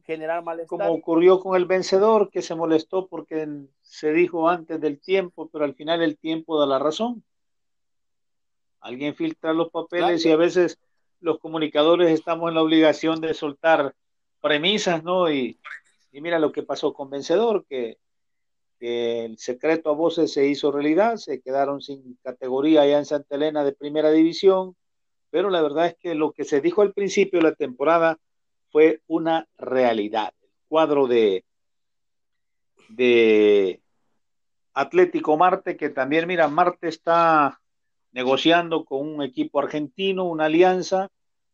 como 0.68 0.92
ocurrió 0.92 1.40
con 1.40 1.56
el 1.56 1.66
vencedor, 1.66 2.32
que 2.32 2.42
se 2.42 2.56
molestó 2.56 3.08
porque 3.08 3.48
se 3.82 4.14
dijo 4.14 4.50
antes 4.50 4.82
del 4.82 5.00
tiempo, 5.00 5.48
pero 5.52 5.66
al 5.66 5.76
final 5.76 6.02
el 6.02 6.18
tiempo 6.18 6.60
da 6.60 6.66
la 6.66 6.80
razón. 6.80 7.24
Alguien 8.80 9.14
filtra 9.14 9.54
los 9.54 9.70
papeles 9.70 10.26
y 10.26 10.32
a 10.32 10.36
veces 10.36 10.80
los 11.20 11.38
comunicadores 11.38 12.10
estamos 12.10 12.50
en 12.50 12.56
la 12.56 12.64
obligación 12.64 13.22
de 13.22 13.36
soltar 13.36 13.94
premisas, 14.42 15.04
¿no? 15.04 15.32
Y, 15.32 15.60
mira 16.12 16.40
lo 16.40 16.52
que 16.52 16.64
pasó 16.64 16.92
con 16.94 17.12
vencedor, 17.12 17.64
que, 17.70 18.00
el 18.82 19.38
secreto 19.38 19.92
a 19.92 19.94
voces 19.94 20.34
se 20.34 20.48
hizo 20.48 20.72
realidad, 20.72 21.18
se 21.18 21.40
quedaron 21.42 21.82
sin 21.82 22.18
categoría 22.24 22.82
allá 22.82 22.98
en 22.98 23.06
Santa 23.06 23.36
Elena 23.36 23.64
de 23.64 23.74
primera 23.74 24.12
división, 24.12 24.76
pero 25.30 25.50
la 25.50 25.62
verdad 25.62 25.88
es 25.88 25.96
que 25.96 26.16
lo 26.16 26.32
que 26.32 26.44
se 26.44 26.62
dijo 26.62 26.82
al 26.82 26.94
principio 26.94 27.40
de 27.40 27.50
la 27.50 27.56
temporada 27.56 28.18
fue 28.72 29.02
una 29.08 29.48
realidad. 29.58 30.34
El 30.42 30.50
cuadro 30.68 31.08
de, 31.08 31.46
de 32.90 33.82
Atlético 34.74 35.38
Marte, 35.38 35.78
que 35.78 35.90
también, 35.90 36.28
mira, 36.28 36.48
Marte 36.48 36.88
está 36.88 37.62
negociando 38.12 38.84
con 38.84 39.08
un 39.08 39.22
equipo 39.22 39.60
argentino, 39.60 40.26
una 40.26 40.46
alianza, 40.46 41.10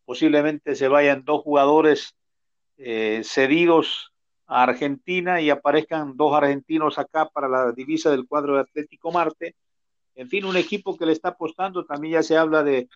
posiblemente 0.06 0.76
se 0.76 0.88
vayan 0.88 1.26
dos 1.26 1.44
jugadores 1.44 2.16
eh, 2.78 3.22
cedidos 3.24 4.14
a 4.48 4.64
Argentina 4.64 5.42
y 5.42 5.50
aparezcan 5.50 6.16
dos 6.16 6.34
argentinos 6.34 6.98
acá 6.98 7.30
para 7.30 7.50
la 7.50 7.72
divisa 7.74 8.10
del 8.10 8.28
cuadro 8.28 8.56
de 8.56 8.62
Atlético 8.62 9.12
Marte. 9.12 9.56
En 10.16 10.30
fin, 10.30 10.46
un 10.46 10.58
equipo 10.58 10.98
que 10.98 11.06
le 11.06 11.12
está 11.12 11.30
apostando, 11.30 11.86
también 11.86 12.14
ya 12.14 12.24
se 12.24 12.38
habla 12.38 12.64
de 12.64 12.90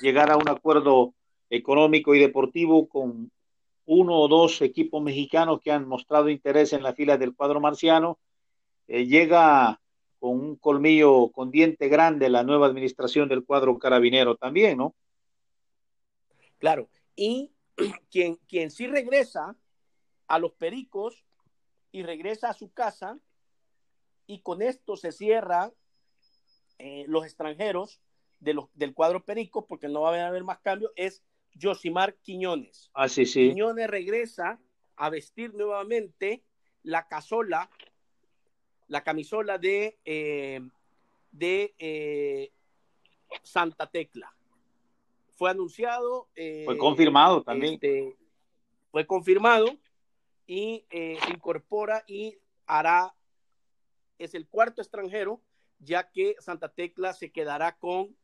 llegar 0.00 0.30
a 0.30 0.36
un 0.36 0.48
acuerdo 0.48 1.14
económico 1.48 2.14
y 2.14 2.18
deportivo 2.18 2.88
con 2.88 3.30
uno 3.86 4.18
o 4.18 4.28
dos 4.28 4.60
equipos 4.62 5.00
mexicanos 5.02 5.60
que 5.62 5.70
han 5.70 5.86
mostrado 5.86 6.28
interés 6.28 6.72
en 6.72 6.82
la 6.82 6.92
fila 6.92 7.16
del 7.16 7.34
cuadro 7.34 7.60
marciano. 7.60 8.18
Eh, 8.88 9.06
llega 9.06 9.80
con 10.18 10.30
un 10.40 10.56
colmillo 10.56 11.28
con 11.28 11.50
diente 11.50 11.88
grande 11.88 12.28
la 12.28 12.42
nueva 12.42 12.66
administración 12.66 13.28
del 13.28 13.44
cuadro 13.44 13.78
carabinero 13.78 14.36
también, 14.36 14.78
¿no? 14.78 14.94
Claro, 16.58 16.88
y 17.14 17.52
quien, 18.10 18.36
quien 18.48 18.70
sí 18.70 18.86
regresa 18.86 19.56
a 20.26 20.38
los 20.38 20.52
pericos 20.52 21.24
y 21.92 22.02
regresa 22.02 22.50
a 22.50 22.54
su 22.54 22.72
casa, 22.72 23.18
y 24.26 24.40
con 24.40 24.60
esto 24.60 24.96
se 24.96 25.12
cierra 25.12 25.72
eh, 26.78 27.04
los 27.08 27.24
extranjeros 27.24 28.00
de 28.40 28.54
los, 28.54 28.68
del 28.74 28.92
cuadro 28.92 29.24
pericos, 29.24 29.64
porque 29.68 29.88
no 29.88 30.02
va 30.02 30.16
a 30.16 30.26
haber 30.26 30.44
más 30.44 30.58
cambios, 30.58 30.92
es 30.96 31.24
Josimar 31.60 32.16
Quiñones. 32.16 32.90
Ah, 32.92 33.08
sí, 33.08 33.24
sí. 33.24 33.48
Quiñones 33.48 33.88
regresa 33.88 34.60
a 34.96 35.10
vestir 35.10 35.54
nuevamente 35.54 36.42
la 36.82 37.06
casola, 37.08 37.70
la 38.88 39.02
camisola 39.02 39.58
de, 39.58 39.98
eh, 40.04 40.60
de 41.30 41.74
eh, 41.78 42.52
Santa 43.42 43.86
Tecla. 43.88 44.34
Fue 45.34 45.50
anunciado. 45.50 46.28
Fue 46.64 46.78
confirmado 46.78 47.42
también. 47.42 47.74
Este, 47.74 48.16
fue 48.90 49.06
confirmado 49.06 49.76
y 50.46 50.86
se 50.90 51.30
incorpora 51.32 52.04
y 52.06 52.38
hará, 52.66 53.14
es 54.18 54.34
el 54.34 54.48
cuarto 54.48 54.80
extranjero, 54.80 55.42
ya 55.78 56.10
que 56.10 56.36
Santa 56.38 56.68
Tecla 56.68 57.12
se 57.12 57.32
quedará 57.32 57.76
con 57.78 58.16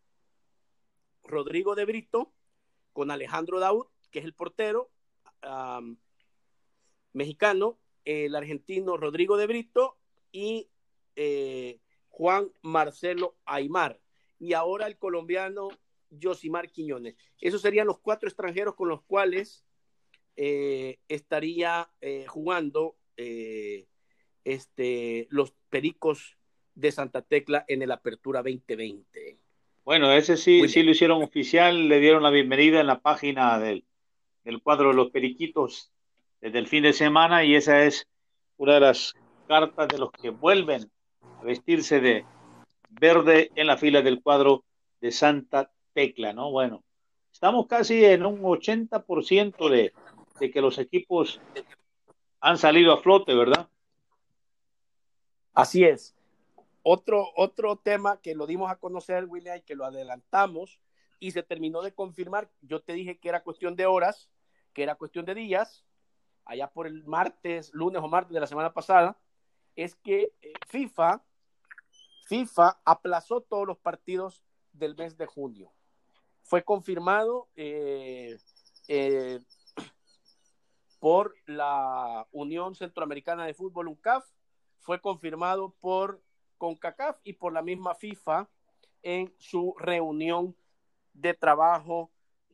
Rodrigo 1.22 1.74
de 1.74 1.84
Brito, 1.84 2.32
con 2.92 3.10
Alejandro 3.10 3.60
Daud, 3.60 3.86
que 4.10 4.20
es 4.20 4.24
el 4.24 4.34
portero 4.34 4.90
mexicano, 7.12 7.78
el 8.04 8.34
argentino 8.34 8.96
Rodrigo 8.96 9.36
de 9.36 9.46
Brito 9.46 9.98
y 10.30 10.68
eh, 11.16 11.80
Juan 12.08 12.50
Marcelo 12.62 13.36
Aymar. 13.44 14.00
Y 14.38 14.54
ahora 14.54 14.86
el 14.86 14.98
colombiano 14.98 15.68
Josimar 16.20 16.70
Quiñones. 16.70 17.16
Esos 17.38 17.62
serían 17.62 17.86
los 17.86 18.00
cuatro 18.00 18.28
extranjeros 18.28 18.74
con 18.74 18.88
los 18.88 19.02
cuales 19.02 19.64
eh, 20.36 20.98
estaría 21.08 21.88
eh, 22.00 22.24
jugando 22.26 22.96
este, 24.44 25.28
los 25.30 25.52
Pericos 25.70 26.36
de 26.74 26.90
Santa 26.90 27.22
Tecla 27.22 27.64
en 27.68 27.82
el 27.82 27.92
Apertura 27.92 28.42
2020. 28.42 29.38
Bueno, 29.84 30.12
ese 30.12 30.36
sí, 30.36 30.68
sí 30.68 30.82
lo 30.82 30.92
hicieron 30.92 31.22
oficial, 31.22 31.88
le 31.88 32.00
dieron 32.00 32.22
la 32.22 32.30
bienvenida 32.30 32.80
en 32.80 32.86
la 32.86 33.00
página 33.00 33.58
del, 33.58 33.84
del 34.44 34.62
cuadro 34.62 34.88
de 34.88 34.94
los 34.94 35.10
Periquitos 35.10 35.92
desde 36.40 36.58
el 36.58 36.66
fin 36.66 36.82
de 36.82 36.92
semana 36.92 37.44
y 37.44 37.54
esa 37.54 37.84
es 37.84 38.08
una 38.56 38.74
de 38.74 38.80
las 38.80 39.14
cartas 39.46 39.88
de 39.88 39.98
los 39.98 40.10
que 40.12 40.30
vuelven 40.30 40.90
a 41.40 41.44
vestirse 41.44 42.00
de 42.00 42.24
verde 42.88 43.50
en 43.54 43.66
la 43.66 43.76
fila 43.76 44.02
del 44.02 44.22
cuadro 44.22 44.64
de 45.00 45.12
Santa 45.12 45.70
Tecla, 45.92 46.32
¿no? 46.32 46.50
Bueno, 46.50 46.84
estamos 47.32 47.66
casi 47.66 48.04
en 48.04 48.24
un 48.24 48.40
80% 48.40 49.68
de, 49.68 49.92
de 50.42 50.50
que 50.50 50.60
los 50.60 50.78
equipos 50.78 51.40
han 52.40 52.58
salido 52.58 52.92
a 52.92 53.00
flote, 53.00 53.32
¿verdad? 53.32 53.68
Así 55.54 55.84
es. 55.84 56.16
Otro, 56.82 57.28
otro 57.36 57.76
tema 57.76 58.20
que 58.20 58.34
lo 58.34 58.48
dimos 58.48 58.68
a 58.68 58.74
conocer, 58.74 59.26
William, 59.26 59.58
y 59.58 59.62
que 59.62 59.76
lo 59.76 59.84
adelantamos 59.84 60.80
y 61.20 61.30
se 61.30 61.44
terminó 61.44 61.80
de 61.80 61.94
confirmar, 61.94 62.50
yo 62.60 62.82
te 62.82 62.92
dije 62.92 63.18
que 63.18 63.28
era 63.28 63.44
cuestión 63.44 63.76
de 63.76 63.86
horas, 63.86 64.28
que 64.72 64.82
era 64.82 64.96
cuestión 64.96 65.24
de 65.24 65.36
días, 65.36 65.84
allá 66.44 66.66
por 66.72 66.88
el 66.88 67.04
martes, 67.04 67.72
lunes 67.72 68.02
o 68.02 68.08
martes 68.08 68.34
de 68.34 68.40
la 68.40 68.48
semana 68.48 68.72
pasada, 68.72 69.16
es 69.76 69.94
que 69.94 70.32
eh, 70.42 70.54
FIFA, 70.66 71.22
FIFA 72.26 72.80
aplazó 72.84 73.42
todos 73.42 73.64
los 73.64 73.78
partidos 73.78 74.42
del 74.72 74.96
mes 74.96 75.16
de 75.16 75.26
junio. 75.26 75.70
Fue 76.42 76.64
confirmado 76.64 77.46
eh, 77.54 78.36
eh, 78.88 79.38
por 81.02 81.34
la 81.46 82.28
Unión 82.30 82.76
Centroamericana 82.76 83.44
de 83.44 83.54
Fútbol, 83.54 83.88
UNCAF, 83.88 84.24
fue 84.78 85.00
confirmado 85.00 85.74
por 85.80 86.22
CONCACAF 86.58 87.18
y 87.24 87.32
por 87.32 87.52
la 87.52 87.60
misma 87.60 87.96
FIFA 87.96 88.48
en 89.02 89.34
su 89.36 89.74
reunión 89.80 90.54
de 91.12 91.34
trabajo 91.34 92.12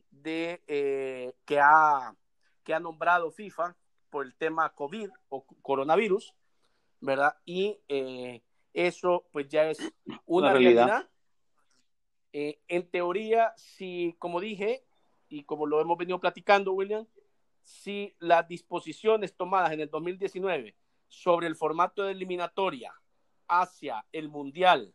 de, 0.09 0.63
eh, 0.65 1.35
que, 1.45 1.59
ha, 1.59 2.15
que 2.63 2.73
ha 2.73 2.79
nombrado 2.79 3.29
FIFA 3.29 3.77
por 4.09 4.25
el 4.25 4.33
tema 4.33 4.73
COVID 4.73 5.11
o 5.29 5.45
coronavirus, 5.61 6.33
¿verdad? 7.01 7.35
Y 7.45 7.79
eh, 7.87 8.41
eso 8.73 9.27
pues 9.31 9.47
ya 9.47 9.69
es 9.69 9.77
una, 10.25 10.53
realidad. 10.53 11.07
Eh, 12.33 12.59
en 12.67 12.89
teoría, 12.89 13.53
si, 13.57 14.15
como 14.17 14.39
dije, 14.39 14.83
y 15.27 15.43
como 15.43 15.67
lo 15.67 15.79
hemos 15.81 15.99
venido 15.99 16.19
platicando, 16.19 16.73
William, 16.73 17.05
si 17.69 18.15
las 18.17 18.47
disposiciones 18.47 19.35
tomadas 19.35 19.71
en 19.71 19.81
el 19.81 19.89
2019 19.89 20.75
sobre 21.07 21.47
el 21.47 21.55
formato 21.55 22.03
de 22.03 22.13
eliminatoria 22.13 22.93
hacia 23.47 24.05
el 24.11 24.27
Mundial 24.29 24.93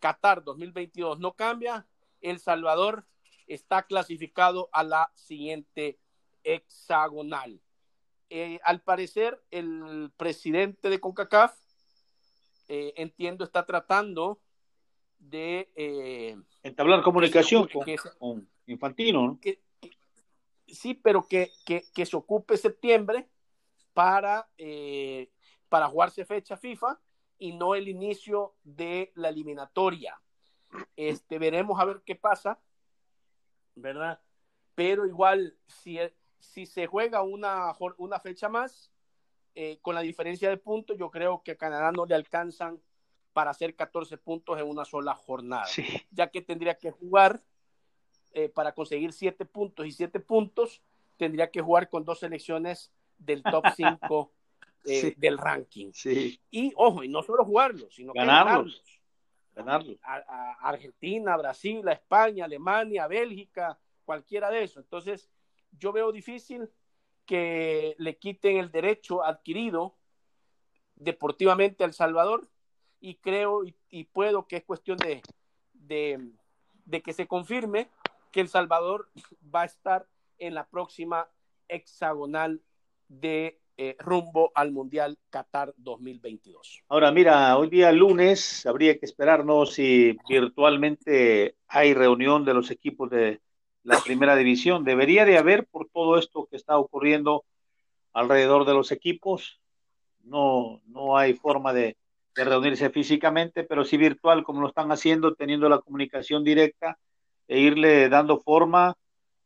Qatar 0.00 0.42
2022 0.44 1.20
no 1.20 1.34
cambia, 1.34 1.86
El 2.20 2.38
Salvador 2.40 3.06
está 3.46 3.84
clasificado 3.84 4.68
a 4.72 4.82
la 4.82 5.10
siguiente 5.14 5.98
hexagonal. 6.42 7.60
Eh, 8.28 8.58
al 8.64 8.82
parecer, 8.82 9.42
el 9.50 10.10
presidente 10.16 10.90
de 10.90 11.00
CONCACAF, 11.00 11.56
eh, 12.68 12.92
entiendo, 12.96 13.44
está 13.44 13.64
tratando 13.64 14.40
de... 15.18 15.70
Eh, 15.76 16.36
Entablar 16.62 17.02
comunicación 17.02 17.68
con, 18.18 18.48
Infantino, 18.66 19.38
sí, 20.74 20.94
pero 20.94 21.26
que, 21.26 21.50
que, 21.64 22.06
se 22.06 22.16
ocupe 22.16 22.56
septiembre 22.56 23.28
para, 23.92 24.48
para 25.68 25.88
jugarse 25.88 26.24
fecha 26.24 26.56
FIFA 26.56 27.00
y 27.38 27.52
no 27.52 27.74
el 27.74 27.88
inicio 27.88 28.54
de 28.62 29.12
la 29.14 29.28
eliminatoria. 29.28 30.20
Este, 30.96 31.38
veremos 31.38 31.80
a 31.80 31.84
ver 31.84 32.02
qué 32.04 32.16
pasa, 32.16 32.60
¿verdad? 33.74 34.20
Pero 34.74 35.06
igual, 35.06 35.56
si, 35.66 35.98
si 36.38 36.66
se 36.66 36.86
juega 36.86 37.22
una, 37.22 37.72
una 37.98 38.18
fecha 38.20 38.48
más, 38.48 38.90
eh, 39.54 39.78
con 39.82 39.94
la 39.94 40.00
diferencia 40.00 40.48
de 40.48 40.56
puntos, 40.56 40.98
yo 40.98 41.10
creo 41.10 41.42
que 41.44 41.52
a 41.52 41.56
Canadá 41.56 41.92
no 41.92 42.06
le 42.06 42.16
alcanzan 42.16 42.82
para 43.32 43.50
hacer 43.50 43.76
14 43.76 44.18
puntos 44.18 44.58
en 44.58 44.68
una 44.68 44.84
sola 44.84 45.14
jornada, 45.14 45.66
ya 46.10 46.28
que 46.30 46.42
tendría 46.42 46.76
que 46.78 46.90
jugar 46.90 47.42
eh, 48.34 48.48
para 48.48 48.72
conseguir 48.72 49.12
7 49.12 49.44
puntos 49.46 49.86
y 49.86 49.92
7 49.92 50.20
puntos, 50.20 50.82
tendría 51.16 51.50
que 51.50 51.62
jugar 51.62 51.88
con 51.88 52.04
dos 52.04 52.20
selecciones 52.20 52.92
del 53.18 53.42
top 53.42 53.64
5 53.76 54.32
Eh, 54.86 55.14
del 55.16 55.38
ranking. 55.38 55.92
Y 56.50 56.72
ojo, 56.76 57.02
y 57.02 57.08
no 57.08 57.22
solo 57.22 57.44
jugarlos, 57.44 57.94
sino 57.94 58.12
ganarlos. 58.12 58.82
ganarlos. 59.54 59.96
A, 60.02 60.58
Argentina, 60.60 61.36
Brasil, 61.38 61.88
a 61.88 61.92
España, 61.92 62.44
Alemania, 62.44 63.06
Bélgica, 63.06 63.78
cualquiera 64.04 64.50
de 64.50 64.64
esos. 64.64 64.84
Entonces, 64.84 65.30
yo 65.72 65.90
veo 65.92 66.12
difícil 66.12 66.68
que 67.24 67.94
le 67.98 68.18
quiten 68.18 68.58
el 68.58 68.70
derecho 68.70 69.24
adquirido 69.24 69.96
deportivamente 70.96 71.82
a 71.82 71.86
El 71.86 71.94
Salvador 71.94 72.46
y 73.00 73.14
creo 73.16 73.62
y, 73.88 74.04
puedo 74.04 74.46
que 74.46 74.56
es 74.56 74.64
cuestión 74.64 74.98
de, 74.98 75.22
de, 75.72 76.30
de 76.84 77.02
que 77.02 77.14
se 77.14 77.26
confirme 77.26 77.88
que 78.34 78.40
El 78.40 78.48
Salvador 78.48 79.08
va 79.54 79.62
a 79.62 79.66
estar 79.66 80.08
en 80.38 80.54
la 80.54 80.66
próxima 80.66 81.28
hexagonal 81.68 82.60
de 83.06 83.60
eh, 83.76 83.94
rumbo 84.00 84.50
al 84.56 84.72
Mundial 84.72 85.18
Qatar 85.30 85.72
2022. 85.76 86.82
Ahora, 86.88 87.12
mira, 87.12 87.56
hoy 87.56 87.70
día 87.70 87.92
lunes 87.92 88.66
habría 88.66 88.98
que 88.98 89.06
esperarnos 89.06 89.74
si 89.74 90.18
virtualmente 90.28 91.54
hay 91.68 91.94
reunión 91.94 92.44
de 92.44 92.54
los 92.54 92.72
equipos 92.72 93.08
de 93.08 93.40
la 93.84 94.00
primera 94.00 94.34
división. 94.34 94.82
Debería 94.82 95.24
de 95.24 95.38
haber 95.38 95.66
por 95.66 95.88
todo 95.88 96.18
esto 96.18 96.48
que 96.50 96.56
está 96.56 96.76
ocurriendo 96.76 97.44
alrededor 98.12 98.64
de 98.64 98.74
los 98.74 98.90
equipos. 98.90 99.60
No, 100.24 100.82
no 100.86 101.16
hay 101.16 101.34
forma 101.34 101.72
de, 101.72 101.96
de 102.34 102.44
reunirse 102.44 102.90
físicamente, 102.90 103.62
pero 103.62 103.84
sí 103.84 103.96
virtual, 103.96 104.42
como 104.42 104.60
lo 104.60 104.68
están 104.68 104.90
haciendo, 104.90 105.36
teniendo 105.36 105.68
la 105.68 105.78
comunicación 105.78 106.42
directa 106.42 106.98
e 107.48 107.60
irle 107.60 108.08
dando 108.08 108.40
forma, 108.40 108.96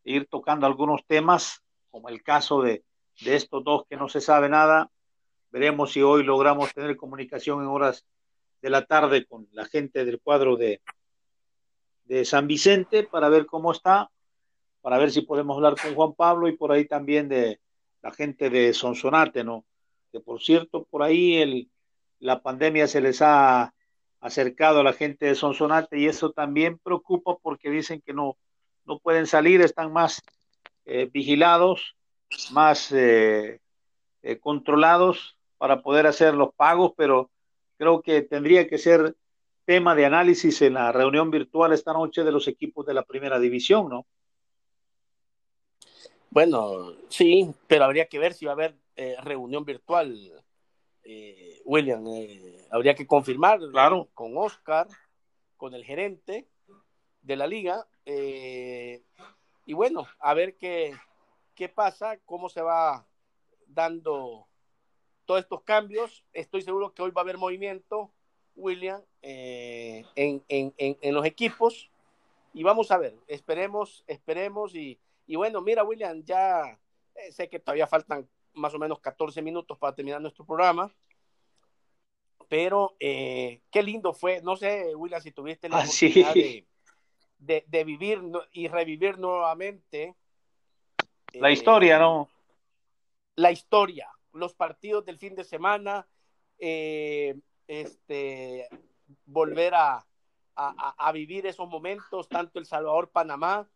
e 0.04 0.12
ir 0.12 0.26
tocando 0.26 0.66
algunos 0.66 1.04
temas, 1.06 1.62
como 1.90 2.08
el 2.08 2.22
caso 2.22 2.62
de, 2.62 2.84
de 3.20 3.36
estos 3.36 3.64
dos 3.64 3.84
que 3.88 3.96
no 3.96 4.08
se 4.08 4.20
sabe 4.20 4.48
nada 4.48 4.90
Veremos 5.50 5.92
si 5.92 6.02
hoy 6.02 6.24
logramos 6.24 6.74
tener 6.74 6.96
comunicación 6.96 7.62
en 7.62 7.68
horas 7.68 8.04
de 8.60 8.70
la 8.70 8.84
tarde 8.84 9.24
con 9.24 9.48
la 9.52 9.64
gente 9.64 10.04
del 10.04 10.20
cuadro 10.20 10.56
de, 10.56 10.82
de 12.04 12.24
San 12.24 12.46
Vicente 12.46 13.04
para 13.04 13.28
ver 13.28 13.46
cómo 13.46 13.72
está, 13.72 14.10
para 14.82 14.98
ver 14.98 15.10
si 15.10 15.22
podemos 15.22 15.56
hablar 15.56 15.76
con 15.80 15.94
Juan 15.94 16.12
Pablo 16.12 16.48
y 16.48 16.56
por 16.56 16.70
ahí 16.70 16.86
también 16.86 17.28
de 17.28 17.60
la 18.02 18.10
gente 18.12 18.50
de 18.50 18.74
Sonsonate, 18.74 19.42
¿no? 19.42 19.64
Que 20.12 20.20
por 20.20 20.42
cierto, 20.42 20.84
por 20.84 21.02
ahí 21.02 21.36
el, 21.36 21.70
la 22.18 22.42
pandemia 22.42 22.86
se 22.86 23.00
les 23.00 23.22
ha 23.22 23.72
acercado 24.20 24.80
a 24.80 24.84
la 24.84 24.92
gente 24.92 25.26
de 25.26 25.34
Sonsonate 25.34 25.98
y 25.98 26.06
eso 26.06 26.32
también 26.32 26.78
preocupa 26.78 27.36
porque 27.40 27.70
dicen 27.70 28.02
que 28.04 28.12
no, 28.12 28.36
no 28.84 28.98
pueden 28.98 29.26
salir, 29.26 29.60
están 29.60 29.92
más 29.92 30.22
eh, 30.86 31.08
vigilados, 31.12 31.96
más 32.50 32.92
eh, 32.92 33.60
eh, 34.22 34.38
controlados 34.38 35.36
para 35.56 35.82
poder 35.82 36.06
hacer 36.06 36.34
los 36.34 36.54
pagos, 36.54 36.92
pero 36.96 37.30
creo 37.76 38.02
que 38.02 38.22
tendría 38.22 38.68
que 38.68 38.78
ser 38.78 39.14
tema 39.64 39.94
de 39.94 40.06
análisis 40.06 40.62
en 40.62 40.74
la 40.74 40.92
reunión 40.92 41.30
virtual 41.30 41.72
esta 41.72 41.92
noche 41.92 42.24
de 42.24 42.32
los 42.32 42.48
equipos 42.48 42.86
de 42.86 42.94
la 42.94 43.02
primera 43.02 43.38
división, 43.38 43.88
¿no? 43.88 44.06
Bueno, 46.30 46.92
sí, 47.08 47.52
pero 47.66 47.84
habría 47.84 48.06
que 48.06 48.18
ver 48.18 48.34
si 48.34 48.44
va 48.44 48.52
a 48.52 48.54
haber 48.54 48.74
eh, 48.96 49.16
reunión 49.22 49.64
virtual, 49.64 50.32
eh, 51.08 51.62
William. 51.64 52.06
Eh, 52.08 52.66
habría 52.70 52.94
que 52.94 53.06
confirmar 53.06 53.58
claro. 53.70 54.08
con 54.14 54.36
Oscar, 54.36 54.86
con 55.56 55.74
el 55.74 55.84
gerente 55.84 56.46
de 57.22 57.36
la 57.36 57.46
liga. 57.46 57.86
y 58.04 59.72
bueno, 59.72 60.06
a 60.18 60.34
ver 60.34 60.56
qué, 60.56 60.94
qué 61.54 61.68
pasa, 61.68 62.18
cómo 62.24 62.48
se 62.48 62.62
va 62.62 63.06
dando 63.66 64.46
todos 65.26 65.40
estos 65.40 65.62
cambios. 65.62 66.24
Estoy 66.32 66.62
seguro 66.62 66.94
que 66.94 67.02
hoy 67.02 67.10
va 67.10 67.22
a 67.22 67.24
haber 67.24 67.38
movimiento, 67.38 68.12
William, 68.54 69.02
en, 69.22 70.06
en, 70.48 70.74
en, 70.76 70.98
en 71.00 71.14
los 71.14 71.24
equipos. 71.26 71.90
Y 72.54 72.62
vamos 72.62 72.90
a 72.90 72.98
ver, 72.98 73.14
esperemos, 73.26 74.04
esperemos 74.06 74.74
y 74.74 74.98
y 75.28 75.36
bueno, 75.36 75.60
mira, 75.60 75.84
William, 75.84 76.24
ya 76.24 76.80
eh, 77.14 77.30
sé 77.30 77.50
que 77.50 77.60
todavía 77.60 77.86
faltan 77.86 78.26
más 78.58 78.74
o 78.74 78.78
menos 78.78 79.00
14 79.00 79.42
minutos 79.42 79.78
para 79.78 79.94
terminar 79.94 80.20
nuestro 80.20 80.44
programa. 80.44 80.92
Pero 82.48 82.96
eh, 82.98 83.60
qué 83.70 83.82
lindo 83.82 84.12
fue, 84.12 84.40
no 84.42 84.56
sé, 84.56 84.94
William, 84.94 85.20
si 85.20 85.32
tuviste 85.32 85.68
la 85.68 85.78
ah, 85.78 85.84
oportunidad 85.84 86.32
sí. 86.32 86.66
de, 87.38 87.64
de, 87.66 87.84
vivir 87.84 88.22
y 88.52 88.68
revivir 88.68 89.18
nuevamente. 89.18 90.14
La 91.34 91.50
eh, 91.50 91.52
historia, 91.52 91.98
¿no? 91.98 92.28
La 93.36 93.52
historia, 93.52 94.08
los 94.32 94.54
partidos 94.54 95.04
del 95.04 95.18
fin 95.18 95.34
de 95.34 95.44
semana, 95.44 96.08
este, 96.58 98.68
volver 99.26 99.74
a, 99.74 100.04
a, 100.56 101.08
a, 101.08 101.12
vivir 101.12 101.46
esos 101.46 101.68
momentos, 101.68 102.28
tanto 102.28 102.58
El 102.58 102.66
Salvador-Panamá, 102.66 103.68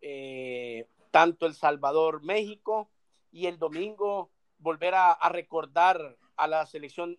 eh, 0.00 0.88
tanto 1.10 1.46
El 1.46 1.54
Salvador, 1.54 2.22
México, 2.22 2.90
y 3.38 3.46
el 3.46 3.58
domingo 3.58 4.30
volver 4.58 4.94
a, 4.94 5.12
a, 5.12 5.28
recordar 5.28 6.16
a 6.36 6.48
la 6.48 6.66
selección 6.66 7.18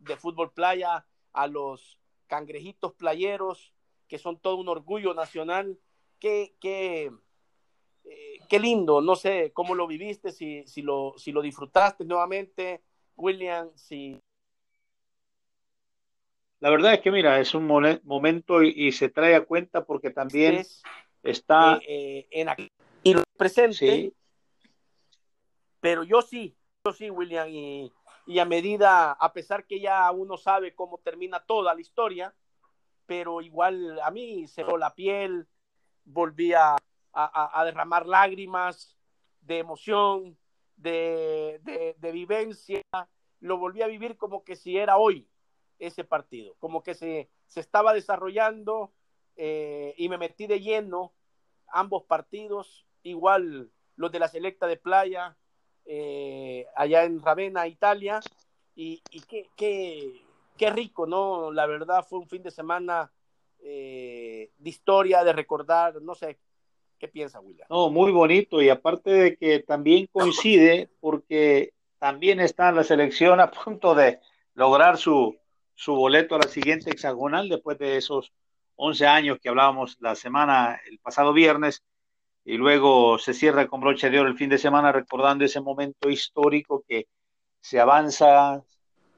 de 0.00 0.16
fútbol 0.16 0.52
playa, 0.52 1.06
a 1.32 1.46
los 1.46 1.98
cangrejitos 2.26 2.92
playeros, 2.94 3.72
que 4.08 4.18
son 4.18 4.40
todo 4.40 4.56
un 4.56 4.68
orgullo 4.68 5.14
nacional. 5.14 5.78
Qué, 6.18 6.56
qué, 6.60 7.12
eh, 8.04 8.38
qué 8.48 8.58
lindo, 8.58 9.00
no 9.00 9.14
sé 9.14 9.52
cómo 9.54 9.76
lo 9.76 9.86
viviste, 9.86 10.32
si, 10.32 10.66
si, 10.66 10.82
lo, 10.82 11.14
si 11.16 11.30
lo 11.30 11.40
disfrutaste 11.40 12.04
nuevamente, 12.04 12.82
William, 13.16 13.70
si... 13.76 14.18
La 16.58 16.70
verdad 16.70 16.94
es 16.94 17.00
que 17.00 17.12
mira, 17.12 17.40
es 17.40 17.54
un 17.54 17.66
momento 17.66 18.62
y, 18.62 18.74
y 18.76 18.92
se 18.92 19.08
trae 19.08 19.36
a 19.36 19.44
cuenta 19.46 19.86
porque 19.86 20.10
también 20.10 20.56
es, 20.56 20.82
está 21.22 21.76
eh, 21.76 21.80
eh, 21.88 22.28
en 22.32 22.48
aquí 22.48 22.68
y 23.02 23.14
lo 23.14 23.22
presente. 23.36 23.76
Sí. 23.76 24.14
Pero 25.80 26.02
yo 26.04 26.22
sí, 26.22 26.56
yo 26.84 26.92
sí, 26.92 27.10
William, 27.10 27.48
y, 27.48 27.92
y, 28.26 28.38
a 28.38 28.44
medida, 28.44 29.12
a 29.12 29.32
pesar 29.32 29.66
que 29.66 29.80
ya 29.80 30.10
uno 30.10 30.36
sabe 30.36 30.74
cómo 30.74 30.98
termina 30.98 31.40
toda 31.40 31.74
la 31.74 31.80
historia, 31.80 32.34
pero 33.06 33.40
igual 33.40 33.98
a 34.00 34.10
mí 34.10 34.46
se 34.46 34.64
la 34.64 34.94
piel, 34.94 35.48
volví 36.04 36.52
a, 36.52 36.76
derramar 37.64 38.06
lágrimas 38.06 38.96
de 39.40 39.58
emoción, 39.58 40.38
de, 40.76 41.60
de, 41.62 41.96
de, 41.98 42.12
vivencia, 42.12 42.82
lo 43.40 43.58
volví 43.58 43.82
a 43.82 43.88
vivir 43.88 44.16
como 44.16 44.44
que 44.44 44.54
si 44.56 44.78
era 44.78 44.96
hoy 44.96 45.28
ese 45.78 46.04
partido, 46.04 46.54
como 46.58 46.82
que 46.82 46.94
se, 46.94 47.30
se 47.46 47.60
estaba 47.60 47.92
desarrollando 47.92 48.92
eh, 49.36 49.94
y 49.96 50.08
me 50.08 50.18
metí 50.18 50.46
de 50.46 50.60
lleno 50.60 51.12
ambos 51.66 52.04
partidos, 52.04 52.86
igual 53.02 53.70
los 53.96 54.12
de 54.12 54.18
la 54.18 54.28
selecta 54.28 54.66
de 54.66 54.76
playa, 54.76 55.36
eh, 55.86 56.66
allá 56.76 57.04
en 57.04 57.20
Ravenna, 57.20 57.66
Italia, 57.66 58.20
y, 58.74 59.02
y 59.10 59.20
qué, 59.20 59.48
qué, 59.56 60.22
qué, 60.56 60.70
rico, 60.70 61.06
¿no? 61.06 61.52
La 61.52 61.66
verdad 61.66 62.06
fue 62.08 62.18
un 62.18 62.28
fin 62.28 62.42
de 62.42 62.50
semana 62.50 63.10
eh, 63.60 64.50
de 64.58 64.70
historia, 64.70 65.24
de 65.24 65.32
recordar, 65.32 66.00
no 66.00 66.14
sé, 66.14 66.38
¿qué 66.98 67.08
piensa 67.08 67.40
William? 67.40 67.66
No, 67.70 67.90
muy 67.90 68.12
bonito, 68.12 68.62
y 68.62 68.68
aparte 68.68 69.10
de 69.10 69.36
que 69.36 69.60
también 69.60 70.08
coincide, 70.12 70.90
porque 71.00 71.72
también 71.98 72.40
está 72.40 72.72
la 72.72 72.84
selección 72.84 73.40
a 73.40 73.50
punto 73.50 73.94
de 73.94 74.20
lograr 74.54 74.96
su, 74.96 75.36
su 75.74 75.94
boleto 75.94 76.34
a 76.34 76.38
la 76.38 76.48
siguiente 76.48 76.90
hexagonal 76.90 77.48
después 77.48 77.78
de 77.78 77.96
esos 77.96 78.32
11 78.76 79.06
años 79.06 79.38
que 79.40 79.50
hablábamos 79.50 79.98
la 80.00 80.14
semana, 80.14 80.80
el 80.90 80.98
pasado 80.98 81.32
viernes, 81.32 81.82
y 82.44 82.56
luego 82.56 83.18
se 83.18 83.34
cierra 83.34 83.66
con 83.68 83.80
broche 83.80 84.10
de 84.10 84.18
oro 84.20 84.28
el 84.28 84.36
fin 84.36 84.50
de 84.50 84.58
semana 84.58 84.92
recordando 84.92 85.44
ese 85.44 85.60
momento 85.60 86.08
histórico 86.08 86.84
que 86.88 87.06
se 87.60 87.78
avanza, 87.80 88.62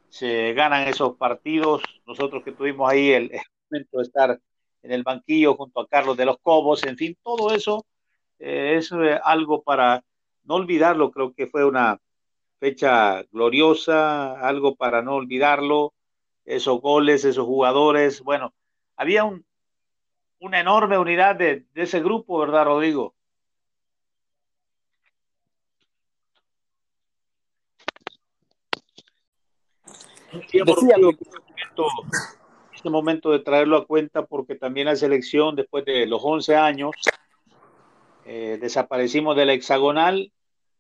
se 0.09 0.53
ganan 0.55 0.89
esos 0.89 1.17
partidos. 1.17 1.83
Nosotros 2.07 2.43
que 2.45 2.53
tuvimos 2.53 2.91
ahí 2.91 3.11
el, 3.13 3.31
momento 3.71 3.99
de 3.99 4.03
estar 4.03 4.41
en 4.83 4.93
el 4.93 5.03
banquillo 5.03 5.55
junto 5.55 5.81
a 5.81 5.89
Carlos 5.89 6.17
de 6.17 6.27
los 6.27 6.39
Cobos, 6.43 6.85
en 6.85 6.97
fin, 6.97 7.17
todo 7.23 7.55
eso 7.55 7.87
eh, 8.39 8.75
es 8.77 8.91
eh, 8.93 9.19
algo 9.23 9.63
para 9.63 10.05
no 10.45 10.57
olvidarlo, 10.57 11.13
creo 11.13 11.33
que 11.33 11.47
fue 11.47 11.65
una 11.65 12.01
fecha 12.59 13.23
gloriosa, 13.31 14.41
algo 14.41 14.75
para 14.75 15.03
no 15.03 15.15
olvidarlo, 15.15 15.95
esos 16.45 16.81
goles, 16.81 17.25
esos 17.25 17.47
jugadores, 17.47 18.23
bueno, 18.23 18.53
había 18.97 19.25
un, 19.25 19.45
una 20.43 20.59
enorme 20.59 20.99
unidad 20.99 21.37
de, 21.37 21.67
de 21.73 21.83
ese 21.83 22.01
grupo, 22.01 22.37
¿verdad, 22.39 22.65
Rodrigo? 22.65 23.15
Decía, 30.33 30.65
momento, 30.65 31.87
este 32.75 32.91
momento 32.91 33.31
de 33.31 33.39
traerlo 33.39 33.77
a 33.77 33.87
cuenta 33.87 34.27
porque 34.27 34.57
también 34.57 34.87
la 34.87 34.97
selección 34.97 35.55
después 35.55 35.85
de 35.85 36.07
los 36.07 36.21
11 36.25 36.57
años 36.57 36.91
eh, 38.25 38.59
desaparecimos 38.61 39.37
de 39.37 39.47
la 39.47 39.53
hexagonal 39.53 40.33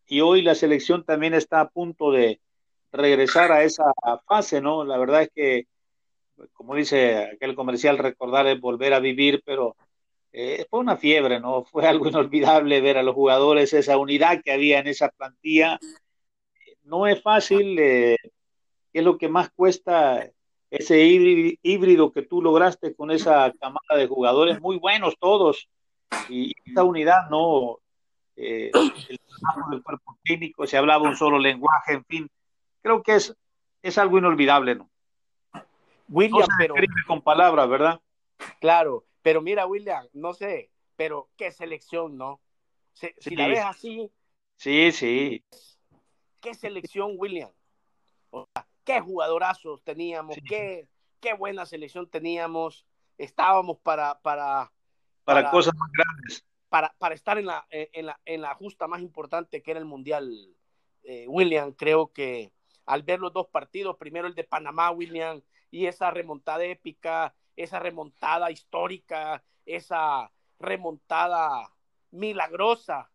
y 0.08 0.22
hoy 0.22 0.42
la 0.42 0.56
selección 0.56 1.04
también 1.04 1.34
está 1.34 1.60
a 1.60 1.68
punto 1.68 2.10
de 2.10 2.40
regresar 2.90 3.52
a 3.52 3.62
esa 3.62 3.84
fase, 4.26 4.60
¿no? 4.60 4.84
La 4.84 4.98
verdad 4.98 5.22
es 5.22 5.30
que 5.32 5.66
como 6.52 6.74
dice 6.74 7.30
aquel 7.34 7.54
comercial, 7.54 7.98
recordar 7.98 8.46
es 8.46 8.60
volver 8.60 8.94
a 8.94 9.00
vivir, 9.00 9.42
pero 9.44 9.76
eh, 10.32 10.66
fue 10.70 10.80
una 10.80 10.96
fiebre, 10.96 11.40
¿no? 11.40 11.64
Fue 11.72 11.86
algo 11.86 12.08
inolvidable 12.08 12.80
ver 12.80 12.98
a 12.98 13.02
los 13.02 13.14
jugadores, 13.14 13.72
esa 13.72 13.98
unidad 13.98 14.42
que 14.42 14.52
había 14.52 14.78
en 14.78 14.86
esa 14.88 15.10
plantilla. 15.10 15.78
No 16.84 17.06
es 17.06 17.22
fácil, 17.22 17.78
eh, 17.78 18.16
¿qué 18.92 18.98
es 18.98 19.04
lo 19.04 19.18
que 19.18 19.28
más 19.28 19.50
cuesta 19.50 20.28
ese 20.70 21.04
híbrido 21.04 22.12
que 22.12 22.22
tú 22.22 22.40
lograste 22.40 22.94
con 22.94 23.10
esa 23.10 23.52
camada 23.60 23.96
de 23.96 24.06
jugadores 24.06 24.60
muy 24.60 24.78
buenos 24.78 25.16
todos? 25.18 25.68
Y 26.28 26.52
esa 26.64 26.84
unidad, 26.84 27.28
¿no? 27.30 27.78
Eh, 28.36 28.70
el 29.08 29.18
trabajo 29.18 29.70
del 29.70 29.82
cuerpo 29.82 30.18
técnico, 30.24 30.66
se 30.66 30.76
hablaba 30.76 31.08
un 31.08 31.16
solo 31.16 31.38
lenguaje, 31.38 31.92
en 31.94 32.04
fin, 32.04 32.30
creo 32.80 33.02
que 33.02 33.16
es, 33.16 33.36
es 33.82 33.98
algo 33.98 34.18
inolvidable, 34.18 34.74
¿no? 34.74 34.91
William, 36.08 36.40
no 36.40 36.46
se 36.46 36.68
pero 36.68 36.84
con 37.06 37.22
palabras, 37.22 37.68
¿verdad? 37.68 38.00
Claro, 38.60 39.04
pero 39.22 39.40
mira, 39.40 39.66
William, 39.66 40.06
no 40.12 40.34
sé, 40.34 40.70
pero 40.96 41.30
qué 41.36 41.52
selección, 41.52 42.16
¿no? 42.16 42.40
Si, 42.92 43.06
sí. 43.06 43.30
si 43.30 43.36
la 43.36 43.48
ves 43.48 43.64
así. 43.64 44.10
Sí, 44.56 44.92
sí. 44.92 45.44
¿Qué 46.40 46.54
selección, 46.54 47.14
William? 47.16 47.50
O 48.30 48.48
sea, 48.52 48.66
qué 48.84 49.00
jugadorazos 49.00 49.82
teníamos, 49.82 50.34
sí. 50.34 50.42
qué, 50.42 50.88
qué 51.20 51.34
buena 51.34 51.66
selección 51.66 52.08
teníamos. 52.08 52.86
Estábamos 53.18 53.78
para. 53.78 54.20
Para, 54.20 54.72
para, 55.24 55.40
para 55.42 55.50
cosas 55.50 55.74
más 55.76 55.90
grandes. 55.92 56.44
Para, 56.68 56.94
para 56.98 57.14
estar 57.14 57.38
en 57.38 57.46
la, 57.46 57.66
en, 57.70 58.06
la, 58.06 58.20
en 58.24 58.40
la 58.40 58.54
justa 58.54 58.88
más 58.88 59.02
importante 59.02 59.62
que 59.62 59.70
era 59.70 59.80
el 59.80 59.86
Mundial, 59.86 60.32
eh, 61.04 61.26
William. 61.28 61.72
Creo 61.72 62.12
que 62.12 62.50
al 62.86 63.02
ver 63.02 63.20
los 63.20 63.32
dos 63.32 63.46
partidos, 63.48 63.96
primero 63.96 64.26
el 64.26 64.34
de 64.34 64.44
Panamá, 64.44 64.90
William, 64.90 65.42
y 65.72 65.86
esa 65.86 66.10
remontada 66.10 66.62
épica, 66.64 67.34
esa 67.56 67.80
remontada 67.80 68.50
histórica, 68.50 69.42
esa 69.66 70.30
remontada 70.60 71.72
milagrosa 72.12 73.10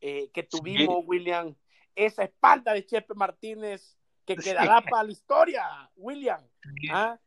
eh, 0.00 0.30
que 0.32 0.42
tuvimos, 0.42 1.04
William, 1.06 1.54
esa 1.94 2.24
espalda 2.24 2.72
de 2.72 2.86
Chepe 2.86 3.14
Martínez 3.14 3.96
que 4.24 4.36
quedará 4.36 4.80
para 4.80 5.04
la 5.04 5.12
historia, 5.12 5.90
William. 5.94 6.42
¿ah? 6.90 7.18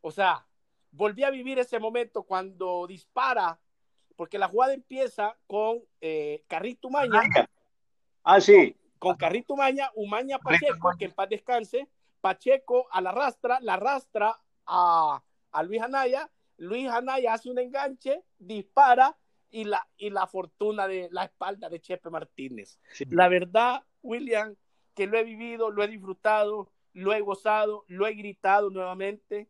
O 0.00 0.10
sea, 0.10 0.44
volví 0.90 1.22
a 1.22 1.30
vivir 1.30 1.58
ese 1.60 1.78
momento 1.78 2.24
cuando 2.24 2.86
dispara, 2.88 3.58
porque 4.16 4.38
la 4.38 4.48
jugada 4.48 4.74
empieza 4.74 5.36
con 5.46 5.80
eh, 6.00 6.44
Carrito 6.48 6.90
Maña. 6.90 7.22
Ah, 8.24 8.40
sí. 8.40 8.74
Con, 8.98 9.16
Carrito 9.16 9.54
Maña, 9.54 9.90
Umaña 9.94 10.38
Pacheco, 10.40 10.90
que 10.98 11.04
en 11.04 11.12
paz 11.12 11.28
descanse. 11.28 11.88
Pacheco 12.26 12.88
a 12.90 13.00
la 13.00 13.12
rastra, 13.12 13.60
la 13.60 13.76
rastra 13.76 14.36
a, 14.66 15.22
a 15.52 15.62
Luis 15.62 15.80
Anaya. 15.80 16.28
Luis 16.56 16.88
Anaya 16.88 17.34
hace 17.34 17.48
un 17.48 17.60
enganche, 17.60 18.24
dispara 18.36 19.16
y 19.48 19.62
la, 19.62 19.86
y 19.96 20.10
la 20.10 20.26
fortuna 20.26 20.88
de 20.88 21.08
la 21.12 21.22
espalda 21.22 21.68
de 21.68 21.80
Chepe 21.80 22.10
Martínez. 22.10 22.80
La 23.10 23.28
verdad, 23.28 23.84
William, 24.02 24.56
que 24.96 25.06
lo 25.06 25.16
he 25.16 25.22
vivido, 25.22 25.70
lo 25.70 25.84
he 25.84 25.86
disfrutado, 25.86 26.72
lo 26.94 27.12
he 27.12 27.20
gozado, 27.20 27.84
lo 27.86 28.08
he 28.08 28.14
gritado 28.14 28.70
nuevamente. 28.70 29.48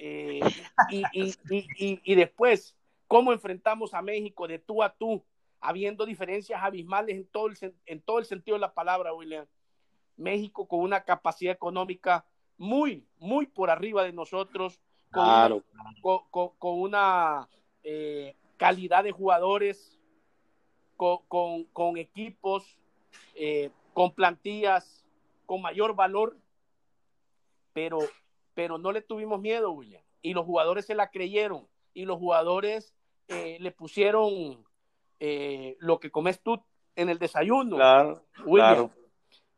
Eh, 0.00 0.40
y, 0.90 1.04
y, 1.12 1.36
y, 1.48 2.00
y, 2.02 2.14
después, 2.16 2.74
cómo 3.06 3.32
enfrentamos 3.32 3.94
a 3.94 4.02
México 4.02 4.48
de 4.48 4.58
tú 4.58 4.82
a 4.82 4.92
tú, 4.92 5.24
habiendo 5.60 6.06
diferencias 6.06 6.60
abismales 6.60 7.14
en 7.14 7.26
todo 7.28 7.46
el, 7.46 7.56
en 7.86 8.00
todo 8.00 8.18
el 8.18 8.24
sentido 8.24 8.56
de 8.56 8.62
la 8.62 8.74
palabra, 8.74 9.14
William. 9.14 9.46
México 10.16 10.66
con 10.66 10.80
una 10.80 11.04
capacidad 11.04 11.52
económica 11.52 12.24
muy, 12.58 13.06
muy 13.18 13.46
por 13.46 13.70
arriba 13.70 14.04
de 14.04 14.12
nosotros, 14.12 14.80
con 15.10 15.24
claro. 15.24 15.62
una, 15.72 15.94
con, 16.30 16.50
con, 16.58 16.80
una 16.80 17.48
eh, 17.82 18.36
calidad 18.56 19.04
de 19.04 19.12
jugadores, 19.12 19.98
con, 20.96 21.96
equipos, 21.96 22.78
eh, 23.34 23.70
con 23.92 24.12
plantillas, 24.12 25.04
con 25.46 25.60
mayor 25.60 25.94
valor, 25.94 26.36
pero, 27.72 27.98
pero 28.54 28.78
no 28.78 28.92
le 28.92 29.02
tuvimos 29.02 29.40
miedo, 29.40 29.72
William. 29.72 30.02
Y 30.22 30.34
los 30.34 30.46
jugadores 30.46 30.86
se 30.86 30.94
la 30.94 31.10
creyeron 31.10 31.66
y 31.94 32.04
los 32.04 32.18
jugadores 32.18 32.94
eh, 33.28 33.58
le 33.60 33.72
pusieron 33.72 34.64
eh, 35.18 35.76
lo 35.80 35.98
que 35.98 36.10
comes 36.10 36.40
tú 36.40 36.62
en 36.94 37.08
el 37.08 37.18
desayuno. 37.18 37.76
Claro, 37.76 38.24
William. 38.44 38.74
claro. 38.74 38.90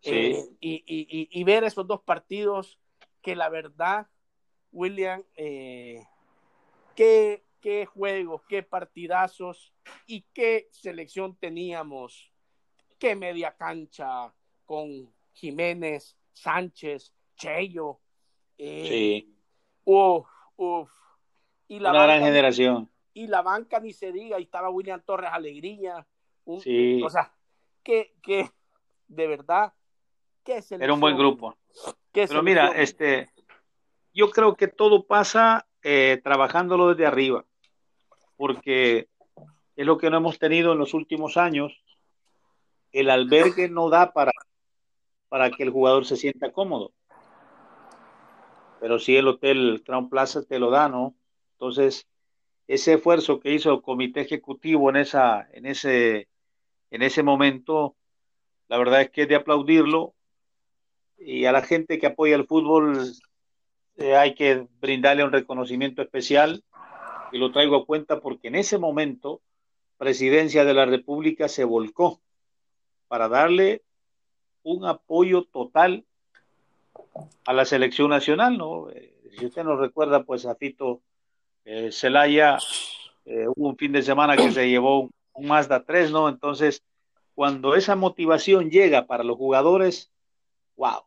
Sí. 0.04 0.10
Eh, 0.10 0.44
y, 0.60 0.74
y, 0.86 1.28
y, 1.40 1.44
ver 1.44 1.64
esos 1.64 1.86
dos 1.86 2.02
partidos 2.02 2.78
que 3.22 3.34
la 3.34 3.48
verdad, 3.48 4.06
William, 4.70 5.24
eh, 5.34 6.06
qué, 6.94 7.42
qué 7.58 7.86
juegos, 7.86 8.42
qué 8.46 8.62
partidazos 8.62 9.72
y 10.06 10.26
qué 10.34 10.68
selección 10.72 11.36
teníamos, 11.36 12.30
qué 12.98 13.16
media 13.16 13.56
cancha 13.56 14.34
con 14.66 15.10
Jiménez, 15.32 16.18
Sánchez, 16.34 17.14
Cheyo. 17.36 17.98
Eh, 18.58 18.86
sí. 18.86 19.36
Uf, 19.84 20.28
uf. 20.56 20.90
Y 21.66 21.78
la 21.78 21.90
Una 21.90 22.00
banca, 22.00 22.12
gran 22.12 22.24
generación. 22.26 22.90
Y 23.14 23.26
la 23.26 23.40
banca 23.40 23.80
ni 23.80 23.94
se 23.94 24.12
diga, 24.12 24.36
ahí 24.36 24.42
estaba 24.42 24.68
William 24.68 25.00
Torres 25.00 25.30
Alegría. 25.32 26.06
Un, 26.44 26.60
Sí. 26.60 27.02
O 27.02 27.08
sea, 27.08 27.34
que, 27.82 28.14
que 28.22 28.50
de 29.08 29.26
verdad, 29.26 29.72
qué 30.44 30.62
Era 30.70 30.92
un 30.92 31.00
buen 31.00 31.16
grupo. 31.16 31.56
qué 32.12 32.26
Pero 32.28 32.42
mira, 32.42 32.68
este, 32.68 33.28
yo 34.12 34.30
creo 34.30 34.54
que 34.54 34.68
todo 34.68 35.06
pasa 35.06 35.66
eh, 35.82 36.20
trabajándolo 36.22 36.88
desde 36.88 37.06
arriba, 37.06 37.44
porque 38.36 39.08
es 39.76 39.86
lo 39.86 39.98
que 39.98 40.10
no 40.10 40.18
hemos 40.18 40.38
tenido 40.38 40.72
en 40.72 40.78
los 40.78 40.94
últimos 40.94 41.36
años. 41.36 41.82
El 42.92 43.10
albergue 43.10 43.68
no 43.68 43.90
da 43.90 44.12
para, 44.12 44.32
para 45.28 45.50
que 45.50 45.64
el 45.64 45.70
jugador 45.70 46.06
se 46.06 46.16
sienta 46.16 46.52
cómodo. 46.52 46.92
Pero 48.80 48.98
sí 48.98 49.16
el 49.16 49.26
hotel 49.26 49.82
Crown 49.84 50.08
Plaza 50.08 50.44
te 50.44 50.58
lo 50.58 50.70
da, 50.70 50.88
¿no? 50.88 51.16
Entonces, 51.52 52.06
ese 52.68 52.94
esfuerzo 52.94 53.40
que 53.40 53.52
hizo 53.52 53.72
el 53.72 53.82
comité 53.82 54.20
ejecutivo 54.20 54.90
en 54.90 54.96
esa, 54.96 55.48
en 55.52 55.66
ese, 55.66 56.28
en 56.90 57.02
ese 57.02 57.22
momento, 57.22 57.96
la 58.68 58.78
verdad 58.78 59.02
es 59.02 59.10
que 59.10 59.22
es 59.22 59.28
de 59.28 59.36
aplaudirlo. 59.36 60.13
Y 61.18 61.44
a 61.46 61.52
la 61.52 61.62
gente 61.62 61.98
que 61.98 62.06
apoya 62.06 62.36
el 62.36 62.46
fútbol 62.46 63.12
eh, 63.96 64.16
hay 64.16 64.34
que 64.34 64.66
brindarle 64.80 65.24
un 65.24 65.32
reconocimiento 65.32 66.02
especial. 66.02 66.62
Y 67.32 67.38
lo 67.38 67.50
traigo 67.52 67.76
a 67.76 67.86
cuenta 67.86 68.20
porque 68.20 68.48
en 68.48 68.56
ese 68.56 68.78
momento, 68.78 69.40
Presidencia 69.96 70.64
de 70.64 70.74
la 70.74 70.86
República 70.86 71.48
se 71.48 71.64
volcó 71.64 72.20
para 73.08 73.28
darle 73.28 73.82
un 74.64 74.84
apoyo 74.86 75.44
total 75.44 76.04
a 77.46 77.52
la 77.52 77.64
selección 77.64 78.10
nacional, 78.10 78.58
¿no? 78.58 78.90
Eh, 78.90 79.14
si 79.38 79.46
usted 79.46 79.64
nos 79.64 79.78
recuerda, 79.78 80.24
pues 80.24 80.46
a 80.46 80.54
Fito 80.54 81.00
eh, 81.64 81.90
Celaya, 81.92 82.58
eh, 83.24 83.46
hubo 83.48 83.68
un 83.68 83.76
fin 83.76 83.92
de 83.92 84.02
semana 84.02 84.36
que 84.36 84.50
se 84.50 84.68
llevó 84.68 85.00
un, 85.00 85.10
un 85.34 85.46
Mazda 85.46 85.84
3, 85.84 86.10
¿no? 86.10 86.28
Entonces, 86.28 86.82
cuando 87.34 87.74
esa 87.74 87.96
motivación 87.96 88.70
llega 88.70 89.06
para 89.06 89.24
los 89.24 89.36
jugadores, 89.36 90.10
wow, 90.76 91.02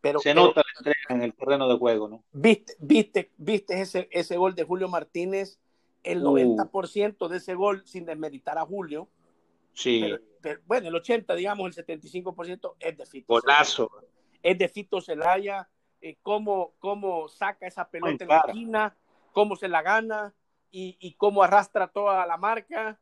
pero, 0.00 0.18
se 0.20 0.30
pero, 0.30 0.46
nota 0.46 0.60
la 0.60 0.78
entrega 0.78 1.00
en 1.10 1.22
el 1.22 1.34
terreno 1.34 1.68
de 1.68 1.78
juego, 1.78 2.08
¿no? 2.08 2.24
Viste, 2.32 2.74
viste, 2.80 3.32
viste 3.36 3.80
ese, 3.80 4.08
ese 4.10 4.36
gol 4.36 4.54
de 4.54 4.64
Julio 4.64 4.88
Martínez, 4.88 5.60
el 6.02 6.26
Uh. 6.26 6.36
90% 6.36 7.28
de 7.28 7.36
ese 7.36 7.54
gol, 7.54 7.82
sin 7.86 8.04
desmeritar 8.04 8.58
a 8.58 8.66
Julio, 8.66 9.08
Sí, 9.74 10.00
pero, 10.02 10.18
pero, 10.40 10.60
bueno, 10.66 10.88
el 10.88 10.94
80, 10.94 11.34
digamos, 11.34 11.66
el 11.78 11.86
75% 11.86 12.74
es 12.78 12.96
de 12.96 13.06
Fito. 13.06 13.26
golazo. 13.32 13.90
Es 14.42 14.58
de 14.58 14.68
Fito 14.68 15.00
Celaya, 15.00 15.68
eh, 16.00 16.18
cómo, 16.22 16.74
cómo 16.78 17.28
saca 17.28 17.66
esa 17.66 17.88
pelota 17.88 18.12
Muy 18.12 18.18
en 18.20 18.28
la 18.28 18.38
esquina, 18.46 18.96
cómo 19.32 19.56
se 19.56 19.68
la 19.68 19.82
gana 19.82 20.34
y, 20.70 20.96
y 21.00 21.14
cómo 21.14 21.42
arrastra 21.42 21.88
toda 21.88 22.26
la 22.26 22.36
marca, 22.36 23.00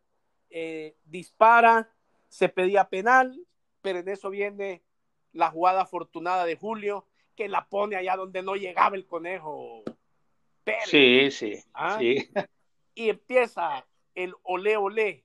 eh, 0.50 0.96
dispara, 1.04 1.90
se 2.28 2.48
pedía 2.48 2.88
penal, 2.88 3.44
pero 3.80 4.00
en 4.00 4.08
eso 4.08 4.30
viene 4.30 4.82
la 5.32 5.50
jugada 5.50 5.82
afortunada 5.82 6.44
de 6.44 6.56
Julio, 6.56 7.06
que 7.36 7.48
la 7.48 7.66
pone 7.68 7.96
allá 7.96 8.16
donde 8.16 8.42
no 8.42 8.54
llegaba 8.56 8.96
el 8.96 9.06
conejo. 9.06 9.82
Pérez. 10.64 10.84
Sí, 10.88 11.30
sí, 11.30 11.54
Ah. 11.72 11.96
sí. 11.98 12.28
Y 12.94 13.08
empieza 13.08 13.86
el 14.14 14.34
olé 14.42 14.76
olé. 14.76 15.24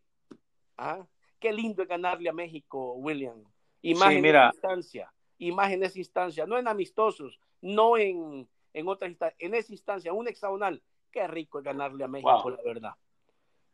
¿Ah? 0.77 1.05
Qué 1.39 1.51
lindo 1.51 1.83
es 1.83 1.89
ganarle 1.89 2.29
a 2.29 2.33
México, 2.33 2.93
William. 2.93 3.43
Y 3.81 3.93
más 3.95 4.09
Sí, 4.09 4.15
en 4.15 4.21
mira. 4.21 4.47
esa 4.49 4.53
instancia. 4.55 5.13
Y 5.37 5.51
más 5.51 5.71
en 5.71 5.83
esa 5.83 5.99
instancia. 5.99 6.45
No 6.45 6.57
en 6.57 6.67
amistosos, 6.67 7.39
no 7.61 7.97
en, 7.97 8.47
en 8.73 8.87
otras 8.87 9.09
instancias. 9.09 9.37
En 9.39 9.53
esa 9.53 9.71
instancia, 9.73 10.13
un 10.13 10.27
hexagonal. 10.27 10.81
Qué 11.11 11.27
rico 11.27 11.59
es 11.59 11.65
ganarle 11.65 12.03
a 12.03 12.07
México, 12.07 12.41
Wow. 12.43 12.51
la 12.51 12.61
verdad. 12.63 12.91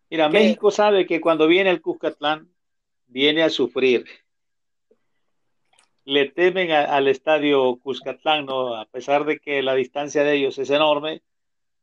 Mira, 0.10 0.28
¿Qué? 0.28 0.34
México 0.34 0.72
sabe 0.72 1.06
que 1.06 1.22
cuando 1.22 1.48
viene 1.48 1.70
el 1.70 1.82
Cuscatlán, 1.82 2.50
viene 3.08 3.44
a 3.44 3.50
sufrir. 3.50 4.06
Le 6.06 6.30
temen 6.30 6.72
a- 6.72 6.86
al 6.96 7.08
estadio 7.08 7.78
Cuscatlán, 7.78 8.46
¿no? 8.46 8.76
A 8.76 8.86
pesar 8.86 9.26
de 9.26 9.40
que 9.40 9.62
la 9.62 9.76
distancia 9.76 10.24
de 10.24 10.34
ellos 10.36 10.58
es 10.58 10.70
enorme, 10.70 11.22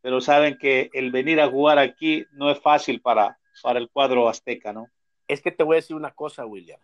pero 0.01 0.21
saben 0.21 0.59
que 0.59 0.91
el 0.93 1.11
venir 1.11 1.41
a 1.41 1.49
jugar 1.49 1.79
aquí 1.79 2.25
no 2.33 2.51
es 2.51 2.59
fácil 2.61 3.01
para, 3.01 3.39
para 3.63 3.79
el 3.79 3.89
cuadro 3.91 4.29
azteca, 4.29 4.73
¿no? 4.73 4.89
Es 5.29 5.43
que 5.43 5.51
te 5.53 5.63
voy 5.63 5.75
a 5.75 5.77
decir 5.77 5.95
una 5.97 6.13
cosa, 6.13 6.47
William. 6.47 6.81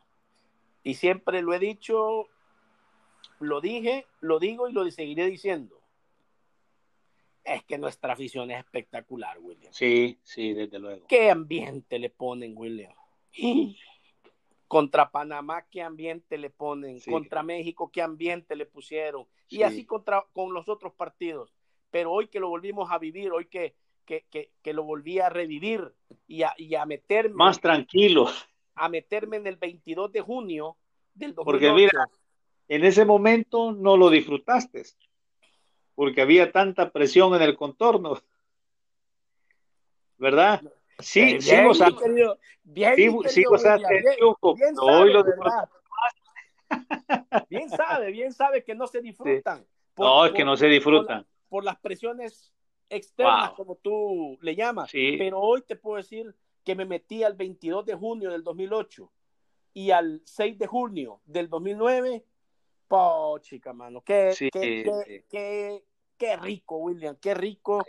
Y 0.83 0.95
siempre 0.95 1.41
lo 1.43 1.55
he 1.55 1.59
dicho, 1.59 2.29
lo 3.41 3.61
dije, 3.61 4.07
lo 4.21 4.39
digo 4.39 4.69
y 4.69 4.73
lo 4.73 4.89
seguiré 4.91 5.27
diciendo. 5.27 5.81
Es 7.43 7.63
que 7.65 7.79
nuestra 7.79 8.13
afición 8.15 8.51
es 8.51 8.59
espectacular, 8.59 9.39
William. 9.39 9.73
Sí, 9.73 10.19
sí, 10.23 10.55
desde 10.55 10.79
luego. 10.79 11.07
¿Qué 11.07 11.31
ambiente 11.31 11.99
le 11.99 12.11
ponen, 12.11 12.55
William? 12.57 12.93
Contra 14.75 15.09
Panamá, 15.09 15.65
¿qué 15.71 15.83
ambiente 15.83 16.37
le 16.37 16.51
ponen? 16.51 16.99
Sí. 16.99 17.09
Contra 17.09 17.45
México, 17.45 17.93
¿qué 17.93 18.03
ambiente 18.03 18.57
le 18.57 18.67
pusieron? 18.67 19.25
Y 19.49 19.59
Sí. 19.59 19.63
así 19.63 19.85
contra, 19.87 20.25
con 20.33 20.53
los 20.53 20.69
otros 20.69 20.93
partidos. 20.95 21.55
Pero 21.93 22.11
hoy 22.11 22.27
que 22.27 22.41
lo 22.41 22.49
volvimos 22.49 22.91
a 22.91 22.99
vivir, 22.99 23.31
hoy 23.31 23.47
que, 23.47 23.77
que, 24.05 24.27
que, 24.33 24.51
que 24.63 24.73
lo 24.73 24.83
volví 24.83 25.21
a 25.21 25.29
revivir 25.29 25.95
y 26.27 26.43
a, 26.43 26.53
y 26.59 26.75
a 26.75 26.85
meterme 26.87 27.37
Más 27.37 27.61
tranquilo. 27.61 28.27
a 28.75 28.89
meterme 28.89 29.37
en 29.37 29.47
el 29.47 29.55
22 29.59 30.11
de 30.11 30.21
junio 30.23 30.77
del 31.15 31.37
2008. 31.37 31.45
Porque 31.45 31.73
mira, 31.73 32.09
En 32.67 32.83
ese 32.85 33.05
momento 33.05 33.71
no 33.71 33.97
lo 33.97 34.11
disfrutaste, 34.11 34.83
porque 35.95 36.21
había 36.21 36.51
tanta 36.51 36.91
presión 36.91 37.33
en 37.37 37.43
el 37.43 37.57
contorno. 37.57 38.21
¿Verdad? 40.19 40.63
Sí, 40.99 41.41
sí 41.41 41.51
bien, 41.51 41.67
gozaste, 41.67 42.11
bien, 42.63 42.97
sí, 42.97 43.11
sí 43.29 43.43
gozaste 43.45 43.89
bien- 43.89 44.17
triunfo, 44.17 44.55
bien 44.55 44.75
pero 44.75 44.87
hoy 44.87 45.13
lo. 45.13 45.25
¿verdad? 45.25 45.69
bien 47.49 47.69
sabe, 47.69 48.11
bien 48.11 48.33
sabe 48.33 48.65
que 48.65 48.75
no 48.75 48.87
se 48.87 49.01
disfrutan. 49.01 49.67
no, 49.97 50.27
es 50.27 50.33
que 50.33 50.45
no 50.45 50.57
se 50.57 50.67
disfrutan. 50.67 51.27
Por, 51.49 51.65
las 51.65 51.77
presiones 51.79 52.53
externas, 52.89 53.53
como 53.53 53.77
tú 53.77 54.39
le 54.41 54.57
llamas. 54.57 54.91
Pero 54.93 55.41
hoy 55.41 55.63
te 55.63 55.77
puedo 55.77 55.97
decir 55.97 56.35
que 56.65 56.75
me 56.75 56.85
metí 56.85 57.23
al 57.23 57.35
22 57.35 57.85
de 57.87 57.95
junio 57.95 58.31
del 58.31 58.43
2008 58.43 59.11
y 59.75 59.91
al 59.91 60.23
6 60.25 60.59
de 60.59 60.67
junio 60.67 61.21
del 61.25 61.49
2009. 61.49 62.25
Po, 62.89 63.39
chica, 63.41 63.73
mano. 63.73 64.03
Qué, 64.03 64.35
qué, 64.53 65.85
qué, 66.19 66.37
rico, 66.37 66.77
William. 66.79 67.17
Qué 67.21 67.35
rico 67.35 67.85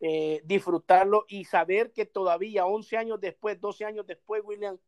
eh, 0.00 0.42
disfrutarlo 0.44 1.24
y 1.28 1.44
saber 1.44 1.92
que 1.92 2.06
todavía 2.06 2.66
11 2.66 2.96
años 2.96 3.20
después, 3.20 3.60
12 3.60 3.84
años 3.84 4.06
después, 4.06 4.42
William, 4.44 4.78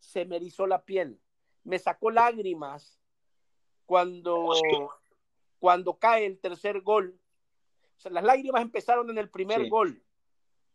se 0.00 0.24
me 0.24 0.36
erizó 0.36 0.66
la 0.66 0.84
piel. 0.84 1.20
Me 1.62 1.78
sacó 1.78 2.10
lágrimas 2.10 2.98
cuando, 3.86 4.50
cuando 5.58 5.98
cae 5.98 6.26
el 6.26 6.40
tercer 6.40 6.80
gol. 6.80 7.20
O 7.96 8.00
sea, 8.00 8.10
las 8.10 8.24
lágrimas 8.24 8.62
empezaron 8.62 9.08
en 9.10 9.18
el 9.18 9.30
primer 9.30 9.68
gol. 9.68 10.02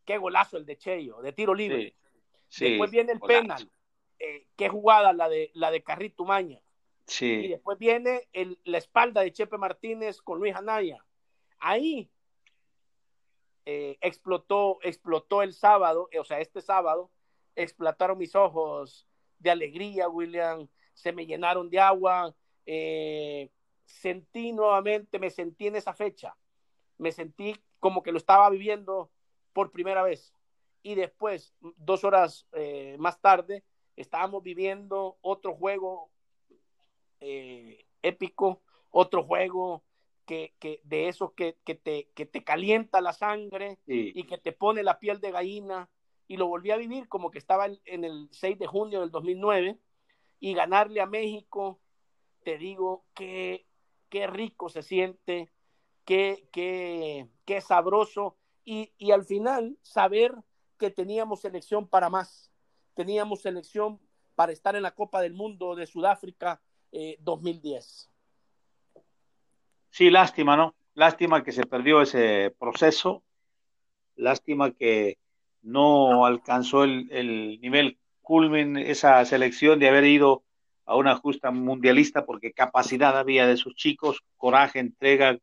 Qué 0.05 0.17
golazo 0.17 0.57
el 0.57 0.65
de 0.65 0.77
Cheyo, 0.77 1.21
de 1.21 1.33
tiro 1.33 1.53
libre. 1.53 1.95
después 2.57 2.89
viene 2.89 3.11
el 3.13 3.19
penal. 3.19 3.69
Eh, 4.19 4.47
qué 4.55 4.69
jugada 4.69 5.11
la 5.11 5.27
de, 5.27 5.51
la 5.53 5.71
de 5.71 5.83
Carrito 5.83 6.23
Maña. 6.23 6.61
Y 7.19 7.49
después 7.49 7.77
viene 7.77 8.29
el, 8.31 8.59
la 8.63 8.77
espalda 8.77 9.21
de 9.21 9.33
Chepe 9.33 9.57
Martínez 9.57 10.21
con 10.21 10.39
Luis 10.39 10.55
Anaya. 10.55 11.05
Ahí 11.59 12.09
eh, 13.65 13.97
explotó, 14.01 14.79
explotó 14.81 15.41
el 15.41 15.53
sábado, 15.53 16.09
o 16.19 16.23
sea, 16.23 16.39
este 16.39 16.61
sábado, 16.61 17.11
explotaron 17.55 18.17
mis 18.17 18.35
ojos 18.35 19.07
de 19.39 19.51
alegría, 19.51 20.09
William, 20.09 20.67
se 20.93 21.11
me 21.11 21.25
llenaron 21.25 21.69
de 21.69 21.79
agua, 21.79 22.35
eh, 22.65 23.49
sentí 23.85 24.51
nuevamente, 24.51 25.19
me 25.19 25.29
sentí 25.29 25.67
en 25.67 25.75
esa 25.75 25.93
fecha, 25.93 26.35
me 26.97 27.11
sentí 27.11 27.55
como 27.79 28.03
que 28.03 28.11
lo 28.11 28.17
estaba 28.17 28.49
viviendo 28.49 29.11
por 29.51 29.71
primera 29.71 30.03
vez. 30.03 30.33
Y 30.81 30.95
después, 30.95 31.53
dos 31.77 32.03
horas 32.03 32.47
eh, 32.53 32.95
más 32.99 33.19
tarde, 33.21 33.63
estábamos 33.95 34.43
viviendo 34.43 35.17
otro 35.21 35.55
juego 35.55 36.09
eh, 37.19 37.85
épico, 38.01 38.61
otro 38.89 39.23
juego 39.23 39.83
que, 40.25 40.81
de 40.83 41.07
eso 41.07 41.33
que, 41.33 41.53
te, 41.53 42.09
que 42.13 42.25
te 42.25 42.43
calienta 42.43 43.01
la 43.01 43.13
sangre 43.13 43.79
y 43.85 44.23
que 44.23 44.37
te 44.37 44.51
pone 44.51 44.83
la 44.83 44.99
piel 44.99 45.19
de 45.19 45.31
gallina. 45.31 45.89
Y 46.27 46.37
lo 46.37 46.47
volví 46.47 46.71
a 46.71 46.77
vivir 46.77 47.09
como 47.09 47.31
que 47.31 47.37
estaba 47.37 47.67
en 47.67 48.03
el 48.03 48.29
6 48.31 48.57
de 48.57 48.67
junio 48.67 49.01
del 49.01 49.11
2009 49.11 49.77
y 50.39 50.53
ganarle 50.53 51.01
a 51.01 51.05
México, 51.05 51.79
te 52.43 52.57
digo 52.57 53.05
que 53.13 53.65
qué 54.09 54.27
rico 54.27 54.69
se 54.69 54.83
siente, 54.83 55.51
qué, 56.05 56.47
qué, 56.51 57.27
qué 57.45 57.61
sabroso. 57.61 58.37
Y, 58.65 58.93
y, 58.97 59.11
al 59.11 59.25
final 59.25 59.77
saber 59.81 60.33
que 60.77 60.89
teníamos 60.89 61.41
selección 61.41 61.87
para 61.87 62.09
más, 62.09 62.51
teníamos 62.93 63.41
selección 63.41 63.99
para 64.35 64.51
estar 64.51 64.75
en 64.75 64.83
la 64.83 64.95
Copa 64.95 65.21
del 65.21 65.33
Mundo 65.33 65.75
de 65.75 65.85
Sudáfrica 65.85 66.61
2010. 67.19 68.12
Sí, 69.93 70.09
lástima, 70.09 70.57
¿no? 70.57 70.73
Lástima 70.95 71.43
que 71.43 71.51
se 71.51 71.67
perdió 71.67 72.01
ese 72.01 72.51
proceso, 72.57 73.23
lástima 74.15 74.71
que 74.71 75.19
no 75.61 76.25
alcanzó 76.25 76.83
el, 76.83 77.59
nivel 77.61 77.99
culmin 78.23 78.75
esa 78.77 79.23
selección 79.25 79.77
de 79.77 79.89
haber 79.89 80.05
ido 80.05 80.43
a 80.87 80.95
una 80.95 81.15
justa 81.17 81.51
mundialista 81.51 82.25
porque 82.25 82.53
capacidad 82.53 83.15
había 83.15 83.45
de 83.45 83.55
sus 83.55 83.75
chicos, 83.75 84.23
coraje, 84.35 84.79
entrega, 84.79 85.37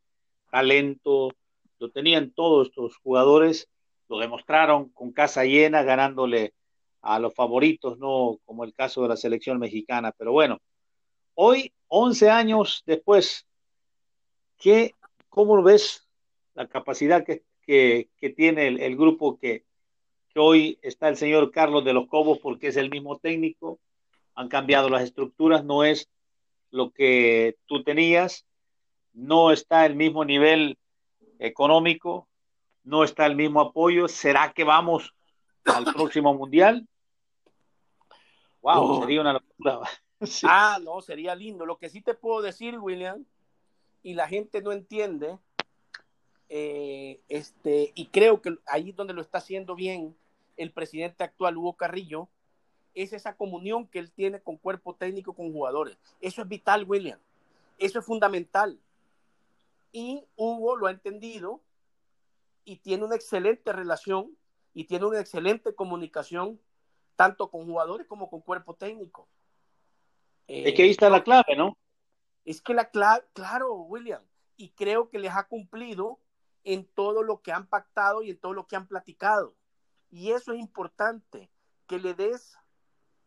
talento, 0.51 1.31
lo 1.79 1.91
tenían 1.93 2.33
todos 2.33 2.71
estos 2.71 2.97
jugadores, 2.97 3.69
lo 4.09 4.19
demostraron 4.19 4.89
con 4.89 5.13
casa 5.13 5.45
llena, 5.45 5.85
ganándole 5.85 6.55
a 7.03 7.21
los 7.21 7.33
favoritos, 7.37 7.99
no 7.99 8.41
como 8.45 8.65
el 8.65 8.75
caso 8.75 9.03
de 9.03 9.11
la 9.11 9.17
selección 9.17 9.61
mexicana. 9.61 10.11
Pero 10.11 10.33
bueno, 10.33 10.59
hoy, 11.35 11.73
11 11.87 12.31
años 12.31 12.83
después, 12.85 13.47
¿qué, 14.61 14.95
¿cómo 15.29 15.61
ves 15.63 16.07
la 16.55 16.69
capacidad 16.69 17.25
que, 17.25 17.43
tiene 18.37 18.67
el 18.67 18.97
grupo 18.97 19.39
que, 19.39 19.65
que 20.33 20.41
hoy 20.41 20.79
está 20.83 21.09
el 21.09 21.17
señor 21.17 21.51
Carlos 21.51 21.85
de 21.85 21.93
los 21.93 22.07
Cobos 22.09 22.39
porque 22.39 22.69
es 22.69 22.77
el 22.77 22.91
mismo 22.91 23.19
técnico, 23.19 23.81
han 24.35 24.49
cambiado 24.49 24.89
las 24.89 25.03
estructuras, 25.03 25.65
no 25.65 25.85
es 25.85 26.09
lo 26.71 26.93
que 26.93 27.57
tú 27.67 27.83
tenías, 27.83 28.47
no 29.13 29.51
está 29.51 29.87
el 29.87 29.97
mismo 29.97 30.25
nivel 30.25 30.79
económico, 31.39 32.29
no 32.85 33.03
está 33.03 33.27
el 33.27 33.35
mismo 33.35 33.61
apoyo, 33.61 34.07
¿será 34.09 34.53
que 34.53 34.65
vamos 34.65 35.15
al 35.65 35.85
próximo 35.93 36.33
mundial? 36.35 36.87
Wow, 38.63 39.01
sería 39.01 39.21
una 39.21 39.33
locura. 39.35 39.81
Ah, 40.43 40.79
no, 40.83 41.01
sería 41.01 41.35
lindo. 41.35 41.65
Lo 41.65 41.79
que 41.79 41.89
sí 41.89 42.03
te 42.03 42.13
puedo 42.13 42.43
decir, 42.43 42.79
William, 42.79 43.25
y 44.03 44.15
la 44.15 44.29
gente 44.29 44.63
no 44.63 44.73
entiende, 44.73 45.39
eh, 46.49 47.21
este, 47.29 47.93
y 47.95 48.07
creo 48.07 48.41
que 48.41 48.57
ahí 48.67 48.93
donde 48.93 49.15
lo 49.15 49.21
está 49.21 49.39
haciendo 49.39 49.75
bien 49.75 50.17
el 50.57 50.73
presidente 50.73 51.25
actual, 51.25 51.57
Hugo 51.57 51.75
Carrillo, 51.75 52.29
es 52.95 53.13
esa 53.13 53.37
comunión 53.37 53.87
que 53.87 53.99
él 53.99 54.11
tiene 54.11 54.41
con 54.41 54.57
cuerpo 54.57 54.95
técnico, 54.95 55.33
con 55.33 55.53
jugadores. 55.53 55.97
Eso 56.21 56.43
es 56.43 56.49
vital, 56.49 56.85
William. 56.85 57.19
Eso 57.79 58.01
es 58.01 58.05
fundamental. 58.05 58.79
Y 59.93 60.25
Hugo 60.37 60.77
lo 60.77 60.87
ha 60.87 60.91
entendido 60.91 61.61
y 62.65 62.77
tiene 62.77 63.05
una 63.05 63.17
excelente 63.17 63.73
relación 63.73 64.37
y 64.75 64.85
tiene 64.85 65.07
una 65.07 65.21
excelente 65.21 65.75
comunicación 65.75 66.61
tanto 67.17 67.51
con 67.51 67.65
jugadores 67.65 68.07
como 68.07 68.31
con 68.31 68.41
cuerpo 68.41 68.75
técnico. 68.75 69.27
es 70.47 70.75
que 70.75 70.83
ahí 70.83 70.91
está 70.91 71.09
la 71.11 71.23
clave, 71.23 71.57
¿no? 71.57 71.77
Es 72.45 72.63
que 72.63 72.75
la 72.75 72.91
clave, 72.91 73.25
claro, 73.33 73.75
William, 73.75 74.23
y 74.57 74.71
creo 74.71 75.09
que 75.09 75.19
les 75.19 75.33
ha 75.33 75.47
cumplido 75.49 76.21
en 76.65 76.87
todo 76.87 77.23
lo 77.23 77.41
que 77.43 77.53
han 77.53 77.67
pactado 77.67 78.23
y 78.23 78.31
en 78.31 78.39
todo 78.39 78.53
lo 78.53 78.67
que 78.67 78.77
han 78.77 78.87
platicado. 78.87 79.57
Y 80.11 80.33
eso 80.33 80.53
es 80.53 80.61
importante, 80.61 81.51
que 81.87 81.99
le 81.99 82.15
des 82.15 82.59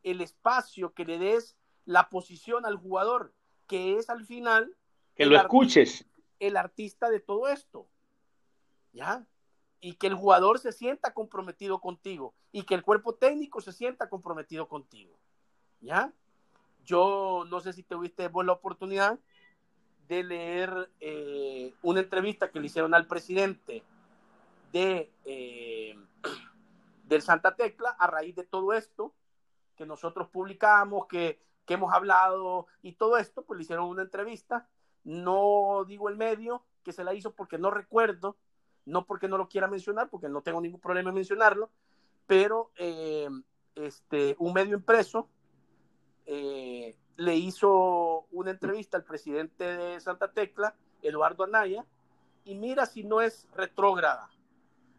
el 0.04 0.22
espacio, 0.22 0.94
que 0.94 1.06
le 1.06 1.18
des 1.18 1.56
la 1.86 2.10
posición 2.10 2.66
al 2.66 2.78
jugador, 2.78 3.34
que 3.68 3.98
es 3.98 4.10
al 4.10 4.26
final... 4.26 4.78
Que 5.16 5.26
lo 5.26 5.38
escuches. 5.38 6.06
el 6.40 6.58
artista 6.58 7.10
de 7.10 7.20
todo 7.20 7.48
esto. 7.48 7.88
¿Ya? 8.92 9.26
Y 9.80 9.96
que 9.96 10.08
el 10.08 10.16
jugador 10.16 10.60
se 10.60 10.72
sienta 10.72 11.14
comprometido 11.14 11.80
contigo 11.82 12.36
y 12.52 12.64
que 12.64 12.76
el 12.76 12.84
cuerpo 12.84 13.16
técnico 13.16 13.62
se 13.62 13.74
sienta 13.74 14.10
comprometido 14.10 14.68
contigo. 14.68 15.18
¿Ya? 15.80 16.14
Yo 16.86 17.46
no 17.50 17.60
sé 17.60 17.74
si 17.74 17.84
te 17.84 17.96
tuviste 17.96 18.28
vos 18.28 18.46
la 18.46 18.54
oportunidad 18.54 19.20
de 20.08 20.24
leer 20.24 20.90
eh, 21.00 21.74
una 21.82 22.02
entrevista 22.02 22.52
que 22.52 22.60
le 22.60 22.68
hicieron 22.68 22.94
al 22.94 23.08
presidente 23.08 23.84
de, 24.72 25.12
eh, 25.26 25.96
del 27.06 27.22
Santa 27.22 27.56
Tecla 27.56 27.92
a 27.92 28.08
raíz 28.08 28.36
de 28.36 28.44
todo 28.44 28.74
esto 28.74 29.14
que 29.76 29.86
nosotros 29.86 30.28
publicamos, 30.30 31.08
que, 31.08 31.40
que 31.66 31.76
hemos 31.76 31.94
hablado 31.94 32.68
y 32.82 32.94
todo 32.94 33.18
esto, 33.18 33.44
pues 33.44 33.58
le 33.58 33.64
hicieron 33.64 33.88
una 33.88 34.04
entrevista. 34.04 34.68
No 35.04 35.84
digo 35.88 36.10
el 36.10 36.16
medio 36.16 36.64
que 36.84 36.94
se 36.94 37.04
la 37.04 37.14
hizo 37.14 37.34
porque 37.34 37.58
no 37.58 37.72
recuerdo, 37.72 38.38
no 38.86 39.06
porque 39.06 39.28
no 39.28 39.38
lo 39.38 39.50
quiera 39.50 39.68
mencionar, 39.68 40.10
porque 40.10 40.30
no 40.30 40.42
tengo 40.42 40.62
ningún 40.62 40.80
problema 40.80 41.10
en 41.10 41.16
mencionarlo, 41.16 41.72
pero 42.28 42.72
eh, 42.78 43.30
este, 43.76 44.36
un 44.40 44.54
medio 44.54 44.76
impreso 44.76 45.28
le 46.26 47.36
hizo 47.36 48.26
una 48.32 48.52
entrevista 48.52 48.98
al 48.98 49.04
presidente 49.04 49.64
de 49.64 50.00
Santa 50.00 50.32
Tecla, 50.32 50.76
Eduardo 51.02 51.44
Anaya, 51.44 51.86
y 52.46 52.56
mira 52.56 52.86
si 52.86 53.04
no 53.04 53.22
es 53.22 53.48
retrógrada 53.54 54.30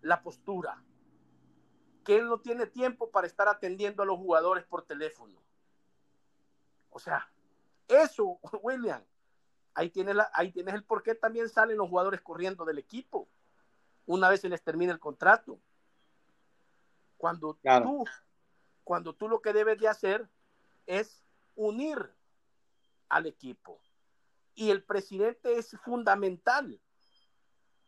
la 0.02 0.22
postura, 0.22 0.82
que 2.04 2.16
él 2.16 2.26
no 2.26 2.40
tiene 2.40 2.66
tiempo 2.66 3.10
para 3.10 3.26
estar 3.26 3.48
atendiendo 3.48 4.02
a 4.02 4.06
los 4.06 4.18
jugadores 4.18 4.64
por 4.64 4.82
teléfono. 4.82 5.40
O 6.90 6.98
sea, 6.98 7.28
eso, 7.88 8.38
William, 8.62 9.02
ahí 9.74 9.90
tienes, 9.90 10.14
la, 10.14 10.30
ahí 10.34 10.52
tienes 10.52 10.74
el 10.74 10.84
por 10.84 11.02
qué 11.02 11.14
también 11.14 11.48
salen 11.48 11.78
los 11.78 11.88
jugadores 11.88 12.20
corriendo 12.20 12.64
del 12.64 12.78
equipo 12.78 13.28
una 14.06 14.28
vez 14.28 14.40
se 14.40 14.48
les 14.48 14.62
termina 14.62 14.92
el 14.92 15.00
contrato. 15.00 15.58
Cuando 17.16 17.54
tú, 17.54 18.04
cuando 18.82 19.14
tú 19.14 19.28
lo 19.28 19.40
que 19.40 19.52
debes 19.52 19.78
de 19.78 19.88
hacer 19.88 20.28
es 20.86 21.22
unir 21.54 22.10
al 23.08 23.26
equipo. 23.26 23.80
Y 24.54 24.70
el 24.70 24.82
presidente 24.82 25.58
es 25.58 25.76
fundamental 25.84 26.80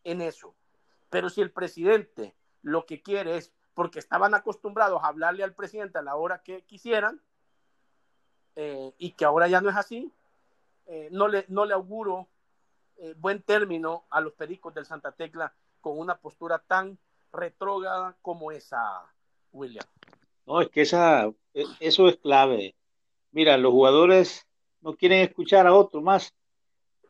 en 0.04 0.20
eso. 0.20 0.54
Pero 1.10 1.30
si 1.30 1.40
el 1.40 1.50
presidente 1.50 2.34
lo 2.62 2.86
que 2.86 3.02
quiere 3.02 3.36
es, 3.36 3.52
porque 3.74 3.98
estaban 3.98 4.34
acostumbrados 4.34 5.02
a 5.02 5.08
hablarle 5.08 5.44
al 5.44 5.54
presidente 5.54 5.98
a 5.98 6.02
la 6.02 6.16
hora 6.16 6.42
que 6.42 6.64
quisieran, 6.64 7.20
eh, 8.56 8.94
y 8.98 9.12
que 9.12 9.24
ahora 9.24 9.48
ya 9.48 9.60
no 9.60 9.68
es 9.68 9.76
así, 9.76 10.12
eh, 10.86 11.08
no, 11.12 11.28
le, 11.28 11.44
no 11.48 11.66
le 11.66 11.74
auguro 11.74 12.28
eh, 12.96 13.14
buen 13.18 13.42
término 13.42 14.06
a 14.08 14.20
los 14.20 14.32
pericos 14.32 14.72
del 14.72 14.86
Santa 14.86 15.12
Tecla 15.12 15.52
con 15.80 15.98
una 15.98 16.18
postura 16.18 16.58
tan 16.58 16.98
retrógrada 17.32 18.16
como 18.22 18.50
esa, 18.50 19.04
William. 19.52 19.84
No, 20.46 20.60
es 20.60 20.70
que 20.70 20.82
esa, 20.82 21.26
e, 21.52 21.64
eso 21.80 22.08
es 22.08 22.16
clave. 22.16 22.74
Mira, 23.36 23.58
los 23.58 23.70
jugadores 23.70 24.46
no 24.80 24.96
quieren 24.96 25.20
escuchar 25.20 25.66
a 25.66 25.74
otro 25.74 26.00
más. 26.00 26.34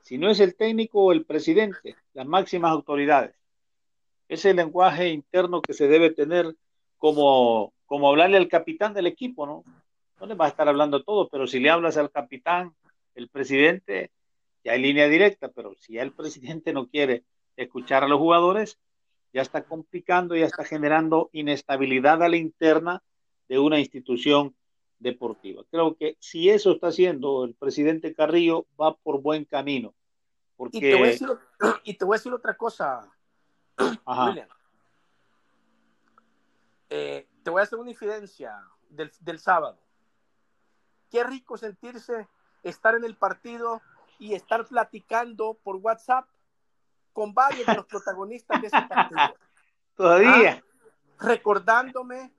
Si 0.02 0.18
no 0.18 0.28
es 0.28 0.40
el 0.40 0.56
técnico 0.56 1.04
o 1.04 1.12
el 1.12 1.24
presidente, 1.24 1.94
las 2.14 2.26
máximas 2.26 2.72
autoridades. 2.72 3.36
Ese 4.26 4.34
es 4.34 4.44
el 4.46 4.56
lenguaje 4.56 5.10
interno 5.10 5.62
que 5.62 5.72
se 5.72 5.86
debe 5.86 6.10
tener 6.10 6.52
como, 6.96 7.72
como 7.84 8.08
hablarle 8.08 8.38
al 8.38 8.48
capitán 8.48 8.92
del 8.92 9.06
equipo, 9.06 9.46
¿no? 9.46 9.62
No 10.18 10.26
le 10.26 10.34
va 10.34 10.46
a 10.46 10.48
estar 10.48 10.68
hablando 10.68 11.04
todo, 11.04 11.28
pero 11.28 11.46
si 11.46 11.60
le 11.60 11.70
hablas 11.70 11.96
al 11.96 12.10
capitán, 12.10 12.74
el 13.14 13.28
presidente, 13.28 14.10
ya 14.64 14.72
hay 14.72 14.82
línea 14.82 15.06
directa, 15.06 15.52
pero 15.54 15.76
si 15.78 15.92
ya 15.92 16.02
el 16.02 16.10
presidente 16.10 16.72
no 16.72 16.88
quiere 16.88 17.22
escuchar 17.56 18.02
a 18.02 18.08
los 18.08 18.18
jugadores, 18.18 18.80
ya 19.32 19.42
está 19.42 19.62
complicando, 19.62 20.34
ya 20.34 20.46
está 20.46 20.64
generando 20.64 21.30
inestabilidad 21.30 22.20
a 22.24 22.28
la 22.28 22.36
interna 22.36 23.04
de 23.48 23.60
una 23.60 23.78
institución 23.78 24.56
deportiva. 24.98 25.62
Creo 25.70 25.96
que 25.96 26.16
si 26.20 26.50
eso 26.50 26.72
está 26.72 26.88
haciendo 26.88 27.44
el 27.44 27.54
presidente 27.54 28.14
Carrillo, 28.14 28.66
va 28.80 28.96
por 28.96 29.20
buen 29.20 29.44
camino. 29.44 29.94
Porque... 30.56 30.78
Y, 30.78 30.80
te 30.80 30.94
voy 30.94 31.02
a 31.02 31.10
decir, 31.10 31.28
y 31.84 31.94
te 31.94 32.04
voy 32.04 32.14
a 32.14 32.18
decir 32.18 32.32
otra 32.32 32.56
cosa, 32.56 33.10
William. 34.06 34.48
Eh, 36.88 37.26
te 37.42 37.50
voy 37.50 37.60
a 37.60 37.64
hacer 37.64 37.78
una 37.78 37.90
infidencia 37.90 38.58
del, 38.88 39.10
del 39.20 39.38
sábado. 39.38 39.78
Qué 41.10 41.24
rico 41.24 41.56
sentirse 41.56 42.28
estar 42.62 42.94
en 42.94 43.04
el 43.04 43.16
partido 43.16 43.82
y 44.18 44.34
estar 44.34 44.66
platicando 44.66 45.54
por 45.62 45.76
WhatsApp 45.76 46.26
con 47.12 47.32
varios 47.34 47.66
de 47.66 47.74
los 47.74 47.86
protagonistas 47.86 48.60
de 48.60 48.66
ese 48.68 48.82
partido. 48.82 49.20
Todavía. 49.96 50.62
Ah, 50.62 51.24
recordándome 51.24 52.32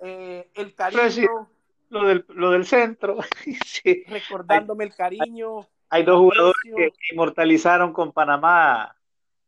eh, 0.00 0.50
el 0.54 0.74
cariño. 0.74 1.48
Lo, 1.90 2.06
del, 2.06 2.24
lo 2.28 2.50
del 2.50 2.64
centro. 2.64 3.18
Recordándome 4.06 4.84
el 4.84 4.94
cariño. 4.94 5.68
Hay 5.90 6.04
dos 6.04 6.18
jugadores 6.18 6.62
que 6.64 6.92
inmortalizaron 7.12 7.92
con 7.92 8.12
Panamá 8.12 8.96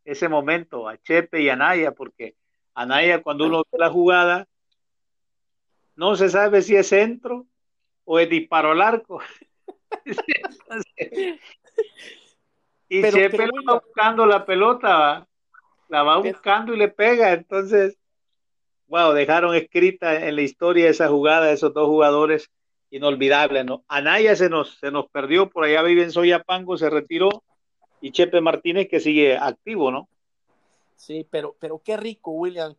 ese 0.05 0.27
momento, 0.27 0.87
a 0.87 0.97
Chepe 0.97 1.41
y 1.41 1.49
a 1.49 1.55
Naya, 1.55 1.93
porque 1.93 2.35
Anaya 2.73 3.23
cuando 3.23 3.45
uno 3.45 3.63
ve 3.71 3.79
la 3.79 3.89
jugada, 3.89 4.47
no 5.95 6.15
se 6.15 6.29
sabe 6.29 6.61
si 6.61 6.75
es 6.75 6.87
centro 6.87 7.47
o 8.03 8.19
es 8.19 8.29
disparo 8.29 8.71
al 8.71 8.81
arco. 8.81 9.21
y 12.89 13.01
Chepe 13.01 13.49
va 13.67 13.79
buscando 13.81 14.25
la 14.25 14.45
pelota, 14.45 15.25
la 15.87 16.03
va 16.03 16.17
buscando 16.17 16.73
y 16.73 16.77
le 16.77 16.89
pega. 16.89 17.31
Entonces, 17.31 17.97
wow, 18.87 19.13
dejaron 19.13 19.55
escrita 19.55 20.27
en 20.27 20.35
la 20.35 20.41
historia 20.41 20.89
esa 20.89 21.07
jugada 21.07 21.47
de 21.47 21.53
esos 21.53 21.73
dos 21.73 21.87
jugadores 21.87 22.49
inolvidables. 22.89 23.65
¿no? 23.65 23.83
Anaya 23.87 24.35
se 24.35 24.49
nos, 24.49 24.77
se 24.79 24.91
nos 24.91 25.09
perdió, 25.09 25.49
por 25.49 25.63
allá 25.63 25.81
vive 25.81 26.03
en 26.03 26.11
Soyapango, 26.11 26.77
se 26.77 26.89
retiró. 26.89 27.43
Y 28.01 28.11
Chepe 28.11 28.41
Martínez 28.41 28.89
que 28.89 28.99
sigue 28.99 29.37
activo, 29.37 29.89
¿no? 29.89 30.09
Sí, 30.97 31.25
pero, 31.29 31.55
pero 31.59 31.81
qué 31.83 31.95
rico, 31.95 32.31
William, 32.31 32.75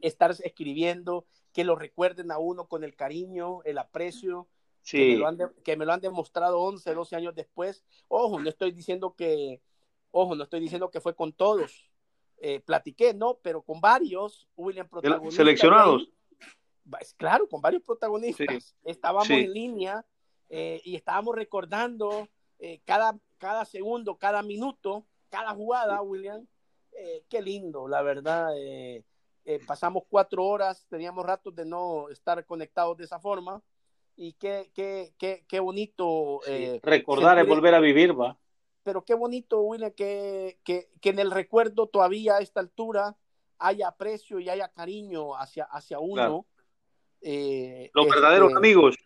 estar, 0.00 0.30
escribiendo, 0.42 1.26
que 1.52 1.64
lo 1.64 1.76
recuerden 1.76 2.30
a 2.30 2.38
uno 2.38 2.66
con 2.66 2.84
el 2.84 2.94
cariño, 2.94 3.62
el 3.64 3.78
aprecio, 3.78 4.46
que, 4.84 5.20
me 5.76 5.84
lo 5.84 5.92
han 5.92 6.00
demostrado 6.00 6.60
11, 6.60 6.94
12 6.94 7.16
años 7.16 7.34
después. 7.34 7.84
Ojo, 8.08 8.40
no 8.40 8.48
estoy 8.48 8.70
diciendo 8.70 9.14
que, 9.16 9.60
ojo, 10.12 10.34
no 10.34 10.44
estoy 10.44 10.60
diciendo 10.60 10.90
que 10.90 11.00
fue 11.00 11.14
con 11.14 11.32
todos. 11.32 11.89
Eh, 12.42 12.60
platiqué, 12.60 13.12
¿no? 13.12 13.38
Pero 13.42 13.60
con 13.60 13.82
varios, 13.82 14.48
William, 14.56 14.88
protagonistas. 14.88 15.34
¿Seleccionados? 15.34 16.08
claro, 17.18 17.46
con 17.46 17.60
varios 17.60 17.82
protagonistas. 17.82 18.74
Estábamos 18.82 19.28
en 19.28 19.52
línea 19.52 20.04
eh, 20.48 20.80
y 20.82 20.96
estábamos 20.96 21.36
recordando 21.36 22.28
eh, 22.58 22.80
cada, 22.86 23.14
cada 23.36 23.66
segundo, 23.66 24.16
cada 24.16 24.42
minuto, 24.42 25.04
cada 25.28 25.54
jugada, 25.54 26.00
William. 26.00 26.46
qué 27.28 27.42
lindo, 27.42 27.86
la 27.86 28.00
verdad. 28.00 28.48
pasamos 29.66 30.04
cuatro 30.08 30.42
horas, 30.46 30.86
teníamos 30.88 31.26
ratos 31.26 31.54
de 31.54 31.66
no 31.66 32.08
estar 32.08 32.44
conectados 32.46 32.96
de 32.96 33.04
esa 33.04 33.20
forma 33.20 33.62
y 34.16 34.32
qué, 34.32 34.70
qué, 34.74 35.12
qué, 35.18 35.44
qué 35.46 35.60
bonito. 35.60 36.40
Recordar 36.82 37.38
es 37.38 37.46
volver 37.46 37.74
a 37.74 37.80
vivir, 37.80 38.18
va. 38.18 38.38
Pero 38.82 39.04
qué 39.04 39.14
bonito, 39.14 39.60
William, 39.60 39.92
que, 39.92 40.58
que, 40.64 40.88
que, 41.00 41.10
en 41.10 41.18
el 41.18 41.30
recuerdo 41.30 41.86
todavía 41.86 42.36
a 42.36 42.40
esta 42.40 42.60
altura 42.60 43.16
haya 43.58 43.88
aprecio 43.88 44.40
y 44.40 44.48
haya 44.48 44.68
cariño 44.68 45.36
hacia, 45.36 45.64
hacia 45.64 45.98
uno. 45.98 46.46
Eh, 47.20 47.90
Los 47.92 48.08
verdaderos 48.08 48.48
este, 48.48 48.58
amigos. 48.58 48.96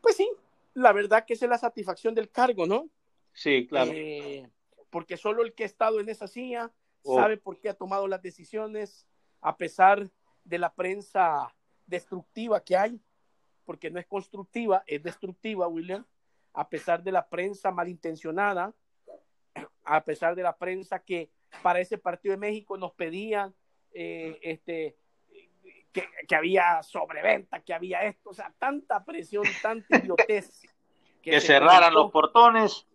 Pues 0.00 0.16
sí, 0.16 0.28
la 0.74 0.92
verdad 0.92 1.24
que 1.24 1.34
es 1.34 1.42
la 1.42 1.58
satisfacción 1.58 2.14
del 2.14 2.30
cargo, 2.30 2.66
¿no? 2.66 2.88
Sí, 3.32 3.66
claro. 3.68 3.92
Eh, 3.94 4.50
porque 4.90 5.16
solo 5.16 5.42
el 5.42 5.54
que 5.54 5.62
ha 5.62 5.66
estado 5.66 6.00
en 6.00 6.08
esa 6.08 6.26
silla 6.26 6.72
oh. 7.04 7.16
sabe 7.16 7.36
por 7.36 7.60
qué 7.60 7.68
ha 7.68 7.74
tomado 7.74 8.08
las 8.08 8.22
decisiones, 8.22 9.06
a 9.40 9.56
pesar 9.56 10.10
de 10.42 10.58
la 10.58 10.74
prensa 10.74 11.54
destructiva 11.86 12.62
que 12.62 12.76
hay 12.76 13.00
porque 13.64 13.90
no 13.90 13.98
es 13.98 14.06
constructiva, 14.06 14.84
es 14.86 15.02
destructiva, 15.02 15.66
William, 15.68 16.04
a 16.54 16.68
pesar 16.68 17.02
de 17.02 17.12
la 17.12 17.28
prensa 17.28 17.70
malintencionada, 17.70 18.72
a 19.84 20.04
pesar 20.04 20.34
de 20.34 20.42
la 20.42 20.56
prensa 20.56 21.00
que 21.00 21.30
para 21.62 21.80
ese 21.80 21.98
partido 21.98 22.32
de 22.32 22.38
México 22.38 22.76
nos 22.76 22.92
pedían 22.92 23.54
eh, 23.92 24.38
este, 24.42 24.96
que, 25.92 26.34
había 26.34 26.82
sobreventa, 26.82 27.60
que 27.60 27.74
había 27.74 28.02
esto, 28.02 28.30
o 28.30 28.34
sea, 28.34 28.52
tanta 28.58 29.04
presión, 29.04 29.44
tanta 29.62 29.98
idiotez. 29.98 30.62
Que, 31.22 31.40
cerraran 31.40 31.94
los 31.94 32.10
portones. 32.10 32.86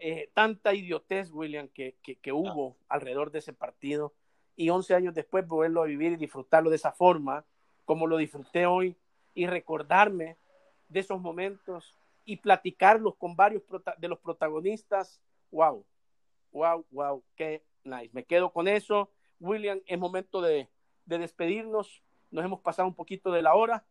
Eh, 0.00 0.30
tanta 0.34 0.74
idiotez, 0.74 1.30
William, 1.30 1.68
que, 1.68 1.94
que, 2.02 2.32
hubo 2.32 2.76
alrededor 2.88 3.30
de 3.30 3.38
ese 3.38 3.52
partido. 3.52 4.12
Y 4.56 4.70
11 4.70 4.96
años 4.96 5.14
después, 5.14 5.46
volverlo 5.46 5.84
a 5.84 5.86
vivir 5.86 6.10
y 6.10 6.16
disfrutarlo 6.16 6.70
de 6.70 6.76
esa 6.76 6.90
forma, 6.90 7.44
como 7.84 8.08
lo 8.08 8.16
disfruté 8.16 8.66
hoy, 8.66 8.96
y 9.32 9.46
recordarme 9.46 10.38
de 10.88 10.98
esos 10.98 11.20
momentos 11.20 11.94
y 12.24 12.36
platicarlos 12.36 13.16
con 13.16 13.36
varios 13.36 13.62
de 13.98 14.08
los 14.08 14.18
protagonistas. 14.18 15.20
Wow, 15.50 15.84
wow, 16.52 16.84
wow, 16.90 17.22
qué 17.36 17.62
nice. 17.84 18.10
Me 18.12 18.24
quedo 18.24 18.52
con 18.52 18.68
eso. 18.68 19.10
William, 19.40 19.80
es 19.86 19.98
momento 19.98 20.40
de, 20.40 20.68
despedirnos. 21.04 22.02
Nos 22.30 22.44
hemos 22.44 22.60
pasado 22.60 22.88
un 22.88 22.94
poquito 22.94 23.30
de 23.30 23.42
la 23.42 23.54
hora, 23.54 23.84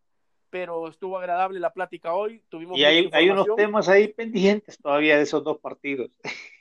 pero 0.50 0.88
estuvo 0.88 1.18
agradable 1.18 1.60
la 1.60 1.74
plática 1.74 2.14
hoy. 2.14 2.44
Tuvimos 2.50 2.78
y 2.78 2.84
hay, 2.84 3.10
hay 3.14 3.30
unos 3.30 3.48
temas 3.56 3.88
ahí 3.88 4.08
pendientes 4.08 4.78
todavía 4.78 5.18
de 5.18 5.24
esos 5.24 5.44
dos 5.44 5.60
partidos. 5.60 6.12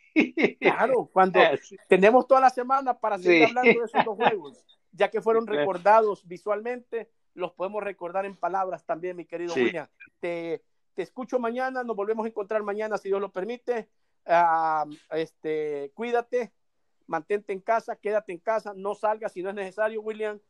Claro, 0.61 1.09
cuando 1.11 1.41
tenemos 1.89 2.27
toda 2.27 2.43
la 2.43 2.51
semana 2.51 2.93
para 2.93 3.16
seguir 3.16 3.47
hablando 3.47 3.81
de 3.81 3.87
esos 3.87 4.05
dos 4.05 4.14
juegos, 4.14 4.62
ya 4.93 5.09
que 5.09 5.23
fueron 5.23 5.47
recordados 5.47 6.29
visualmente 6.29 7.09
los 7.35 7.53
podemos 7.53 7.83
recordar 7.83 8.27
en 8.27 8.37
palabras 8.37 8.85
también, 8.85 9.16
mi 9.16 9.25
querido 9.25 9.55
William. 9.55 9.87
Te, 10.20 10.62
te, 10.95 11.03
escucho 11.03 11.38
mañana, 11.38 11.84
nos 11.84 11.97
volvemos 11.97 12.24
a 12.24 12.28
encontrar 12.28 12.62
mañana, 12.62 12.99
si 12.99 13.09
Dios 13.09 13.20
lo 13.20 13.32
permite. 13.32 13.88
Ah, 14.26 14.84
este, 15.11 15.90
cuídate, 15.95 16.53
mantente 17.07 17.53
en 17.53 17.61
casa, 17.61 17.97
quédate 17.97 18.32
en 18.32 18.38
casa, 18.38 18.72
no 18.76 18.95
salgas 18.95 19.32
si 19.32 19.43
no 19.43 19.51
es 19.51 19.55
necesario, 19.55 20.01
William. 20.01 20.40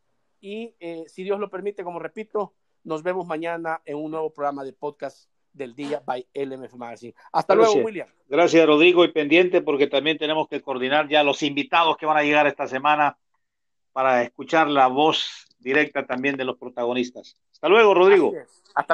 Y 0.40 0.74
eh, 0.80 1.04
si 1.06 1.22
Dios 1.22 1.38
lo 1.38 1.48
permite, 1.48 1.84
como 1.84 1.98
repito, 1.98 2.54
nos 2.84 3.02
vemos 3.02 3.26
mañana 3.26 3.80
en 3.84 3.96
un 3.96 4.10
nuevo 4.10 4.32
programa 4.32 4.64
de 4.64 4.72
podcast 4.72 5.30
del 5.52 5.74
día 5.74 6.02
by 6.04 6.26
LMF 6.34 6.74
Magazine. 6.74 7.14
Hasta 7.32 7.54
luego, 7.54 7.74
William. 7.74 8.08
Gracias, 8.28 8.66
Rodrigo, 8.66 9.04
y 9.04 9.12
pendiente 9.12 9.60
porque 9.60 9.86
también 9.86 10.18
tenemos 10.18 10.48
que 10.48 10.60
coordinar 10.62 11.08
ya 11.08 11.22
los 11.22 11.42
invitados 11.42 11.96
que 11.96 12.06
van 12.06 12.16
a 12.16 12.22
llegar 12.22 12.46
esta 12.46 12.66
semana 12.66 13.18
para 13.92 14.22
escuchar 14.22 14.68
la 14.68 14.86
voz 14.88 15.46
directa 15.58 16.06
también 16.06 16.36
de 16.36 16.44
los 16.44 16.56
protagonistas. 16.56 17.36
Hasta 17.52 17.68
luego, 17.68 17.94
Rodrigo. 17.94 18.32
Hasta 18.74 18.90